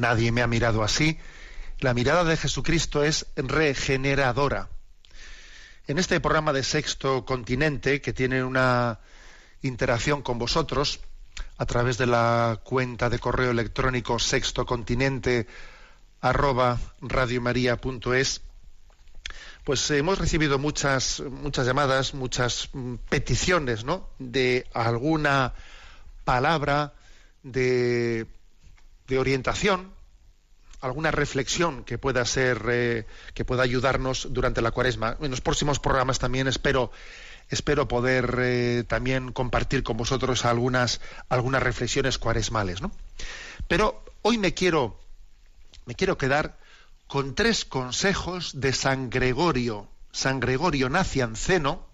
Nadie 0.08 0.32
me 0.32 0.41
ha 0.41 0.47
mirado 0.47 0.84
así. 0.84 1.18
La 1.80 1.93
mirada 1.93 2.24
de 2.24 2.38
Jesucristo 2.38 3.03
es 3.03 3.26
regeneradora. 3.36 4.70
En 5.86 5.97
este 5.99 6.22
programa 6.22 6.53
de 6.53 6.64
Sexto 6.64 7.26
Continente, 7.26 7.99
que 7.99 8.14
tiene 8.14 8.41
una 8.41 9.01
interacción 9.64 10.22
con 10.22 10.39
vosotros 10.39 11.01
a 11.58 11.66
través 11.66 11.97
de 11.97 12.05
la 12.05 12.62
cuenta 12.64 13.10
de 13.10 13.20
correo 13.20 13.51
electrónico 13.51 14.18
sextocontinente 14.18 15.45
arroba 16.22 16.80
radiomaria.es, 17.01 18.41
pues 19.66 19.91
hemos 19.91 20.20
recibido 20.20 20.58
muchas, 20.58 21.20
muchas 21.20 21.68
llamadas, 21.68 22.14
muchas 22.14 22.70
peticiones, 23.10 23.84
¿no? 23.84 24.08
De 24.20 24.66
alguna 24.74 25.53
palabra 26.24 26.93
de 27.43 28.26
orientación, 29.12 29.97
alguna 30.88 31.11
reflexión 31.11 31.83
que 31.83 31.97
pueda 31.97 32.25
ser, 32.25 32.61
eh, 32.69 33.05
que 33.33 33.45
pueda 33.45 33.63
ayudarnos 33.63 34.27
durante 34.31 34.61
la 34.61 34.71
cuaresma. 34.71 35.17
En 35.21 35.31
los 35.31 35.41
próximos 35.41 35.79
programas 35.79 36.19
también 36.19 36.47
espero, 36.47 36.91
espero 37.49 37.88
poder 37.88 38.38
eh, 38.39 38.83
también 38.88 39.31
compartir 39.31 39.83
con 39.83 39.97
vosotros 39.97 40.45
algunas, 40.45 41.01
algunas 41.29 41.61
reflexiones 41.61 42.17
cuaresmales, 42.17 42.81
¿no? 42.81 42.91
Pero 43.67 44.03
hoy 44.21 44.38
me 44.38 44.53
quiero, 44.53 44.99
me 45.85 45.95
quiero 45.95 46.17
quedar 46.17 46.57
con 47.07 47.35
tres 47.35 47.63
consejos 47.65 48.59
de 48.59 48.73
San 48.73 49.09
Gregorio, 49.09 49.89
San 50.11 50.39
Gregorio 50.39 50.89
Nacianceno, 50.89 51.88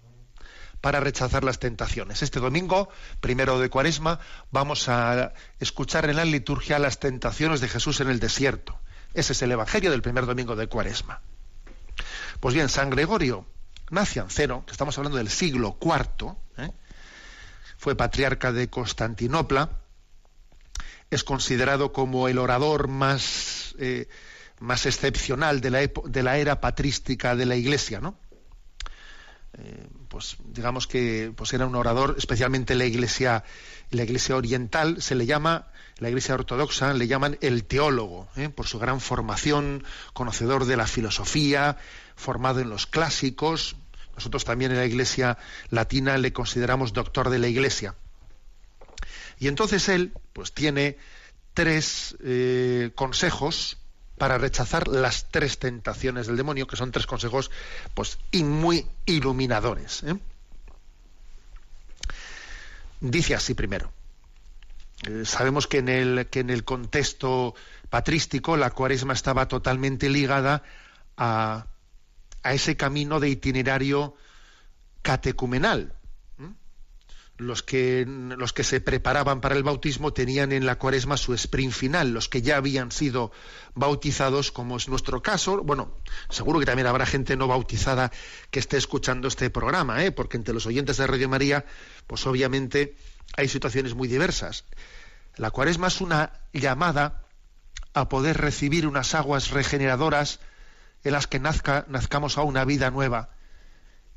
para 0.84 1.00
rechazar 1.00 1.44
las 1.44 1.60
tentaciones. 1.60 2.22
Este 2.22 2.40
domingo, 2.40 2.90
primero 3.20 3.58
de 3.58 3.70
Cuaresma, 3.70 4.20
vamos 4.50 4.90
a 4.90 5.32
escuchar 5.58 6.10
en 6.10 6.16
la 6.16 6.26
liturgia 6.26 6.78
las 6.78 7.00
tentaciones 7.00 7.62
de 7.62 7.68
Jesús 7.68 8.00
en 8.00 8.10
el 8.10 8.20
desierto. 8.20 8.78
Ese 9.14 9.32
es 9.32 9.42
el 9.42 9.52
Evangelio 9.52 9.90
del 9.92 10.02
primer 10.02 10.26
domingo 10.26 10.56
de 10.56 10.66
Cuaresma. 10.66 11.20
Pues 12.40 12.54
bien, 12.54 12.68
San 12.68 12.90
Gregorio 12.90 13.46
Nacianceno, 13.90 14.66
que 14.66 14.72
estamos 14.72 14.98
hablando 14.98 15.18
del 15.18 15.30
siglo 15.30 15.78
IV, 15.80 16.34
¿eh? 16.58 16.72
fue 17.78 17.94
patriarca 17.94 18.52
de 18.52 18.68
Constantinopla, 18.68 19.70
es 21.10 21.22
considerado 21.22 21.92
como 21.92 22.28
el 22.28 22.38
orador 22.38 22.88
más, 22.88 23.76
eh, 23.78 24.08
más 24.58 24.84
excepcional 24.86 25.60
de 25.60 25.70
la, 25.70 25.78
de 25.80 26.22
la, 26.22 26.38
era 26.38 26.60
patrística 26.60 27.36
de 27.36 27.46
la 27.46 27.56
Iglesia, 27.56 28.00
¿no? 28.00 28.18
Eh, 29.56 29.86
pues 30.08 30.36
digamos 30.44 30.88
que 30.88 31.32
pues 31.36 31.52
era 31.52 31.66
un 31.66 31.76
orador, 31.76 32.16
especialmente 32.18 32.74
la 32.74 32.86
Iglesia, 32.86 33.44
la 33.90 34.02
Iglesia 34.02 34.36
oriental 34.36 35.00
se 35.00 35.14
le 35.14 35.26
llama, 35.26 35.68
la 35.98 36.08
Iglesia 36.08 36.34
ortodoxa 36.34 36.92
le 36.92 37.06
llaman 37.06 37.38
el 37.40 37.64
teólogo, 37.64 38.28
¿eh? 38.36 38.48
por 38.48 38.66
su 38.66 38.78
gran 38.78 39.00
formación, 39.00 39.84
conocedor 40.12 40.64
de 40.64 40.76
la 40.76 40.86
filosofía, 40.86 41.76
formado 42.16 42.60
en 42.60 42.70
los 42.70 42.86
clásicos. 42.86 43.76
Nosotros 44.16 44.44
también 44.44 44.72
en 44.72 44.78
la 44.78 44.86
Iglesia 44.86 45.38
latina 45.70 46.18
le 46.18 46.32
consideramos 46.32 46.92
doctor 46.92 47.30
de 47.30 47.38
la 47.38 47.48
Iglesia. 47.48 47.94
Y 49.38 49.48
entonces 49.48 49.88
él, 49.88 50.12
pues 50.32 50.52
tiene 50.52 50.96
tres 51.54 52.16
eh, 52.24 52.90
consejos 52.94 53.78
para 54.18 54.38
rechazar 54.38 54.88
las 54.88 55.28
tres 55.30 55.58
tentaciones 55.58 56.26
del 56.26 56.36
demonio, 56.36 56.66
que 56.66 56.76
son 56.76 56.92
tres 56.92 57.06
consejos, 57.06 57.50
pues, 57.94 58.18
y 58.30 58.44
muy 58.44 58.86
iluminadores. 59.06 60.02
¿eh? 60.04 60.16
Dice 63.00 63.34
así 63.34 63.54
primero. 63.54 63.92
Eh, 65.06 65.24
sabemos 65.24 65.66
que 65.66 65.78
en, 65.78 65.88
el, 65.88 66.26
que 66.28 66.40
en 66.40 66.50
el 66.50 66.64
contexto 66.64 67.54
patrístico 67.90 68.56
la 68.56 68.70
cuaresma 68.70 69.12
estaba 69.12 69.48
totalmente 69.48 70.08
ligada 70.08 70.62
a, 71.16 71.66
a 72.42 72.54
ese 72.54 72.76
camino 72.76 73.20
de 73.20 73.30
itinerario 73.30 74.14
catecumenal. 75.02 75.92
Los 77.36 77.64
que, 77.64 78.06
los 78.06 78.52
que 78.52 78.62
se 78.62 78.80
preparaban 78.80 79.40
para 79.40 79.56
el 79.56 79.64
bautismo 79.64 80.12
tenían 80.12 80.52
en 80.52 80.66
la 80.66 80.78
cuaresma 80.78 81.16
su 81.16 81.34
sprint 81.34 81.72
final, 81.72 82.12
los 82.12 82.28
que 82.28 82.42
ya 82.42 82.56
habían 82.56 82.92
sido 82.92 83.32
bautizados, 83.74 84.52
como 84.52 84.76
es 84.76 84.88
nuestro 84.88 85.20
caso. 85.20 85.60
Bueno, 85.64 85.98
seguro 86.30 86.60
que 86.60 86.66
también 86.66 86.86
habrá 86.86 87.06
gente 87.06 87.36
no 87.36 87.48
bautizada 87.48 88.12
que 88.52 88.60
esté 88.60 88.76
escuchando 88.76 89.26
este 89.26 89.50
programa, 89.50 90.04
¿eh? 90.04 90.12
porque 90.12 90.36
entre 90.36 90.54
los 90.54 90.66
oyentes 90.66 90.96
de 90.96 91.08
Radio 91.08 91.28
María, 91.28 91.64
pues 92.06 92.24
obviamente 92.24 92.94
hay 93.36 93.48
situaciones 93.48 93.94
muy 93.94 94.06
diversas. 94.06 94.64
La 95.36 95.50
cuaresma 95.50 95.88
es 95.88 96.00
una 96.00 96.32
llamada 96.52 97.24
a 97.92 98.08
poder 98.08 98.38
recibir 98.38 98.86
unas 98.86 99.14
aguas 99.14 99.50
regeneradoras 99.50 100.40
en 101.02 101.12
las 101.12 101.26
que 101.26 101.38
nazca, 101.38 101.84
nazcamos 101.88 102.38
a 102.38 102.42
una 102.42 102.64
vida 102.64 102.90
nueva 102.90 103.30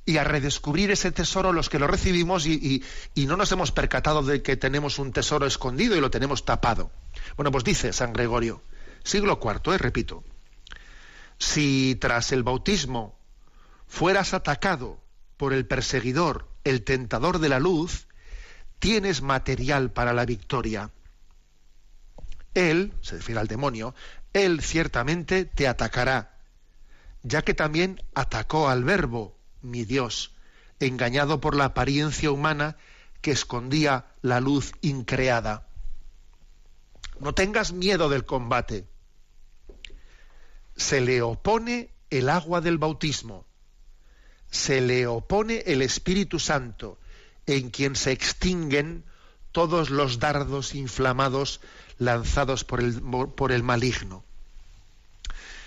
y 0.07 0.17
a 0.17 0.23
redescubrir 0.23 0.89
ese 0.89 1.11
tesoro 1.11 1.51
los 1.51 1.69
que 1.69 1.79
lo 1.79 1.87
recibimos 1.87 2.45
y, 2.45 2.83
no 3.15 3.35
nos 3.35 3.51
hemos 3.51 3.73
percatado 3.73 4.23
de 4.23 4.41
que 4.41 4.55
tenemos 4.55 4.99
un 4.99 5.11
tesoro 5.11 5.45
escondido 5.45 5.97
y 5.97 5.99
lo 5.99 6.09
tenemos 6.09 6.45
tapado. 6.45 6.91
Bueno, 7.35 7.51
pues 7.51 7.65
dice 7.65 7.91
San 7.91 8.13
Gregorio, 8.13 8.63
siglo 9.03 9.37
IV, 9.43 9.73
eh, 9.73 9.77
repito, 9.77 10.23
si 11.37 11.97
tras 11.99 12.31
el 12.31 12.43
bautismo 12.43 13.19
fueras 13.85 14.33
atacado 14.33 15.01
por 15.35 15.51
el 15.51 15.67
perseguidor, 15.67 16.47
el 16.63 16.85
tentador 16.85 17.39
de 17.39 17.49
la 17.49 17.59
luz, 17.59 18.07
tienes 18.79 19.21
material 19.21 19.91
para 19.91 20.13
la 20.13 20.25
victoria. 20.25 20.89
Él, 22.57 22.91
se 23.01 23.17
refiere 23.17 23.39
al 23.39 23.47
demonio, 23.47 23.93
él 24.33 24.61
ciertamente 24.61 25.45
te 25.45 25.67
atacará, 25.67 26.39
ya 27.21 27.43
que 27.43 27.53
también 27.53 28.01
atacó 28.15 28.67
al 28.67 28.83
verbo, 28.83 29.37
mi 29.61 29.85
Dios, 29.85 30.33
engañado 30.79 31.39
por 31.39 31.55
la 31.55 31.65
apariencia 31.65 32.31
humana 32.31 32.75
que 33.21 33.29
escondía 33.29 34.07
la 34.23 34.39
luz 34.39 34.71
increada. 34.81 35.67
No 37.19 37.35
tengas 37.35 37.73
miedo 37.73 38.09
del 38.09 38.25
combate. 38.25 38.87
Se 40.75 40.99
le 40.99 41.21
opone 41.21 41.91
el 42.09 42.27
agua 42.27 42.59
del 42.59 42.79
bautismo. 42.79 43.45
Se 44.49 44.81
le 44.81 45.05
opone 45.05 45.61
el 45.67 45.83
Espíritu 45.83 46.39
Santo, 46.39 46.97
en 47.45 47.69
quien 47.69 47.95
se 47.95 48.13
extinguen 48.13 49.05
todos 49.57 49.89
los 49.89 50.19
dardos 50.19 50.75
inflamados 50.75 51.61
lanzados 51.97 52.63
por 52.63 52.79
el, 52.79 53.01
por 53.01 53.51
el 53.51 53.63
maligno. 53.63 54.23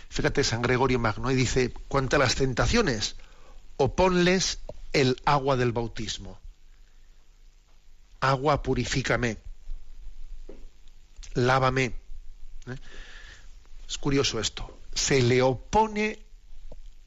Fíjate 0.08 0.44
San 0.44 0.62
Gregorio 0.62 1.00
Magno 1.00 1.28
y 1.32 1.34
dice, 1.34 1.74
cuanto 1.88 2.14
a 2.14 2.20
las 2.20 2.36
tentaciones, 2.36 3.16
oponles 3.78 4.60
el 4.92 5.20
agua 5.24 5.56
del 5.56 5.72
bautismo. 5.72 6.38
Agua, 8.20 8.62
purifícame. 8.62 9.38
Lávame. 11.34 11.86
¿Eh? 11.86 12.76
Es 13.88 13.98
curioso 13.98 14.38
esto. 14.38 14.78
Se 14.94 15.20
le 15.20 15.42
opone 15.42 16.20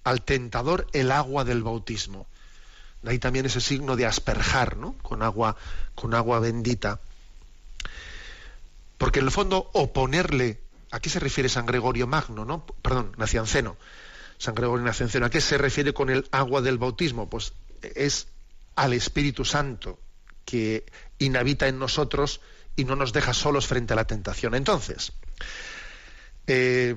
al 0.04 0.22
tentador 0.22 0.86
el 0.92 1.14
agua 1.14 1.46
del 1.46 1.64
bautismo. 1.64 2.28
Ahí 3.06 3.20
también 3.20 3.46
ese 3.46 3.62
signo 3.62 3.96
de 3.96 4.06
asperjar, 4.06 4.78
¿no? 4.78 4.94
Con 5.02 5.22
agua, 5.24 5.56
con 5.96 6.14
agua 6.14 6.40
bendita. 6.40 7.00
Porque 8.98 9.20
en 9.20 9.26
el 9.26 9.32
fondo 9.32 9.70
oponerle, 9.74 10.60
¿a 10.92 11.00
qué 11.00 11.10
se 11.10 11.20
refiere 11.20 11.50
San 11.50 11.66
Gregorio 11.66 12.08
Magno, 12.08 12.46
no? 12.46 12.66
Perdón, 12.82 13.14
Nacianceno 13.18 13.78
San 14.44 14.56
Gregorio 14.56 14.86
Nacianceno. 14.86 15.26
¿A 15.26 15.30
qué 15.30 15.40
se 15.40 15.58
refiere 15.58 15.94
con 15.94 16.10
el 16.10 16.28
agua 16.32 16.62
del 16.62 16.78
bautismo? 16.78 17.30
Pues 17.30 17.54
es 17.82 18.28
al 18.76 18.94
Espíritu 18.94 19.46
Santo 19.46 20.00
que 20.44 20.86
inhabita 21.20 21.68
en 21.68 21.80
nosotros 21.80 22.42
y 22.76 22.84
no 22.84 22.98
nos 22.98 23.14
deja 23.14 23.34
solos 23.34 23.68
frente 23.68 23.94
a 23.94 23.96
la 23.96 24.06
tentación. 24.06 24.54
Entonces, 24.56 25.14
eh, 26.48 26.96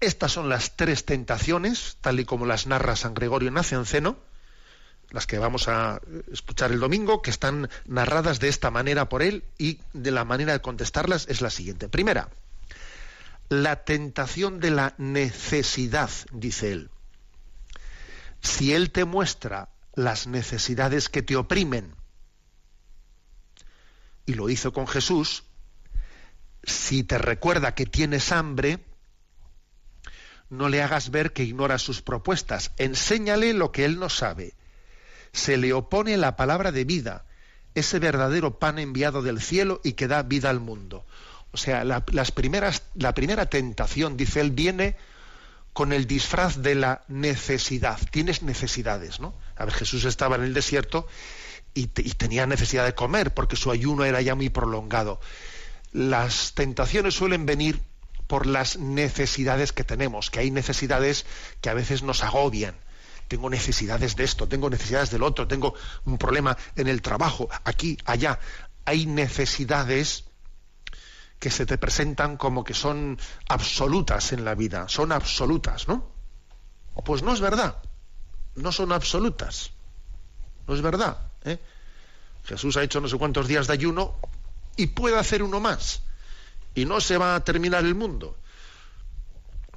estas 0.00 0.32
son 0.32 0.48
las 0.48 0.76
tres 0.76 1.04
tentaciones, 1.04 1.98
tal 2.00 2.20
y 2.20 2.24
como 2.24 2.46
las 2.46 2.66
narra 2.66 2.96
San 2.96 3.12
Gregorio 3.12 3.50
Nacianceno, 3.50 4.16
las 5.10 5.26
que 5.26 5.38
vamos 5.38 5.68
a 5.68 6.00
escuchar 6.32 6.72
el 6.72 6.80
domingo, 6.80 7.22
que 7.22 7.30
están 7.30 7.68
narradas 7.86 8.40
de 8.40 8.48
esta 8.48 8.70
manera 8.70 9.08
por 9.08 9.22
él 9.22 9.44
y 9.58 9.78
de 9.92 10.10
la 10.10 10.24
manera 10.24 10.52
de 10.52 10.60
contestarlas 10.60 11.26
es 11.28 11.40
la 11.40 11.50
siguiente. 11.50 11.88
Primera, 11.88 12.28
la 13.48 13.84
tentación 13.84 14.60
de 14.60 14.70
la 14.70 14.94
necesidad, 14.98 16.10
dice 16.32 16.72
él. 16.72 16.90
Si 18.40 18.72
Él 18.72 18.90
te 18.90 19.04
muestra 19.04 19.68
las 19.94 20.26
necesidades 20.26 21.08
que 21.08 21.22
te 21.22 21.36
oprimen, 21.36 21.94
y 24.24 24.34
lo 24.34 24.48
hizo 24.48 24.72
con 24.72 24.86
Jesús, 24.86 25.44
si 26.62 27.02
te 27.02 27.18
recuerda 27.18 27.74
que 27.74 27.86
tienes 27.86 28.32
hambre, 28.32 28.78
no 30.48 30.68
le 30.68 30.82
hagas 30.82 31.10
ver 31.10 31.32
que 31.32 31.42
ignora 31.42 31.78
sus 31.78 32.02
propuestas, 32.02 32.72
enséñale 32.76 33.52
lo 33.52 33.72
que 33.72 33.84
Él 33.84 33.98
no 33.98 34.08
sabe. 34.08 34.54
Se 35.32 35.56
le 35.56 35.72
opone 35.72 36.16
la 36.16 36.36
palabra 36.36 36.72
de 36.72 36.84
vida, 36.84 37.24
ese 37.74 37.98
verdadero 37.98 38.58
pan 38.58 38.78
enviado 38.78 39.22
del 39.22 39.40
cielo 39.40 39.80
y 39.84 39.92
que 39.92 40.08
da 40.08 40.22
vida 40.22 40.50
al 40.50 40.60
mundo. 40.60 41.04
O 41.52 41.56
sea, 41.56 41.84
la, 41.84 42.04
las 42.12 42.30
primeras, 42.30 42.82
la 42.94 43.14
primera 43.14 43.46
tentación, 43.46 44.16
dice 44.16 44.40
él, 44.40 44.50
viene 44.50 44.96
con 45.72 45.92
el 45.92 46.06
disfraz 46.06 46.62
de 46.62 46.74
la 46.74 47.02
necesidad. 47.08 47.98
Tienes 48.10 48.42
necesidades, 48.42 49.20
¿no? 49.20 49.34
A 49.56 49.64
ver, 49.64 49.74
Jesús 49.74 50.04
estaba 50.04 50.36
en 50.36 50.42
el 50.42 50.54
desierto 50.54 51.06
y, 51.74 51.82
y, 51.82 52.12
tenía 52.14 52.46
necesidad 52.46 52.84
de 52.84 52.94
comer 52.94 53.32
porque 53.32 53.56
su 53.56 53.70
ayuno 53.70 54.04
era 54.04 54.20
ya 54.20 54.34
muy 54.34 54.48
prolongado. 54.48 55.20
Las 55.92 56.54
tentaciones 56.54 57.14
suelen 57.14 57.46
venir 57.46 57.80
por 58.26 58.46
las 58.46 58.78
necesidades 58.78 59.72
que 59.72 59.82
tenemos, 59.82 60.30
que 60.30 60.40
hay 60.40 60.50
necesidades 60.50 61.26
que 61.60 61.70
a 61.70 61.74
veces 61.74 62.02
nos 62.02 62.22
agobian. 62.22 62.76
Tengo 63.30 63.48
necesidades 63.48 64.16
de 64.16 64.24
esto, 64.24 64.48
tengo 64.48 64.68
necesidades 64.68 65.12
del 65.12 65.22
otro, 65.22 65.46
tengo 65.46 65.72
un 66.04 66.18
problema 66.18 66.58
en 66.74 66.88
el 66.88 67.00
trabajo, 67.00 67.48
aquí, 67.62 67.96
allá. 68.04 68.40
Hay 68.84 69.06
necesidades 69.06 70.24
que 71.38 71.48
se 71.48 71.64
te 71.64 71.78
presentan 71.78 72.36
como 72.36 72.64
que 72.64 72.74
son 72.74 73.20
absolutas 73.48 74.32
en 74.32 74.44
la 74.44 74.56
vida, 74.56 74.88
son 74.88 75.12
absolutas, 75.12 75.86
¿no? 75.86 76.10
Pues 77.04 77.22
no 77.22 77.32
es 77.32 77.40
verdad, 77.40 77.76
no 78.56 78.72
son 78.72 78.90
absolutas, 78.90 79.70
no 80.66 80.74
es 80.74 80.82
verdad. 80.82 81.30
¿eh? 81.44 81.60
Jesús 82.46 82.76
ha 82.78 82.82
hecho 82.82 83.00
no 83.00 83.06
sé 83.06 83.16
cuántos 83.16 83.46
días 83.46 83.68
de 83.68 83.74
ayuno 83.74 84.16
y 84.74 84.88
puede 84.88 85.16
hacer 85.16 85.44
uno 85.44 85.60
más 85.60 86.02
y 86.74 86.84
no 86.84 87.00
se 87.00 87.16
va 87.16 87.36
a 87.36 87.44
terminar 87.44 87.84
el 87.84 87.94
mundo. 87.94 88.36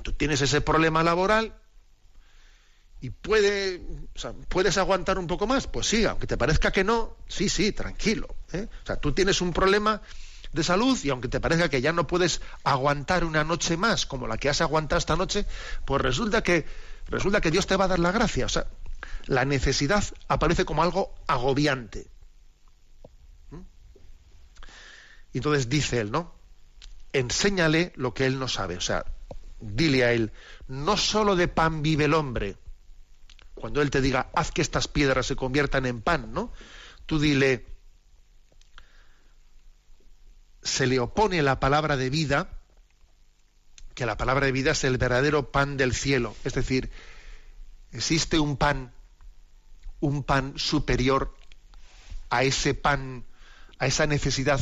Tú 0.02 0.12
tienes 0.14 0.42
ese 0.42 0.60
problema 0.60 1.04
laboral 1.04 1.54
y 3.04 3.10
puede, 3.10 3.82
puedes 4.48 4.78
aguantar 4.78 5.20
un 5.20 5.28
poco 5.28 5.46
más, 5.46 5.68
pues 5.68 5.88
sí, 5.88 6.06
aunque 6.06 6.26
te 6.26 6.38
parezca 6.38 6.72
que 6.72 6.86
no, 6.86 7.18
sí, 7.28 7.50
sí, 7.50 7.74
tranquilo. 7.74 8.34
¿eh? 8.54 8.70
O 8.82 8.86
sea, 8.86 8.96
tú 8.96 9.12
tienes 9.12 9.42
un 9.42 9.52
problema 9.52 10.02
de 10.54 10.64
salud 10.64 10.98
y 11.04 11.10
aunque 11.10 11.28
te 11.28 11.42
parezca 11.42 11.68
que 11.68 11.82
ya 11.82 11.92
no 11.92 12.08
puedes 12.08 12.40
aguantar 12.64 13.26
una 13.26 13.44
noche 13.44 13.76
más 13.76 14.06
como 14.06 14.26
la 14.26 14.38
que 14.38 14.48
has 14.48 14.62
aguantado 14.62 15.00
esta 15.00 15.18
noche, 15.18 15.46
pues 15.84 16.02
resulta 16.02 16.44
que 16.44 16.66
resulta 17.10 17.42
que 17.42 17.52
Dios 17.52 17.68
te 17.68 17.76
va 17.76 17.86
a 17.86 17.88
dar 17.90 18.00
la 18.00 18.14
gracia. 18.14 18.46
O 18.46 18.50
sea, 18.50 18.68
la 19.26 19.44
necesidad 19.44 20.06
aparece 20.30 20.64
como 20.64 20.82
algo 20.82 21.14
agobiante. 21.28 22.08
¿Mm? 23.52 23.64
Y 25.34 25.40
entonces 25.40 25.68
dice 25.68 26.00
él, 26.00 26.10
¿no? 26.10 26.34
Enséñale 27.12 27.92
lo 27.98 28.14
que 28.14 28.28
él 28.28 28.40
no 28.40 28.48
sabe. 28.48 28.78
O 28.78 28.82
sea, 28.82 29.04
dile 29.60 30.06
a 30.06 30.14
él, 30.14 30.32
no 30.70 30.96
solo 30.96 31.36
de 31.36 31.50
pan 31.50 31.82
vive 31.82 32.06
el 32.06 32.14
hombre. 32.14 32.63
Cuando 33.54 33.82
él 33.82 33.90
te 33.90 34.02
diga, 34.02 34.30
haz 34.34 34.52
que 34.52 34.62
estas 34.62 34.88
piedras 34.88 35.26
se 35.28 35.36
conviertan 35.36 35.86
en 35.86 36.02
pan, 36.02 36.34
¿no? 36.34 36.52
Tú 37.06 37.20
dile, 37.20 37.66
se 40.62 40.88
le 40.88 41.00
opone 41.00 41.42
la 41.42 41.60
palabra 41.60 41.98
de 41.98 42.10
vida, 42.10 42.50
que 43.96 44.06
la 44.06 44.18
palabra 44.18 44.48
de 44.48 44.52
vida 44.52 44.72
es 44.72 44.84
el 44.84 44.98
verdadero 44.98 45.52
pan 45.52 45.78
del 45.78 45.94
cielo. 45.94 46.36
Es 46.44 46.54
decir, 46.54 46.90
existe 47.92 48.40
un 48.40 48.58
pan, 48.58 48.92
un 50.00 50.24
pan 50.24 50.54
superior 50.58 51.36
a 52.30 52.44
ese 52.44 52.74
pan, 52.74 53.26
a 53.78 53.86
esa 53.86 54.08
necesidad 54.08 54.60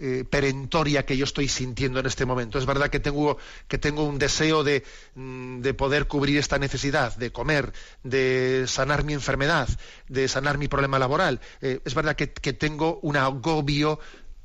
eh, 0.00 0.24
perentoria 0.28 1.04
que 1.04 1.16
yo 1.16 1.24
estoy 1.24 1.48
sintiendo 1.48 2.00
en 2.00 2.06
este 2.06 2.24
momento. 2.24 2.58
Es 2.58 2.66
verdad 2.66 2.88
que 2.88 3.00
tengo, 3.00 3.38
que 3.68 3.78
tengo 3.78 4.04
un 4.04 4.18
deseo 4.18 4.64
de, 4.64 4.84
mm, 5.14 5.60
de, 5.60 5.74
poder 5.74 6.06
cubrir 6.06 6.38
esta 6.38 6.58
necesidad, 6.58 7.16
de 7.16 7.30
comer, 7.30 7.72
de 8.02 8.64
sanar 8.66 9.04
mi 9.04 9.12
enfermedad, 9.12 9.68
de 10.08 10.26
sanar 10.28 10.58
mi 10.58 10.68
problema 10.68 10.98
laboral. 10.98 11.40
Eh, 11.60 11.80
es 11.84 11.94
verdad 11.94 12.16
que, 12.16 12.32
que 12.32 12.52
tengo 12.52 12.98
un 13.02 13.16
agobio 13.16 14.00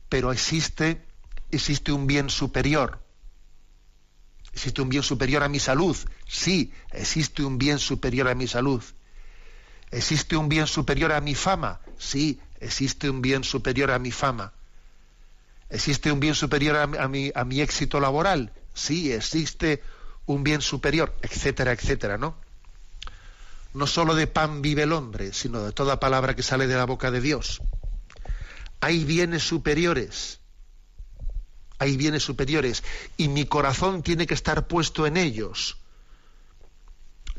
pero 0.10 0.32
existe, 0.32 1.02
existe 1.52 1.92
un 1.92 2.08
bien 2.08 2.30
superior. 2.30 3.00
¿Existe 4.54 4.82
un 4.82 4.90
bien 4.90 5.04
superior 5.04 5.44
a 5.44 5.50
mi 5.50 5.60
salud? 5.60 5.98
Sí, 6.28 6.74
existe 6.92 7.44
un 7.44 7.58
bien 7.58 7.80
superior 7.80 8.30
a 8.30 8.36
mi 8.36 8.48
salud. 8.48 8.82
¿Existe 9.92 10.38
un 10.38 10.48
bien 10.48 10.68
superior 10.68 11.12
a 11.12 11.22
mi 11.22 11.36
fama? 11.36 11.82
Sí, 11.98 12.40
existe 12.60 13.10
un 13.10 13.22
bien 13.22 13.44
superior 13.44 13.92
a 13.92 14.00
mi 14.00 14.12
fama. 14.12 14.54
¿Existe 15.70 16.12
un 16.12 16.20
bien 16.20 16.36
superior 16.36 16.76
a, 16.76 17.08
mi, 17.08 17.32
mi 17.46 17.62
éxito 17.62 18.00
laboral? 18.00 18.54
Sí, 18.74 19.12
existe 19.12 19.82
un 20.26 20.44
bien 20.44 20.62
superior, 20.62 21.16
etcétera, 21.22 21.72
etcétera, 21.72 22.18
¿no? 22.18 22.36
No 23.74 23.88
solo 23.88 24.16
de 24.16 24.28
pan 24.28 24.62
vive 24.62 24.84
el 24.84 24.94
hombre, 24.94 25.34
sino 25.34 25.64
de 25.64 25.72
toda 25.72 26.00
palabra 26.00 26.36
que 26.36 26.44
sale 26.44 26.68
de 26.68 26.76
la 26.76 26.86
boca 26.86 27.12
de 27.12 27.22
Dios. 27.22 27.62
Hay 28.80 29.04
bienes 29.04 29.44
superiores 29.44 30.40
hay 31.78 31.98
bienes 31.98 32.24
superiores 32.24 32.84
y 33.18 33.28
mi 33.28 33.46
corazón 33.46 34.02
tiene 34.02 34.28
que 34.28 34.34
estar 34.34 34.68
puesto 34.68 35.06
en 35.06 35.18
ellos, 35.18 35.78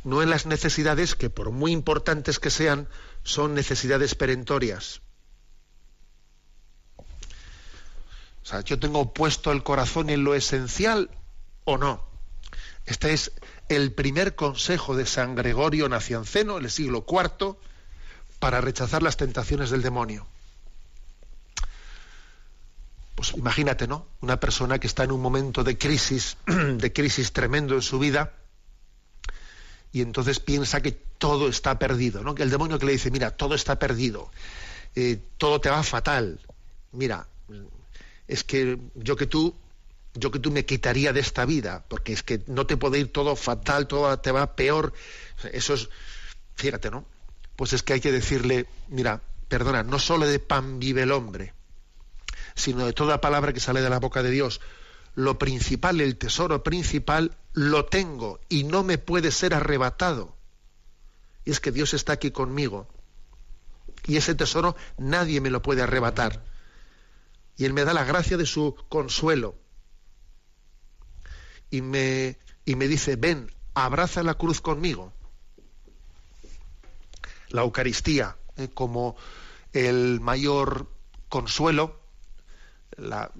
no 0.04 0.22
en 0.22 0.30
las 0.30 0.46
necesidades 0.46 1.14
que 1.14 1.30
por 1.30 1.50
muy 1.50 1.72
importantes 1.72 2.38
que 2.38 2.50
sean, 2.50 2.88
son 3.24 3.54
necesidades 3.54 4.14
perentorias. 4.14 5.00
O 8.46 8.48
sea, 8.48 8.60
yo 8.60 8.78
tengo 8.78 9.12
puesto 9.12 9.50
el 9.50 9.64
corazón 9.64 10.08
en 10.08 10.22
lo 10.22 10.34
esencial 10.34 11.10
o 11.64 11.78
no. 11.78 12.06
Este 12.84 13.12
es 13.12 13.32
el 13.68 13.92
primer 13.92 14.36
consejo 14.36 14.94
de 14.94 15.04
San 15.04 15.34
Gregorio 15.34 15.88
Nacianceno, 15.88 16.58
el 16.58 16.70
siglo 16.70 17.04
IV, 17.08 17.56
para 18.38 18.60
rechazar 18.60 19.02
las 19.02 19.16
tentaciones 19.16 19.70
del 19.70 19.82
demonio 19.82 20.26
pues 23.16 23.32
imagínate, 23.32 23.88
¿no? 23.88 24.06
Una 24.20 24.38
persona 24.38 24.78
que 24.78 24.86
está 24.86 25.02
en 25.04 25.10
un 25.10 25.22
momento 25.22 25.64
de 25.64 25.76
crisis, 25.76 26.36
de 26.46 26.92
crisis 26.92 27.32
tremendo 27.32 27.74
en 27.74 27.82
su 27.82 27.98
vida, 27.98 28.34
y 29.90 30.02
entonces 30.02 30.38
piensa 30.38 30.82
que 30.82 30.92
todo 30.92 31.48
está 31.48 31.78
perdido, 31.78 32.22
¿no? 32.22 32.34
Que 32.34 32.42
el 32.42 32.50
demonio 32.50 32.78
que 32.78 32.84
le 32.84 32.92
dice, 32.92 33.10
mira, 33.10 33.30
todo 33.30 33.54
está 33.54 33.78
perdido, 33.78 34.30
eh, 34.94 35.18
todo 35.38 35.62
te 35.62 35.70
va 35.70 35.82
fatal, 35.82 36.40
mira, 36.92 37.26
es 38.28 38.44
que 38.44 38.78
yo 38.94 39.16
que 39.16 39.26
tú, 39.26 39.54
yo 40.14 40.30
que 40.30 40.38
tú 40.38 40.50
me 40.50 40.64
quitaría 40.64 41.12
de 41.12 41.20
esta 41.20 41.44
vida, 41.44 41.84
porque 41.88 42.12
es 42.12 42.22
que 42.22 42.42
no 42.46 42.66
te 42.66 42.76
puede 42.76 42.98
ir 42.98 43.12
todo 43.12 43.36
fatal, 43.36 43.86
todo 43.86 44.18
te 44.18 44.32
va 44.32 44.56
peor, 44.56 44.92
eso 45.52 45.74
es, 45.74 45.88
fíjate, 46.54 46.90
¿no? 46.90 47.04
Pues 47.56 47.72
es 47.72 47.82
que 47.82 47.94
hay 47.94 48.00
que 48.00 48.12
decirle, 48.12 48.66
mira, 48.88 49.20
perdona, 49.48 49.82
no 49.82 49.98
solo 49.98 50.26
de 50.26 50.38
pan 50.38 50.78
vive 50.78 51.02
el 51.02 51.12
hombre, 51.12 51.54
sino 52.54 52.86
de 52.86 52.92
toda 52.92 53.20
palabra 53.20 53.52
que 53.52 53.60
sale 53.60 53.80
de 53.80 53.90
la 53.90 54.00
boca 54.00 54.22
de 54.22 54.30
Dios. 54.30 54.60
Lo 55.14 55.38
principal, 55.38 56.00
el 56.00 56.16
tesoro 56.16 56.62
principal, 56.62 57.36
lo 57.52 57.86
tengo 57.86 58.40
y 58.48 58.64
no 58.64 58.82
me 58.82 58.98
puede 58.98 59.30
ser 59.30 59.54
arrebatado. 59.54 60.34
Y 61.44 61.52
es 61.52 61.60
que 61.60 61.72
Dios 61.72 61.94
está 61.94 62.14
aquí 62.14 62.30
conmigo. 62.30 62.88
Y 64.06 64.16
ese 64.16 64.34
tesoro 64.34 64.76
nadie 64.98 65.40
me 65.40 65.50
lo 65.50 65.62
puede 65.62 65.82
arrebatar. 65.82 66.42
Y 67.56 67.64
Él 67.64 67.72
me 67.72 67.84
da 67.84 67.94
la 67.94 68.04
gracia 68.04 68.36
de 68.36 68.46
su 68.46 68.76
consuelo. 68.88 69.56
Y 71.70 71.82
me, 71.82 72.38
y 72.64 72.76
me 72.76 72.88
dice, 72.88 73.16
ven, 73.16 73.50
abraza 73.74 74.22
la 74.22 74.34
cruz 74.34 74.60
conmigo. 74.60 75.12
La 77.48 77.62
Eucaristía, 77.62 78.36
eh, 78.56 78.68
como 78.72 79.16
el 79.72 80.20
mayor 80.20 80.88
consuelo 81.28 82.00
la, 82.96 83.30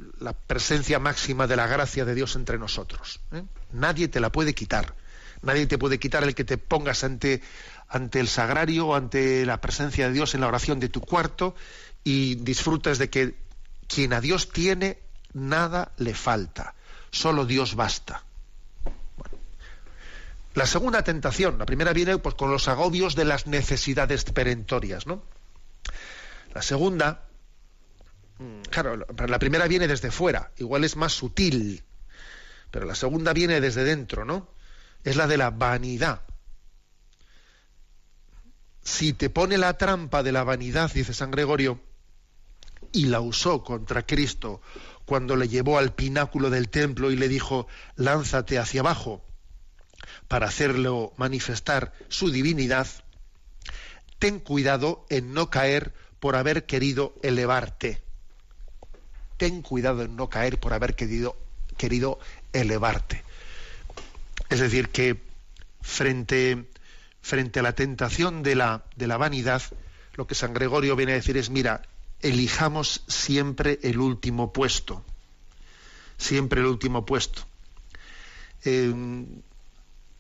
presencia 0.47 0.99
máxima 0.99 1.47
de 1.47 1.57
la 1.57 1.67
gracia 1.67 2.05
de 2.05 2.15
Dios 2.15 2.37
entre 2.37 2.59
nosotros. 2.59 3.21
¿eh? 3.33 3.43
Nadie 3.73 4.09
te 4.09 4.21
la 4.21 4.31
puede 4.31 4.55
quitar. 4.55 4.95
Nadie 5.43 5.67
te 5.67 5.79
puede 5.79 5.99
quitar 5.99 6.25
el 6.25 6.35
que 6.35 6.45
te 6.45 6.59
pongas 6.59 7.05
ante, 7.05 7.43
ante 7.89 8.21
el 8.21 8.29
sagrario, 8.29 8.95
ante 8.95 9.45
la 9.47 9.61
presencia 9.61 10.09
de 10.09 10.15
Dios 10.15 10.35
en 10.35 10.41
la 10.41 10.49
oración 10.49 10.81
de 10.81 10.89
tu 10.89 11.01
cuarto 11.01 11.55
y 12.05 12.37
disfrutas 12.37 12.99
de 12.99 13.11
que 13.11 13.35
quien 13.87 14.13
a 14.13 14.21
Dios 14.21 14.51
tiene, 14.51 14.99
nada 15.33 15.93
le 15.97 16.15
falta. 16.15 16.75
Solo 17.11 17.45
Dios 17.45 17.75
basta. 17.75 18.25
La 20.55 20.67
segunda 20.67 21.03
tentación, 21.03 21.59
la 21.59 21.67
primera 21.67 21.93
viene 21.93 22.19
pues, 22.19 22.35
con 22.35 22.51
los 22.51 22.69
agobios 22.69 23.15
de 23.15 23.27
las 23.27 23.47
necesidades 23.47 24.25
perentorias, 24.25 25.07
¿no? 25.07 25.23
La 26.55 26.63
segunda 26.63 27.27
Mm, 28.39 28.63
claro, 28.71 28.97
la 28.97 29.39
primera 29.39 29.67
viene 29.67 29.89
desde 29.89 30.11
fuera, 30.11 30.53
igual 30.59 30.85
es 30.85 30.97
más 30.97 31.13
sutil, 31.13 31.85
pero 32.71 32.87
la 32.87 32.95
segunda 32.95 33.33
viene 33.33 33.61
desde 33.61 33.85
dentro, 33.85 34.25
¿no? 34.25 34.49
Es 35.05 35.17
la 35.17 35.27
de 35.27 35.39
la 35.39 35.51
vanidad. 35.51 36.23
Si 38.83 39.13
te 39.13 39.31
pone 39.31 39.59
la 39.59 39.79
trampa 39.79 40.23
de 40.23 40.33
la 40.33 40.45
vanidad, 40.45 40.93
dice 40.93 41.15
San 41.15 41.31
Gregorio, 41.31 41.81
y 42.97 43.07
la 43.07 43.21
usó 43.21 43.63
contra 43.63 44.05
Cristo 44.05 44.61
cuando 45.05 45.37
le 45.37 45.49
llevó 45.49 45.79
al 45.79 45.95
pináculo 45.95 46.51
del 46.51 46.69
templo 46.69 47.11
y 47.11 47.17
le 47.17 47.29
dijo, 47.29 47.69
lánzate 47.95 48.59
hacia 48.59 48.81
abajo 48.81 49.25
para 50.29 50.47
hacerlo 50.47 51.13
manifestar 51.17 51.93
su 52.09 52.31
divinidad, 52.31 52.89
ten 54.19 54.41
cuidado 54.41 55.07
en 55.11 55.33
no 55.33 55.51
caer 55.51 55.93
por 56.19 56.35
haber 56.35 56.67
querido 56.67 57.15
elevarte 57.23 58.07
ten 59.37 59.63
cuidado 59.63 60.03
en 60.03 60.17
no 60.17 60.29
caer 60.29 60.59
por 60.59 60.73
haber 60.73 60.95
querido, 60.95 61.37
querido 61.77 62.19
elevarte. 62.53 63.23
Es 64.49 64.61
decir, 64.61 64.89
que 64.89 65.21
frente, 65.83 66.65
frente 67.21 67.61
a 67.61 67.63
la 67.63 67.75
tentación 67.75 68.43
de 68.43 68.55
la, 68.55 68.85
de 68.97 69.07
la 69.07 69.17
vanidad, 69.17 69.63
lo 70.15 70.27
que 70.27 70.35
San 70.35 70.55
Gregorio 70.55 70.97
viene 70.97 71.13
a 71.13 71.17
decir 71.17 71.37
es, 71.37 71.51
mira, 71.51 71.83
elijamos 72.23 73.03
siempre 73.07 73.79
el 73.83 73.99
último 73.99 74.53
puesto, 74.53 75.05
siempre 76.17 76.61
el 76.61 76.67
último 76.67 77.05
puesto. 77.05 77.43
Em, 78.65 79.43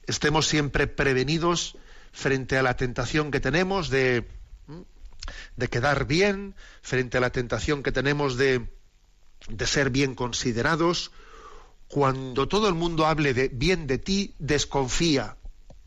estemos 0.06 0.46
siempre 0.46 0.86
prevenidos 0.86 1.76
frente 2.12 2.56
a 2.56 2.62
la 2.62 2.76
tentación 2.76 3.30
que 3.30 3.40
tenemos 3.40 3.90
de, 3.90 4.26
de 5.56 5.68
quedar 5.68 6.06
bien, 6.06 6.54
frente 6.82 7.18
a 7.18 7.20
la 7.20 7.30
tentación 7.30 7.82
que 7.82 7.92
tenemos 7.92 8.36
de, 8.36 8.68
de 9.48 9.66
ser 9.66 9.90
bien 9.90 10.14
considerados, 10.14 11.10
cuando 11.88 12.48
todo 12.48 12.68
el 12.68 12.74
mundo 12.74 13.06
hable 13.06 13.32
bien 13.32 13.86
de 13.86 13.98
ti, 13.98 14.34
desconfía. 14.38 15.36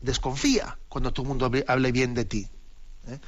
Desconfía 0.00 0.78
cuando 0.88 1.12
todo 1.12 1.24
el 1.24 1.28
mundo 1.28 1.50
hable, 1.66 1.92
bien 1.92 2.14
de 2.14 2.24
ti. 2.24 2.48
¿eh? 3.06 3.18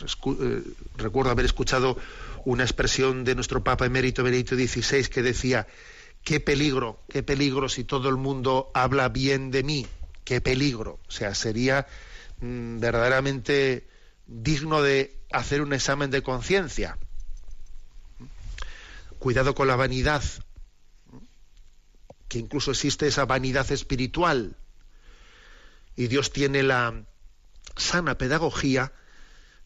Eh, 0.00 0.62
recuerdo 0.96 1.30
haber 1.30 1.46
escuchado 1.46 1.96
una 2.48 2.64
expresión 2.64 3.24
de 3.24 3.34
nuestro 3.34 3.62
Papa 3.62 3.84
emérito 3.84 4.22
Benedicto 4.24 4.56
XVI 4.56 5.08
que 5.08 5.20
decía, 5.20 5.66
qué 6.24 6.40
peligro, 6.40 7.04
qué 7.10 7.22
peligro 7.22 7.68
si 7.68 7.84
todo 7.84 8.08
el 8.08 8.16
mundo 8.16 8.70
habla 8.72 9.10
bien 9.10 9.50
de 9.50 9.62
mí, 9.62 9.86
qué 10.24 10.40
peligro. 10.40 10.98
O 11.06 11.10
sea, 11.10 11.34
sería 11.34 11.86
mm, 12.40 12.78
verdaderamente 12.78 13.86
digno 14.26 14.80
de 14.80 15.20
hacer 15.30 15.60
un 15.60 15.74
examen 15.74 16.10
de 16.10 16.22
conciencia 16.22 16.96
cuidado 19.18 19.54
con 19.54 19.68
la 19.68 19.76
vanidad, 19.76 20.22
que 22.28 22.38
incluso 22.38 22.70
existe 22.70 23.08
esa 23.08 23.26
vanidad 23.26 23.70
espiritual. 23.72 24.56
Y 25.96 26.06
Dios 26.06 26.32
tiene 26.32 26.62
la 26.62 27.04
sana 27.76 28.16
pedagogía 28.16 28.94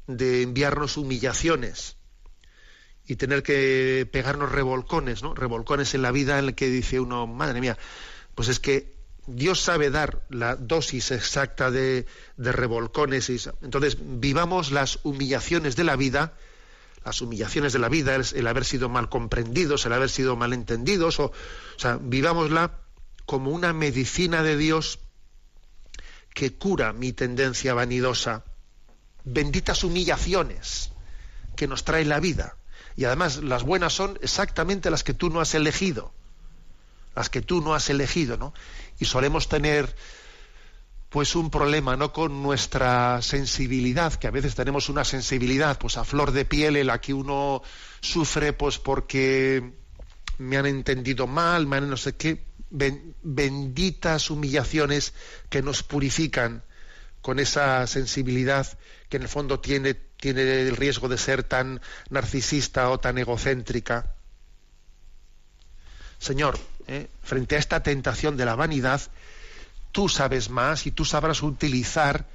de 0.08 0.42
enviarnos 0.42 0.96
humillaciones 0.96 2.01
y 3.12 3.16
tener 3.16 3.42
que 3.42 4.08
pegarnos 4.10 4.50
revolcones, 4.50 5.22
¿no? 5.22 5.34
Revolcones 5.34 5.92
en 5.92 6.00
la 6.00 6.12
vida 6.12 6.38
en 6.38 6.46
el 6.46 6.54
que 6.54 6.68
dice 6.68 6.98
uno, 6.98 7.26
madre 7.26 7.60
mía, 7.60 7.76
pues 8.34 8.48
es 8.48 8.58
que 8.58 8.94
Dios 9.26 9.60
sabe 9.60 9.90
dar 9.90 10.22
la 10.30 10.56
dosis 10.56 11.10
exacta 11.10 11.70
de, 11.70 12.06
de 12.38 12.52
revolcones. 12.52 13.28
Y, 13.28 13.38
entonces, 13.60 13.98
vivamos 14.00 14.72
las 14.72 14.98
humillaciones 15.02 15.76
de 15.76 15.84
la 15.84 15.96
vida 15.96 16.32
las 17.04 17.20
humillaciones 17.20 17.72
de 17.72 17.80
la 17.80 17.88
vida, 17.88 18.14
el, 18.14 18.46
haber 18.46 18.64
sido 18.64 18.88
mal 18.88 19.08
comprendidos, 19.08 19.84
el 19.84 19.92
haber 19.92 20.08
sido 20.08 20.36
mal 20.36 20.52
entendidos, 20.52 21.18
o, 21.18 21.24
o 21.26 21.32
sea, 21.76 21.98
vivámosla 22.00 22.78
como 23.26 23.50
una 23.50 23.72
medicina 23.72 24.44
de 24.44 24.56
Dios 24.56 25.00
que 26.32 26.54
cura 26.54 26.92
mi 26.92 27.12
tendencia 27.12 27.74
vanidosa. 27.74 28.44
Benditas 29.24 29.82
humillaciones 29.82 30.92
que 31.56 31.66
nos 31.66 31.82
trae 31.82 32.04
la 32.04 32.20
vida. 32.20 32.56
Y 32.96 33.04
además 33.04 33.38
las 33.38 33.62
buenas 33.62 33.92
son 33.92 34.18
exactamente 34.22 34.90
las 34.90 35.04
que 35.04 35.14
tú 35.14 35.30
no 35.30 35.40
has 35.40 35.54
elegido. 35.54 36.12
Las 37.14 37.30
que 37.30 37.42
tú 37.42 37.60
no 37.60 37.74
has 37.74 37.90
elegido, 37.90 38.36
¿no? 38.36 38.54
Y 38.98 39.04
solemos 39.04 39.48
tener 39.48 39.94
pues 41.12 41.36
un 41.36 41.50
problema 41.50 41.94
no 41.94 42.10
con 42.10 42.42
nuestra 42.42 43.20
sensibilidad, 43.20 44.14
que 44.14 44.28
a 44.28 44.30
veces 44.30 44.54
tenemos 44.54 44.88
una 44.88 45.04
sensibilidad 45.04 45.78
pues 45.78 45.98
a 45.98 46.04
flor 46.04 46.32
de 46.32 46.46
piel 46.46 46.76
en 46.76 46.86
la 46.86 47.02
que 47.02 47.12
uno 47.12 47.62
sufre 48.00 48.54
pues 48.54 48.78
porque 48.78 49.74
me 50.38 50.56
han 50.56 50.64
entendido 50.64 51.26
mal, 51.26 51.66
me 51.66 51.76
han 51.76 51.90
no 51.90 51.98
sé 51.98 52.14
qué, 52.16 52.46
benditas 52.70 54.30
humillaciones 54.30 55.12
que 55.50 55.60
nos 55.60 55.82
purifican 55.82 56.64
con 57.20 57.38
esa 57.38 57.86
sensibilidad 57.86 58.66
que 59.10 59.18
en 59.18 59.24
el 59.24 59.28
fondo 59.28 59.60
tiene, 59.60 59.94
tiene 60.22 60.60
el 60.60 60.76
riesgo 60.76 61.08
de 61.08 61.18
ser 61.18 61.42
tan 61.42 61.80
narcisista 62.08 62.90
o 62.90 63.00
tan 63.00 63.18
egocéntrica. 63.18 64.14
Señor, 66.20 66.56
¿eh? 66.86 67.10
frente 67.24 67.56
a 67.56 67.58
esta 67.58 67.82
tentación 67.82 68.36
de 68.36 68.44
la 68.44 68.54
vanidad, 68.54 69.00
tú 69.90 70.08
sabes 70.08 70.48
más 70.48 70.86
y 70.86 70.92
tú 70.92 71.04
sabrás 71.04 71.42
utilizar 71.42 72.26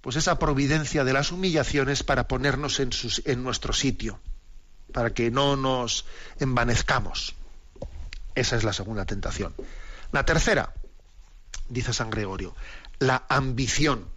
pues 0.00 0.16
esa 0.16 0.38
providencia 0.38 1.04
de 1.04 1.12
las 1.12 1.32
humillaciones 1.32 2.02
para 2.02 2.28
ponernos 2.28 2.80
en, 2.80 2.88
en 3.26 3.44
nuestro 3.44 3.74
sitio, 3.74 4.18
para 4.90 5.12
que 5.12 5.30
no 5.30 5.56
nos 5.56 6.06
envanezcamos. 6.40 7.34
Esa 8.34 8.56
es 8.56 8.64
la 8.64 8.72
segunda 8.72 9.04
tentación. 9.04 9.54
La 10.12 10.24
tercera, 10.24 10.72
dice 11.68 11.92
San 11.92 12.08
Gregorio, 12.08 12.56
la 13.00 13.26
ambición. 13.28 14.13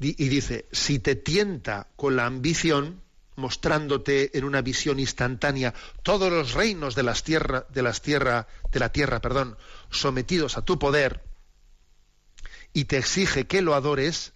Y 0.00 0.28
dice, 0.28 0.68
si 0.70 1.00
te 1.00 1.16
tienta 1.16 1.88
con 1.96 2.14
la 2.14 2.26
ambición, 2.26 3.02
mostrándote 3.34 4.36
en 4.36 4.44
una 4.44 4.62
visión 4.62 4.98
instantánea 5.00 5.74
todos 6.02 6.30
los 6.30 6.52
reinos 6.52 6.94
de 6.94 7.02
las 7.02 7.22
tierra, 7.22 7.66
de 7.70 7.82
de 7.82 8.80
la 8.80 8.92
tierra, 8.92 9.20
perdón, 9.20 9.56
sometidos 9.90 10.56
a 10.56 10.62
tu 10.62 10.78
poder 10.78 11.22
y 12.72 12.84
te 12.84 12.98
exige 12.98 13.46
que 13.46 13.62
lo 13.62 13.74
adores, 13.74 14.32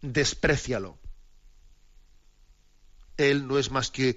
desprecialo. 0.00 0.98
Él 3.16 3.46
no 3.46 3.58
es 3.58 3.70
más 3.70 3.90
que 3.90 4.16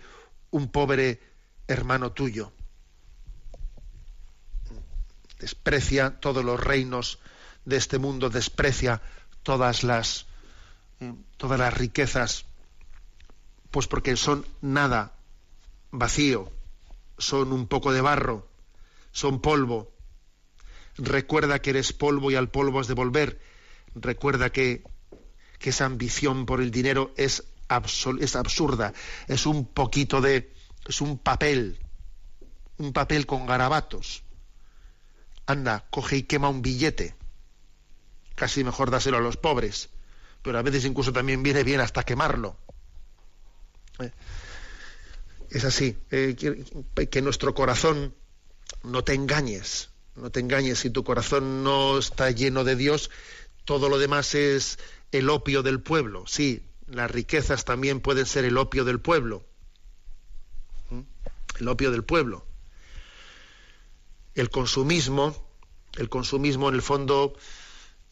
un 0.51 0.71
pobre 0.71 1.19
hermano 1.67 2.11
tuyo. 2.11 2.53
Desprecia 5.39 6.19
todos 6.19 6.45
los 6.45 6.59
reinos 6.59 7.19
de 7.65 7.77
este 7.77 7.97
mundo, 7.97 8.29
desprecia 8.29 9.01
todas 9.43 9.83
las 9.83 10.25
eh, 10.99 11.13
todas 11.37 11.59
las 11.59 11.73
riquezas 11.73 12.45
pues 13.71 13.87
porque 13.87 14.17
son 14.17 14.45
nada, 14.61 15.13
vacío, 15.91 16.51
son 17.17 17.53
un 17.53 17.67
poco 17.67 17.93
de 17.93 18.01
barro, 18.01 18.47
son 19.11 19.41
polvo. 19.41 19.91
Recuerda 20.97 21.59
que 21.59 21.71
eres 21.71 21.93
polvo 21.93 22.29
y 22.29 22.35
al 22.35 22.49
polvo 22.49 22.81
has 22.81 22.87
de 22.87 22.93
volver. 22.93 23.39
Recuerda 23.95 24.51
que, 24.51 24.83
que 25.57 25.69
esa 25.69 25.85
ambición 25.85 26.45
por 26.45 26.61
el 26.61 26.69
dinero 26.69 27.13
es, 27.15 27.45
es 28.19 28.35
absurda, 28.35 28.93
es 29.27 29.45
un 29.45 29.65
poquito 29.65 30.19
de... 30.19 30.53
es 30.85 30.99
un 30.99 31.17
papel, 31.17 31.79
un 32.77 32.91
papel 32.91 33.25
con 33.25 33.45
garabatos. 33.45 34.23
Anda, 35.45 35.85
coge 35.89 36.17
y 36.17 36.23
quema 36.23 36.49
un 36.49 36.61
billete. 36.61 37.15
Casi 38.41 38.63
mejor 38.63 38.89
dáselo 38.89 39.17
a 39.17 39.21
los 39.21 39.37
pobres, 39.37 39.89
pero 40.41 40.57
a 40.57 40.63
veces 40.63 40.83
incluso 40.85 41.13
también 41.13 41.43
viene 41.43 41.63
bien 41.63 41.79
hasta 41.79 42.01
quemarlo. 42.01 42.57
Eh, 43.99 44.11
es 45.51 45.63
así, 45.63 45.95
eh, 46.09 46.35
que, 46.35 47.21
nuestro 47.21 47.53
corazón 47.53 48.15
no 48.81 49.03
te 49.03 49.13
engañes, 49.13 49.91
no 50.15 50.31
te 50.31 50.39
engañes, 50.39 50.79
si 50.79 50.89
tu 50.89 51.03
corazón 51.03 51.63
no 51.63 51.99
está 51.99 52.31
lleno 52.31 52.63
de 52.63 52.75
Dios, 52.75 53.11
todo 53.63 53.89
lo 53.89 53.99
demás 53.99 54.33
es 54.33 54.79
el 55.11 55.29
opio 55.29 55.61
del 55.61 55.79
pueblo. 55.79 56.23
Sí, 56.25 56.65
las 56.87 57.11
riquezas 57.11 57.63
también 57.63 57.99
pueden 57.99 58.25
ser 58.25 58.43
el 58.43 58.57
opio 58.57 58.85
del 58.85 58.99
pueblo. 58.99 59.45
¿Mm? 60.89 61.01
El 61.59 61.67
opio 61.67 61.91
del 61.91 62.03
pueblo. 62.03 62.43
El 64.33 64.49
consumismo, 64.49 65.47
el 65.95 66.09
consumismo 66.09 66.69
en 66.69 66.73
el 66.73 66.81
fondo 66.81 67.35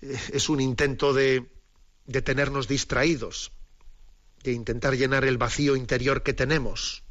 es 0.01 0.49
un 0.49 0.61
intento 0.61 1.13
de, 1.13 1.49
de 2.05 2.21
tenernos 2.21 2.67
distraídos 2.67 3.51
de 4.43 4.53
intentar 4.53 4.95
llenar 4.95 5.25
el 5.25 5.37
vacío 5.37 5.75
interior 5.75 6.23
que 6.23 6.33
tenemos. 6.33 7.03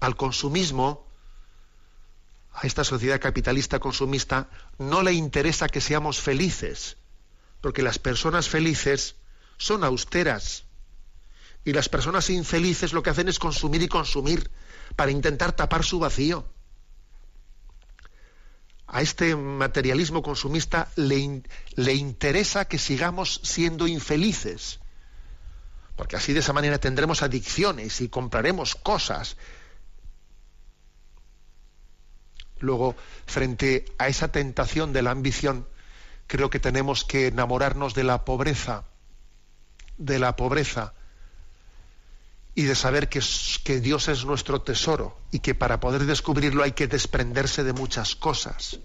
Al 0.00 0.16
consumismo, 0.16 1.06
a 2.52 2.66
esta 2.66 2.84
sociedad 2.84 3.20
capitalista 3.20 3.78
consumista, 3.78 4.50
no 4.78 5.02
le 5.02 5.12
interesa 5.12 5.68
que 5.68 5.80
seamos 5.80 6.20
felices, 6.20 6.96
porque 7.60 7.82
las 7.82 7.98
personas 7.98 8.48
felices 8.48 9.16
son 9.56 9.84
austeras 9.84 10.64
y 11.64 11.72
las 11.72 11.88
personas 11.88 12.30
infelices 12.30 12.92
lo 12.92 13.02
que 13.02 13.10
hacen 13.10 13.28
es 13.28 13.38
consumir 13.38 13.82
y 13.82 13.88
consumir 13.88 14.50
para 14.94 15.10
intentar 15.10 15.52
tapar 15.52 15.84
su 15.84 15.98
vacío. 15.98 16.46
A 18.86 19.02
este 19.02 19.34
materialismo 19.34 20.22
consumista 20.22 20.90
le, 20.96 21.42
le 21.74 21.94
interesa 21.94 22.66
que 22.66 22.78
sigamos 22.78 23.40
siendo 23.42 23.86
infelices 23.88 24.80
porque 25.96 26.16
así 26.16 26.32
de 26.34 26.40
esa 26.40 26.52
manera 26.52 26.78
tendremos 26.78 27.22
adicciones 27.22 28.02
y 28.02 28.08
compraremos 28.08 28.74
cosas. 28.74 29.36
Luego, 32.58 32.94
frente 33.26 33.86
a 33.98 34.08
esa 34.08 34.30
tentación 34.30 34.92
de 34.92 35.02
la 35.02 35.10
ambición, 35.10 35.66
creo 36.26 36.50
que 36.50 36.60
tenemos 36.60 37.04
que 37.04 37.28
enamorarnos 37.28 37.94
de 37.94 38.04
la 38.04 38.24
pobreza, 38.24 38.84
de 39.96 40.18
la 40.18 40.36
pobreza, 40.36 40.94
y 42.56 42.62
de 42.62 42.74
saber 42.74 43.10
que, 43.10 43.20
Dios 43.80 44.08
es 44.08 44.24
nuestro 44.24 44.62
tesoro 44.62 45.20
y 45.30 45.40
que 45.40 45.54
para 45.54 45.78
poder 45.78 46.06
descubrirlo 46.06 46.62
hay 46.64 46.72
que 46.72 46.86
desprenderse 46.86 47.62
de 47.62 47.74
muchas 47.74 48.16
cosas. 48.16 48.80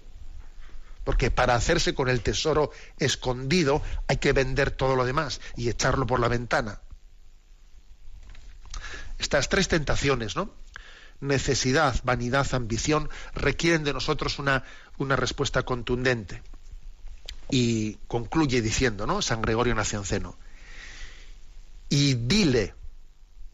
Porque 1.04 1.30
para 1.30 1.54
hacerse 1.54 1.94
con 1.94 2.10
el 2.10 2.20
tesoro 2.20 2.70
escondido 2.98 3.80
hay 4.08 4.18
que 4.18 4.34
vender 4.34 4.72
todo 4.72 4.94
lo 4.94 5.06
demás 5.06 5.40
y 5.56 5.70
echarlo 5.70 6.06
por 6.06 6.20
la 6.20 6.28
ventana. 6.28 6.82
Estas 9.18 9.48
tres 9.48 9.68
tentaciones, 9.68 10.36
¿no? 10.36 10.52
Necesidad, 11.20 11.98
vanidad, 12.04 12.52
ambición, 12.52 13.08
requieren 13.34 13.84
de 13.84 13.94
nosotros 13.94 14.38
una, 14.38 14.64
una 14.98 15.16
respuesta 15.16 15.62
contundente. 15.62 16.42
Y 17.50 17.94
concluye 18.06 18.60
diciendo, 18.60 19.06
¿no? 19.06 19.22
San 19.22 19.40
Gregorio 19.40 19.74
Nacionceno. 19.74 20.36
Y 21.88 22.14
dile, 22.14 22.74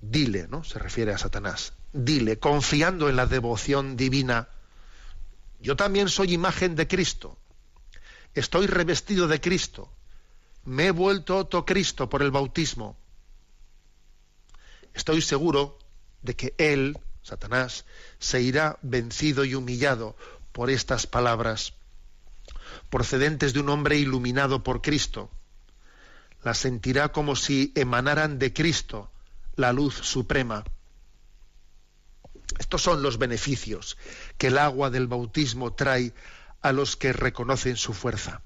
dile, 0.00 0.48
¿no? 0.48 0.64
Se 0.64 0.78
refiere 0.78 1.12
a 1.12 1.18
Satanás. 1.18 1.72
Dile, 1.92 2.38
confiando 2.38 3.08
en 3.08 3.16
la 3.16 3.26
devoción 3.26 3.96
divina, 3.96 4.48
yo 5.60 5.76
también 5.76 6.08
soy 6.08 6.32
imagen 6.34 6.76
de 6.76 6.86
Cristo. 6.86 7.38
Estoy 8.34 8.66
revestido 8.66 9.26
de 9.26 9.40
Cristo. 9.40 9.92
Me 10.64 10.86
he 10.86 10.90
vuelto 10.90 11.36
otro 11.36 11.64
Cristo 11.64 12.08
por 12.08 12.22
el 12.22 12.30
bautismo 12.30 12.96
estoy 14.98 15.22
seguro 15.22 15.78
de 16.22 16.34
que 16.34 16.54
él, 16.58 16.98
Satanás, 17.22 17.84
se 18.18 18.42
irá 18.42 18.78
vencido 18.82 19.44
y 19.44 19.54
humillado 19.54 20.16
por 20.52 20.70
estas 20.70 21.06
palabras, 21.06 21.74
procedentes 22.90 23.52
de 23.52 23.60
un 23.60 23.68
hombre 23.68 23.96
iluminado 23.96 24.64
por 24.64 24.82
Cristo. 24.82 25.30
Las 26.42 26.58
sentirá 26.58 27.12
como 27.12 27.36
si 27.36 27.72
emanaran 27.76 28.38
de 28.38 28.52
Cristo, 28.52 29.10
la 29.58 29.72
luz 29.72 29.94
suprema. 29.94 30.64
Estos 32.58 32.80
son 32.80 33.02
los 33.02 33.18
beneficios 33.18 33.98
que 34.38 34.46
el 34.46 34.56
agua 34.56 34.88
del 34.88 35.08
bautismo 35.08 35.74
trae 35.74 36.14
a 36.62 36.72
los 36.72 36.96
que 36.96 37.12
reconocen 37.12 37.76
su 37.76 37.92
fuerza. 37.92 38.40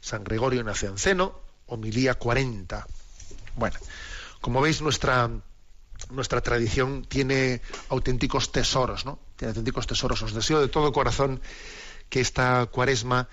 San 0.00 0.24
Gregorio 0.24 0.62
Nacianceno, 0.64 1.40
homilía 1.66 2.14
40. 2.14 2.86
Bueno, 3.54 3.78
como 4.40 4.60
veis, 4.60 4.82
nuestra, 4.82 5.30
nuestra 6.10 6.40
tradición 6.40 7.04
tiene 7.04 7.62
auténticos 7.88 8.50
tesoros, 8.50 9.06
¿no? 9.06 9.20
Tiene 9.36 9.50
auténticos 9.50 9.86
tesoros. 9.86 10.22
Os 10.22 10.34
deseo 10.34 10.60
de 10.60 10.68
todo 10.68 10.92
corazón 10.92 11.40
que 12.10 12.20
esta 12.20 12.66
cuaresma 12.66 13.28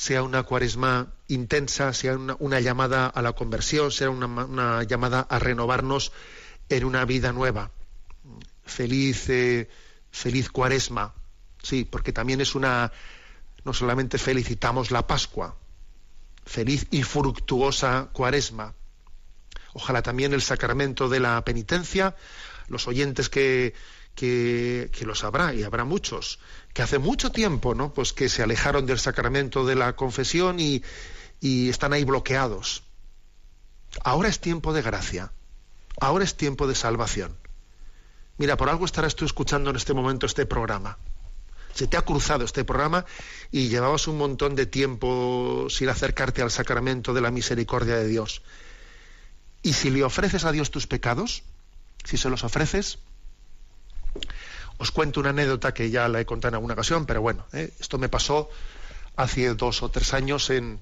sea 0.00 0.22
una 0.22 0.44
cuaresma 0.44 1.12
intensa, 1.28 1.92
sea 1.92 2.16
una, 2.16 2.60
llamada 2.60 3.06
a 3.06 3.20
la 3.20 3.34
conversión, 3.34 3.92
sea 3.92 4.08
una, 4.08 4.82
llamada 4.84 5.20
a 5.28 5.38
renovarnos 5.38 6.10
en 6.70 6.86
una 6.86 7.04
vida 7.04 7.34
nueva. 7.34 7.70
Feliz, 8.64 9.28
eh, 9.28 9.68
feliz 10.10 10.48
cuaresma, 10.48 11.12
sí, 11.62 11.84
porque 11.84 12.14
también 12.14 12.40
es 12.40 12.54
una, 12.54 12.90
no 13.62 13.74
solamente 13.74 14.16
felicitamos 14.16 14.90
la 14.90 15.06
Pascua, 15.06 15.54
feliz 16.46 16.86
y 16.90 17.02
fructuosa 17.02 18.08
cuaresma, 18.14 18.72
Ojalá 19.74 20.00
también 20.00 20.32
el 20.32 20.42
sacramento 20.42 21.10
de 21.10 21.20
la 21.20 21.44
penitencia, 21.44 22.16
los 22.68 22.88
oyentes 22.88 23.28
que, 23.28 23.74
que, 24.14 24.90
que 24.92 25.04
los 25.04 25.24
habrá, 25.24 25.54
y 25.54 25.62
habrá 25.62 25.84
muchos, 25.84 26.40
que 26.72 26.82
hace 26.82 26.98
mucho 26.98 27.32
tiempo, 27.32 27.74
¿no? 27.74 27.92
Pues 27.92 28.12
que 28.12 28.28
se 28.28 28.42
alejaron 28.42 28.86
del 28.86 28.98
sacramento 28.98 29.66
de 29.66 29.74
la 29.74 29.94
confesión 29.94 30.58
y, 30.60 30.82
están 31.42 31.92
ahí 31.92 32.04
bloqueados. 32.04 32.84
Ahora 34.04 34.28
es 34.28 34.40
tiempo 34.40 34.72
de 34.72 34.82
gracia. 34.82 35.32
Ahora 36.00 36.24
es 36.24 36.36
tiempo 36.36 36.66
de 36.66 36.74
salvación. 36.74 37.36
Mira, 38.36 38.56
por 38.56 38.68
algo 38.68 38.84
estarás 38.84 39.16
tú 39.16 39.24
escuchando 39.24 39.70
en 39.70 39.76
este 39.76 39.94
momento 39.94 40.26
este 40.26 40.46
programa. 40.46 40.98
Se 41.74 41.86
te 41.86 41.96
ha 41.96 42.02
cruzado 42.02 42.44
este 42.44 42.64
programa 42.64 43.04
y 43.50 43.68
llevabas 43.68 44.06
un 44.06 44.18
montón 44.18 44.54
de 44.54 44.66
tiempo 44.66 45.66
sin 45.70 45.88
acercarte 45.88 46.42
al 46.42 46.50
sacramento 46.50 47.14
de 47.14 47.20
la 47.20 47.30
misericordia 47.30 47.96
de 47.96 48.06
Dios. 48.06 48.42
Y 49.62 49.74
si 49.74 49.90
le 49.90 50.04
ofreces 50.04 50.44
a 50.44 50.52
Dios 50.52 50.70
tus 50.70 50.86
pecados, 50.86 51.42
si 52.04 52.16
se 52.16 52.30
los 52.30 52.44
ofreces, 52.44 52.98
os 54.80 54.90
cuento 54.90 55.20
una 55.20 55.30
anécdota 55.30 55.74
que 55.74 55.90
ya 55.90 56.08
la 56.08 56.20
he 56.20 56.24
contado 56.24 56.50
en 56.50 56.54
alguna 56.54 56.72
ocasión, 56.72 57.04
pero 57.04 57.20
bueno, 57.20 57.46
¿eh? 57.52 57.70
esto 57.78 57.98
me 57.98 58.08
pasó 58.08 58.48
hace 59.14 59.54
dos 59.54 59.82
o 59.82 59.90
tres 59.90 60.14
años 60.14 60.48
en, 60.48 60.80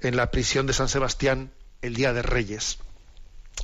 en, 0.00 0.16
la 0.16 0.30
prisión 0.30 0.66
de 0.66 0.74
San 0.74 0.90
Sebastián 0.90 1.50
el 1.80 1.94
día 1.94 2.12
de 2.12 2.20
Reyes. 2.20 2.78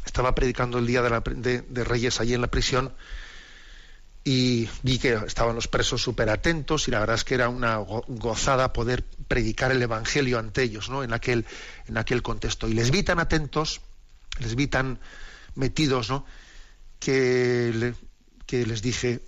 Estaba 0.06 0.34
predicando 0.34 0.78
el 0.78 0.86
día 0.86 1.02
de, 1.02 1.10
la, 1.10 1.20
de, 1.20 1.60
de 1.60 1.84
Reyes 1.84 2.18
allí 2.18 2.32
en 2.32 2.40
la 2.40 2.46
prisión 2.46 2.94
y 4.24 4.70
vi 4.82 4.98
que 4.98 5.12
estaban 5.26 5.54
los 5.54 5.68
presos 5.68 6.00
súper 6.00 6.30
atentos 6.30 6.88
y 6.88 6.90
la 6.90 7.00
verdad 7.00 7.16
es 7.16 7.24
que 7.24 7.34
era 7.34 7.50
una 7.50 7.76
gozada 7.76 8.72
poder 8.72 9.04
predicar 9.28 9.70
el 9.70 9.82
Evangelio 9.82 10.38
ante 10.38 10.62
ellos, 10.62 10.88
¿no? 10.88 11.04
En 11.04 11.12
aquel, 11.12 11.44
en 11.86 11.98
aquel 11.98 12.22
contexto. 12.22 12.68
Y 12.68 12.72
les 12.72 12.90
vi 12.90 13.02
tan 13.02 13.20
atentos, 13.20 13.82
les 14.40 14.54
vi 14.54 14.66
tan 14.66 14.98
metidos, 15.54 16.08
¿no? 16.08 16.24
Que, 16.98 17.92
que 18.46 18.64
les 18.64 18.80
dije, 18.80 19.20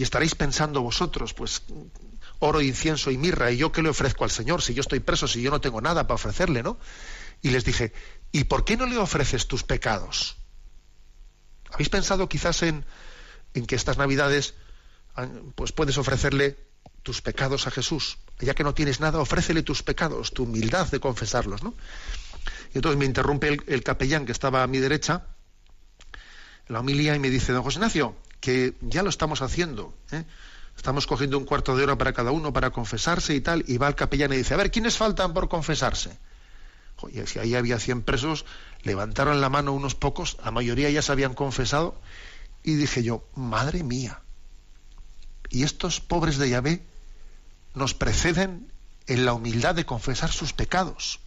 y 0.00 0.02
estaréis 0.02 0.34
pensando 0.34 0.80
vosotros, 0.80 1.34
pues 1.34 1.62
oro, 2.38 2.62
incienso 2.62 3.10
y 3.10 3.18
mirra, 3.18 3.50
y 3.50 3.58
yo 3.58 3.70
qué 3.70 3.82
le 3.82 3.90
ofrezco 3.90 4.24
al 4.24 4.30
Señor, 4.30 4.62
si 4.62 4.72
yo 4.72 4.80
estoy 4.80 5.00
preso, 5.00 5.28
si 5.28 5.42
yo 5.42 5.50
no 5.50 5.60
tengo 5.60 5.82
nada 5.82 6.06
para 6.06 6.14
ofrecerle, 6.14 6.62
¿no? 6.62 6.78
Y 7.42 7.50
les 7.50 7.66
dije, 7.66 7.92
¿y 8.32 8.44
por 8.44 8.64
qué 8.64 8.78
no 8.78 8.86
le 8.86 8.96
ofreces 8.96 9.46
tus 9.46 9.62
pecados? 9.62 10.38
¿Habéis 11.70 11.90
pensado 11.90 12.30
quizás 12.30 12.62
en, 12.62 12.86
que 13.52 13.74
estas 13.74 13.98
Navidades 13.98 14.54
pues 15.54 15.72
puedes 15.72 15.98
ofrecerle 15.98 16.56
tus 17.02 17.20
pecados 17.20 17.66
a 17.66 17.70
Jesús? 17.70 18.16
Ya 18.38 18.54
que 18.54 18.64
no 18.64 18.72
tienes 18.72 19.00
nada, 19.00 19.20
ofrécele 19.20 19.62
tus 19.62 19.82
pecados, 19.82 20.32
tu 20.32 20.44
humildad 20.44 20.90
de 20.90 20.98
confesarlos, 20.98 21.62
¿no? 21.62 21.74
Y 22.72 22.78
entonces 22.78 22.98
me 22.98 23.04
interrumpe 23.04 23.48
el, 23.48 23.62
el 23.66 23.82
capellán 23.82 24.24
que 24.24 24.32
estaba 24.32 24.62
a 24.62 24.66
mi 24.66 24.78
derecha, 24.78 25.26
la 26.68 26.80
homilía, 26.80 27.14
y 27.14 27.18
me 27.18 27.28
dice, 27.28 27.52
don 27.52 27.62
José 27.62 27.76
Ignacio, 27.80 28.16
que 28.40 28.74
ya 28.80 29.02
lo 29.02 29.10
estamos 29.10 29.42
haciendo. 29.42 29.94
¿eh? 30.12 30.24
Estamos 30.76 31.06
cogiendo 31.06 31.38
un 31.38 31.44
cuarto 31.44 31.76
de 31.76 31.84
hora 31.84 31.98
para 31.98 32.12
cada 32.12 32.30
uno 32.30 32.52
para 32.52 32.70
confesarse 32.70 33.34
y 33.34 33.40
tal, 33.40 33.64
y 33.66 33.76
va 33.76 33.88
el 33.88 33.94
capellán 33.94 34.32
y 34.32 34.36
dice, 34.36 34.54
a 34.54 34.56
ver, 34.56 34.70
¿quiénes 34.70 34.96
faltan 34.96 35.34
por 35.34 35.48
confesarse? 35.48 36.16
Oye, 37.02 37.26
si 37.26 37.38
ahí 37.38 37.54
había 37.54 37.78
100 37.78 38.02
presos, 38.02 38.44
levantaron 38.82 39.40
la 39.40 39.48
mano 39.48 39.72
unos 39.72 39.94
pocos, 39.94 40.36
la 40.44 40.50
mayoría 40.50 40.90
ya 40.90 41.02
se 41.02 41.12
habían 41.12 41.34
confesado, 41.34 42.00
y 42.62 42.74
dije 42.74 43.02
yo, 43.02 43.24
madre 43.34 43.82
mía, 43.82 44.20
y 45.50 45.64
estos 45.64 46.00
pobres 46.00 46.38
de 46.38 46.50
Yahvé 46.50 46.82
nos 47.74 47.94
preceden 47.94 48.70
en 49.06 49.24
la 49.24 49.32
humildad 49.32 49.74
de 49.74 49.86
confesar 49.86 50.30
sus 50.30 50.52
pecados. 50.52 51.20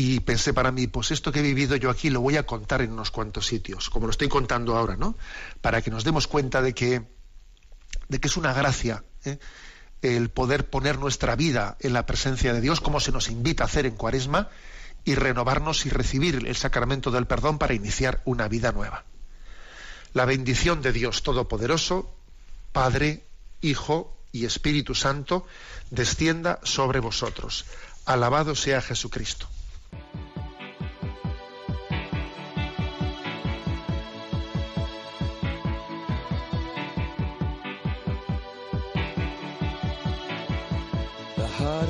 Y 0.00 0.20
pensé 0.20 0.54
para 0.54 0.70
mí, 0.70 0.86
pues 0.86 1.10
esto 1.10 1.32
que 1.32 1.40
he 1.40 1.42
vivido 1.42 1.74
yo 1.74 1.90
aquí 1.90 2.08
lo 2.08 2.20
voy 2.20 2.36
a 2.36 2.46
contar 2.46 2.82
en 2.82 2.92
unos 2.92 3.10
cuantos 3.10 3.48
sitios, 3.48 3.90
como 3.90 4.06
lo 4.06 4.12
estoy 4.12 4.28
contando 4.28 4.76
ahora, 4.76 4.96
¿no? 4.96 5.16
Para 5.60 5.82
que 5.82 5.90
nos 5.90 6.04
demos 6.04 6.28
cuenta 6.28 6.62
de 6.62 6.72
que, 6.72 7.02
de 8.08 8.20
que 8.20 8.28
es 8.28 8.36
una 8.36 8.52
gracia 8.52 9.02
¿eh? 9.24 9.40
el 10.02 10.30
poder 10.30 10.70
poner 10.70 11.00
nuestra 11.00 11.34
vida 11.34 11.76
en 11.80 11.94
la 11.94 12.06
presencia 12.06 12.52
de 12.52 12.60
Dios, 12.60 12.80
como 12.80 13.00
se 13.00 13.10
nos 13.10 13.28
invita 13.28 13.64
a 13.64 13.66
hacer 13.66 13.86
en 13.86 13.96
Cuaresma, 13.96 14.50
y 15.04 15.16
renovarnos 15.16 15.84
y 15.84 15.90
recibir 15.90 16.46
el 16.46 16.54
sacramento 16.54 17.10
del 17.10 17.26
perdón 17.26 17.58
para 17.58 17.74
iniciar 17.74 18.22
una 18.24 18.46
vida 18.46 18.70
nueva. 18.70 19.04
La 20.12 20.26
bendición 20.26 20.80
de 20.80 20.92
Dios 20.92 21.24
Todopoderoso, 21.24 22.14
Padre, 22.70 23.24
Hijo 23.62 24.16
y 24.30 24.44
Espíritu 24.44 24.94
Santo, 24.94 25.44
descienda 25.90 26.60
sobre 26.62 27.00
vosotros. 27.00 27.64
Alabado 28.04 28.54
sea 28.54 28.80
Jesucristo. 28.80 29.48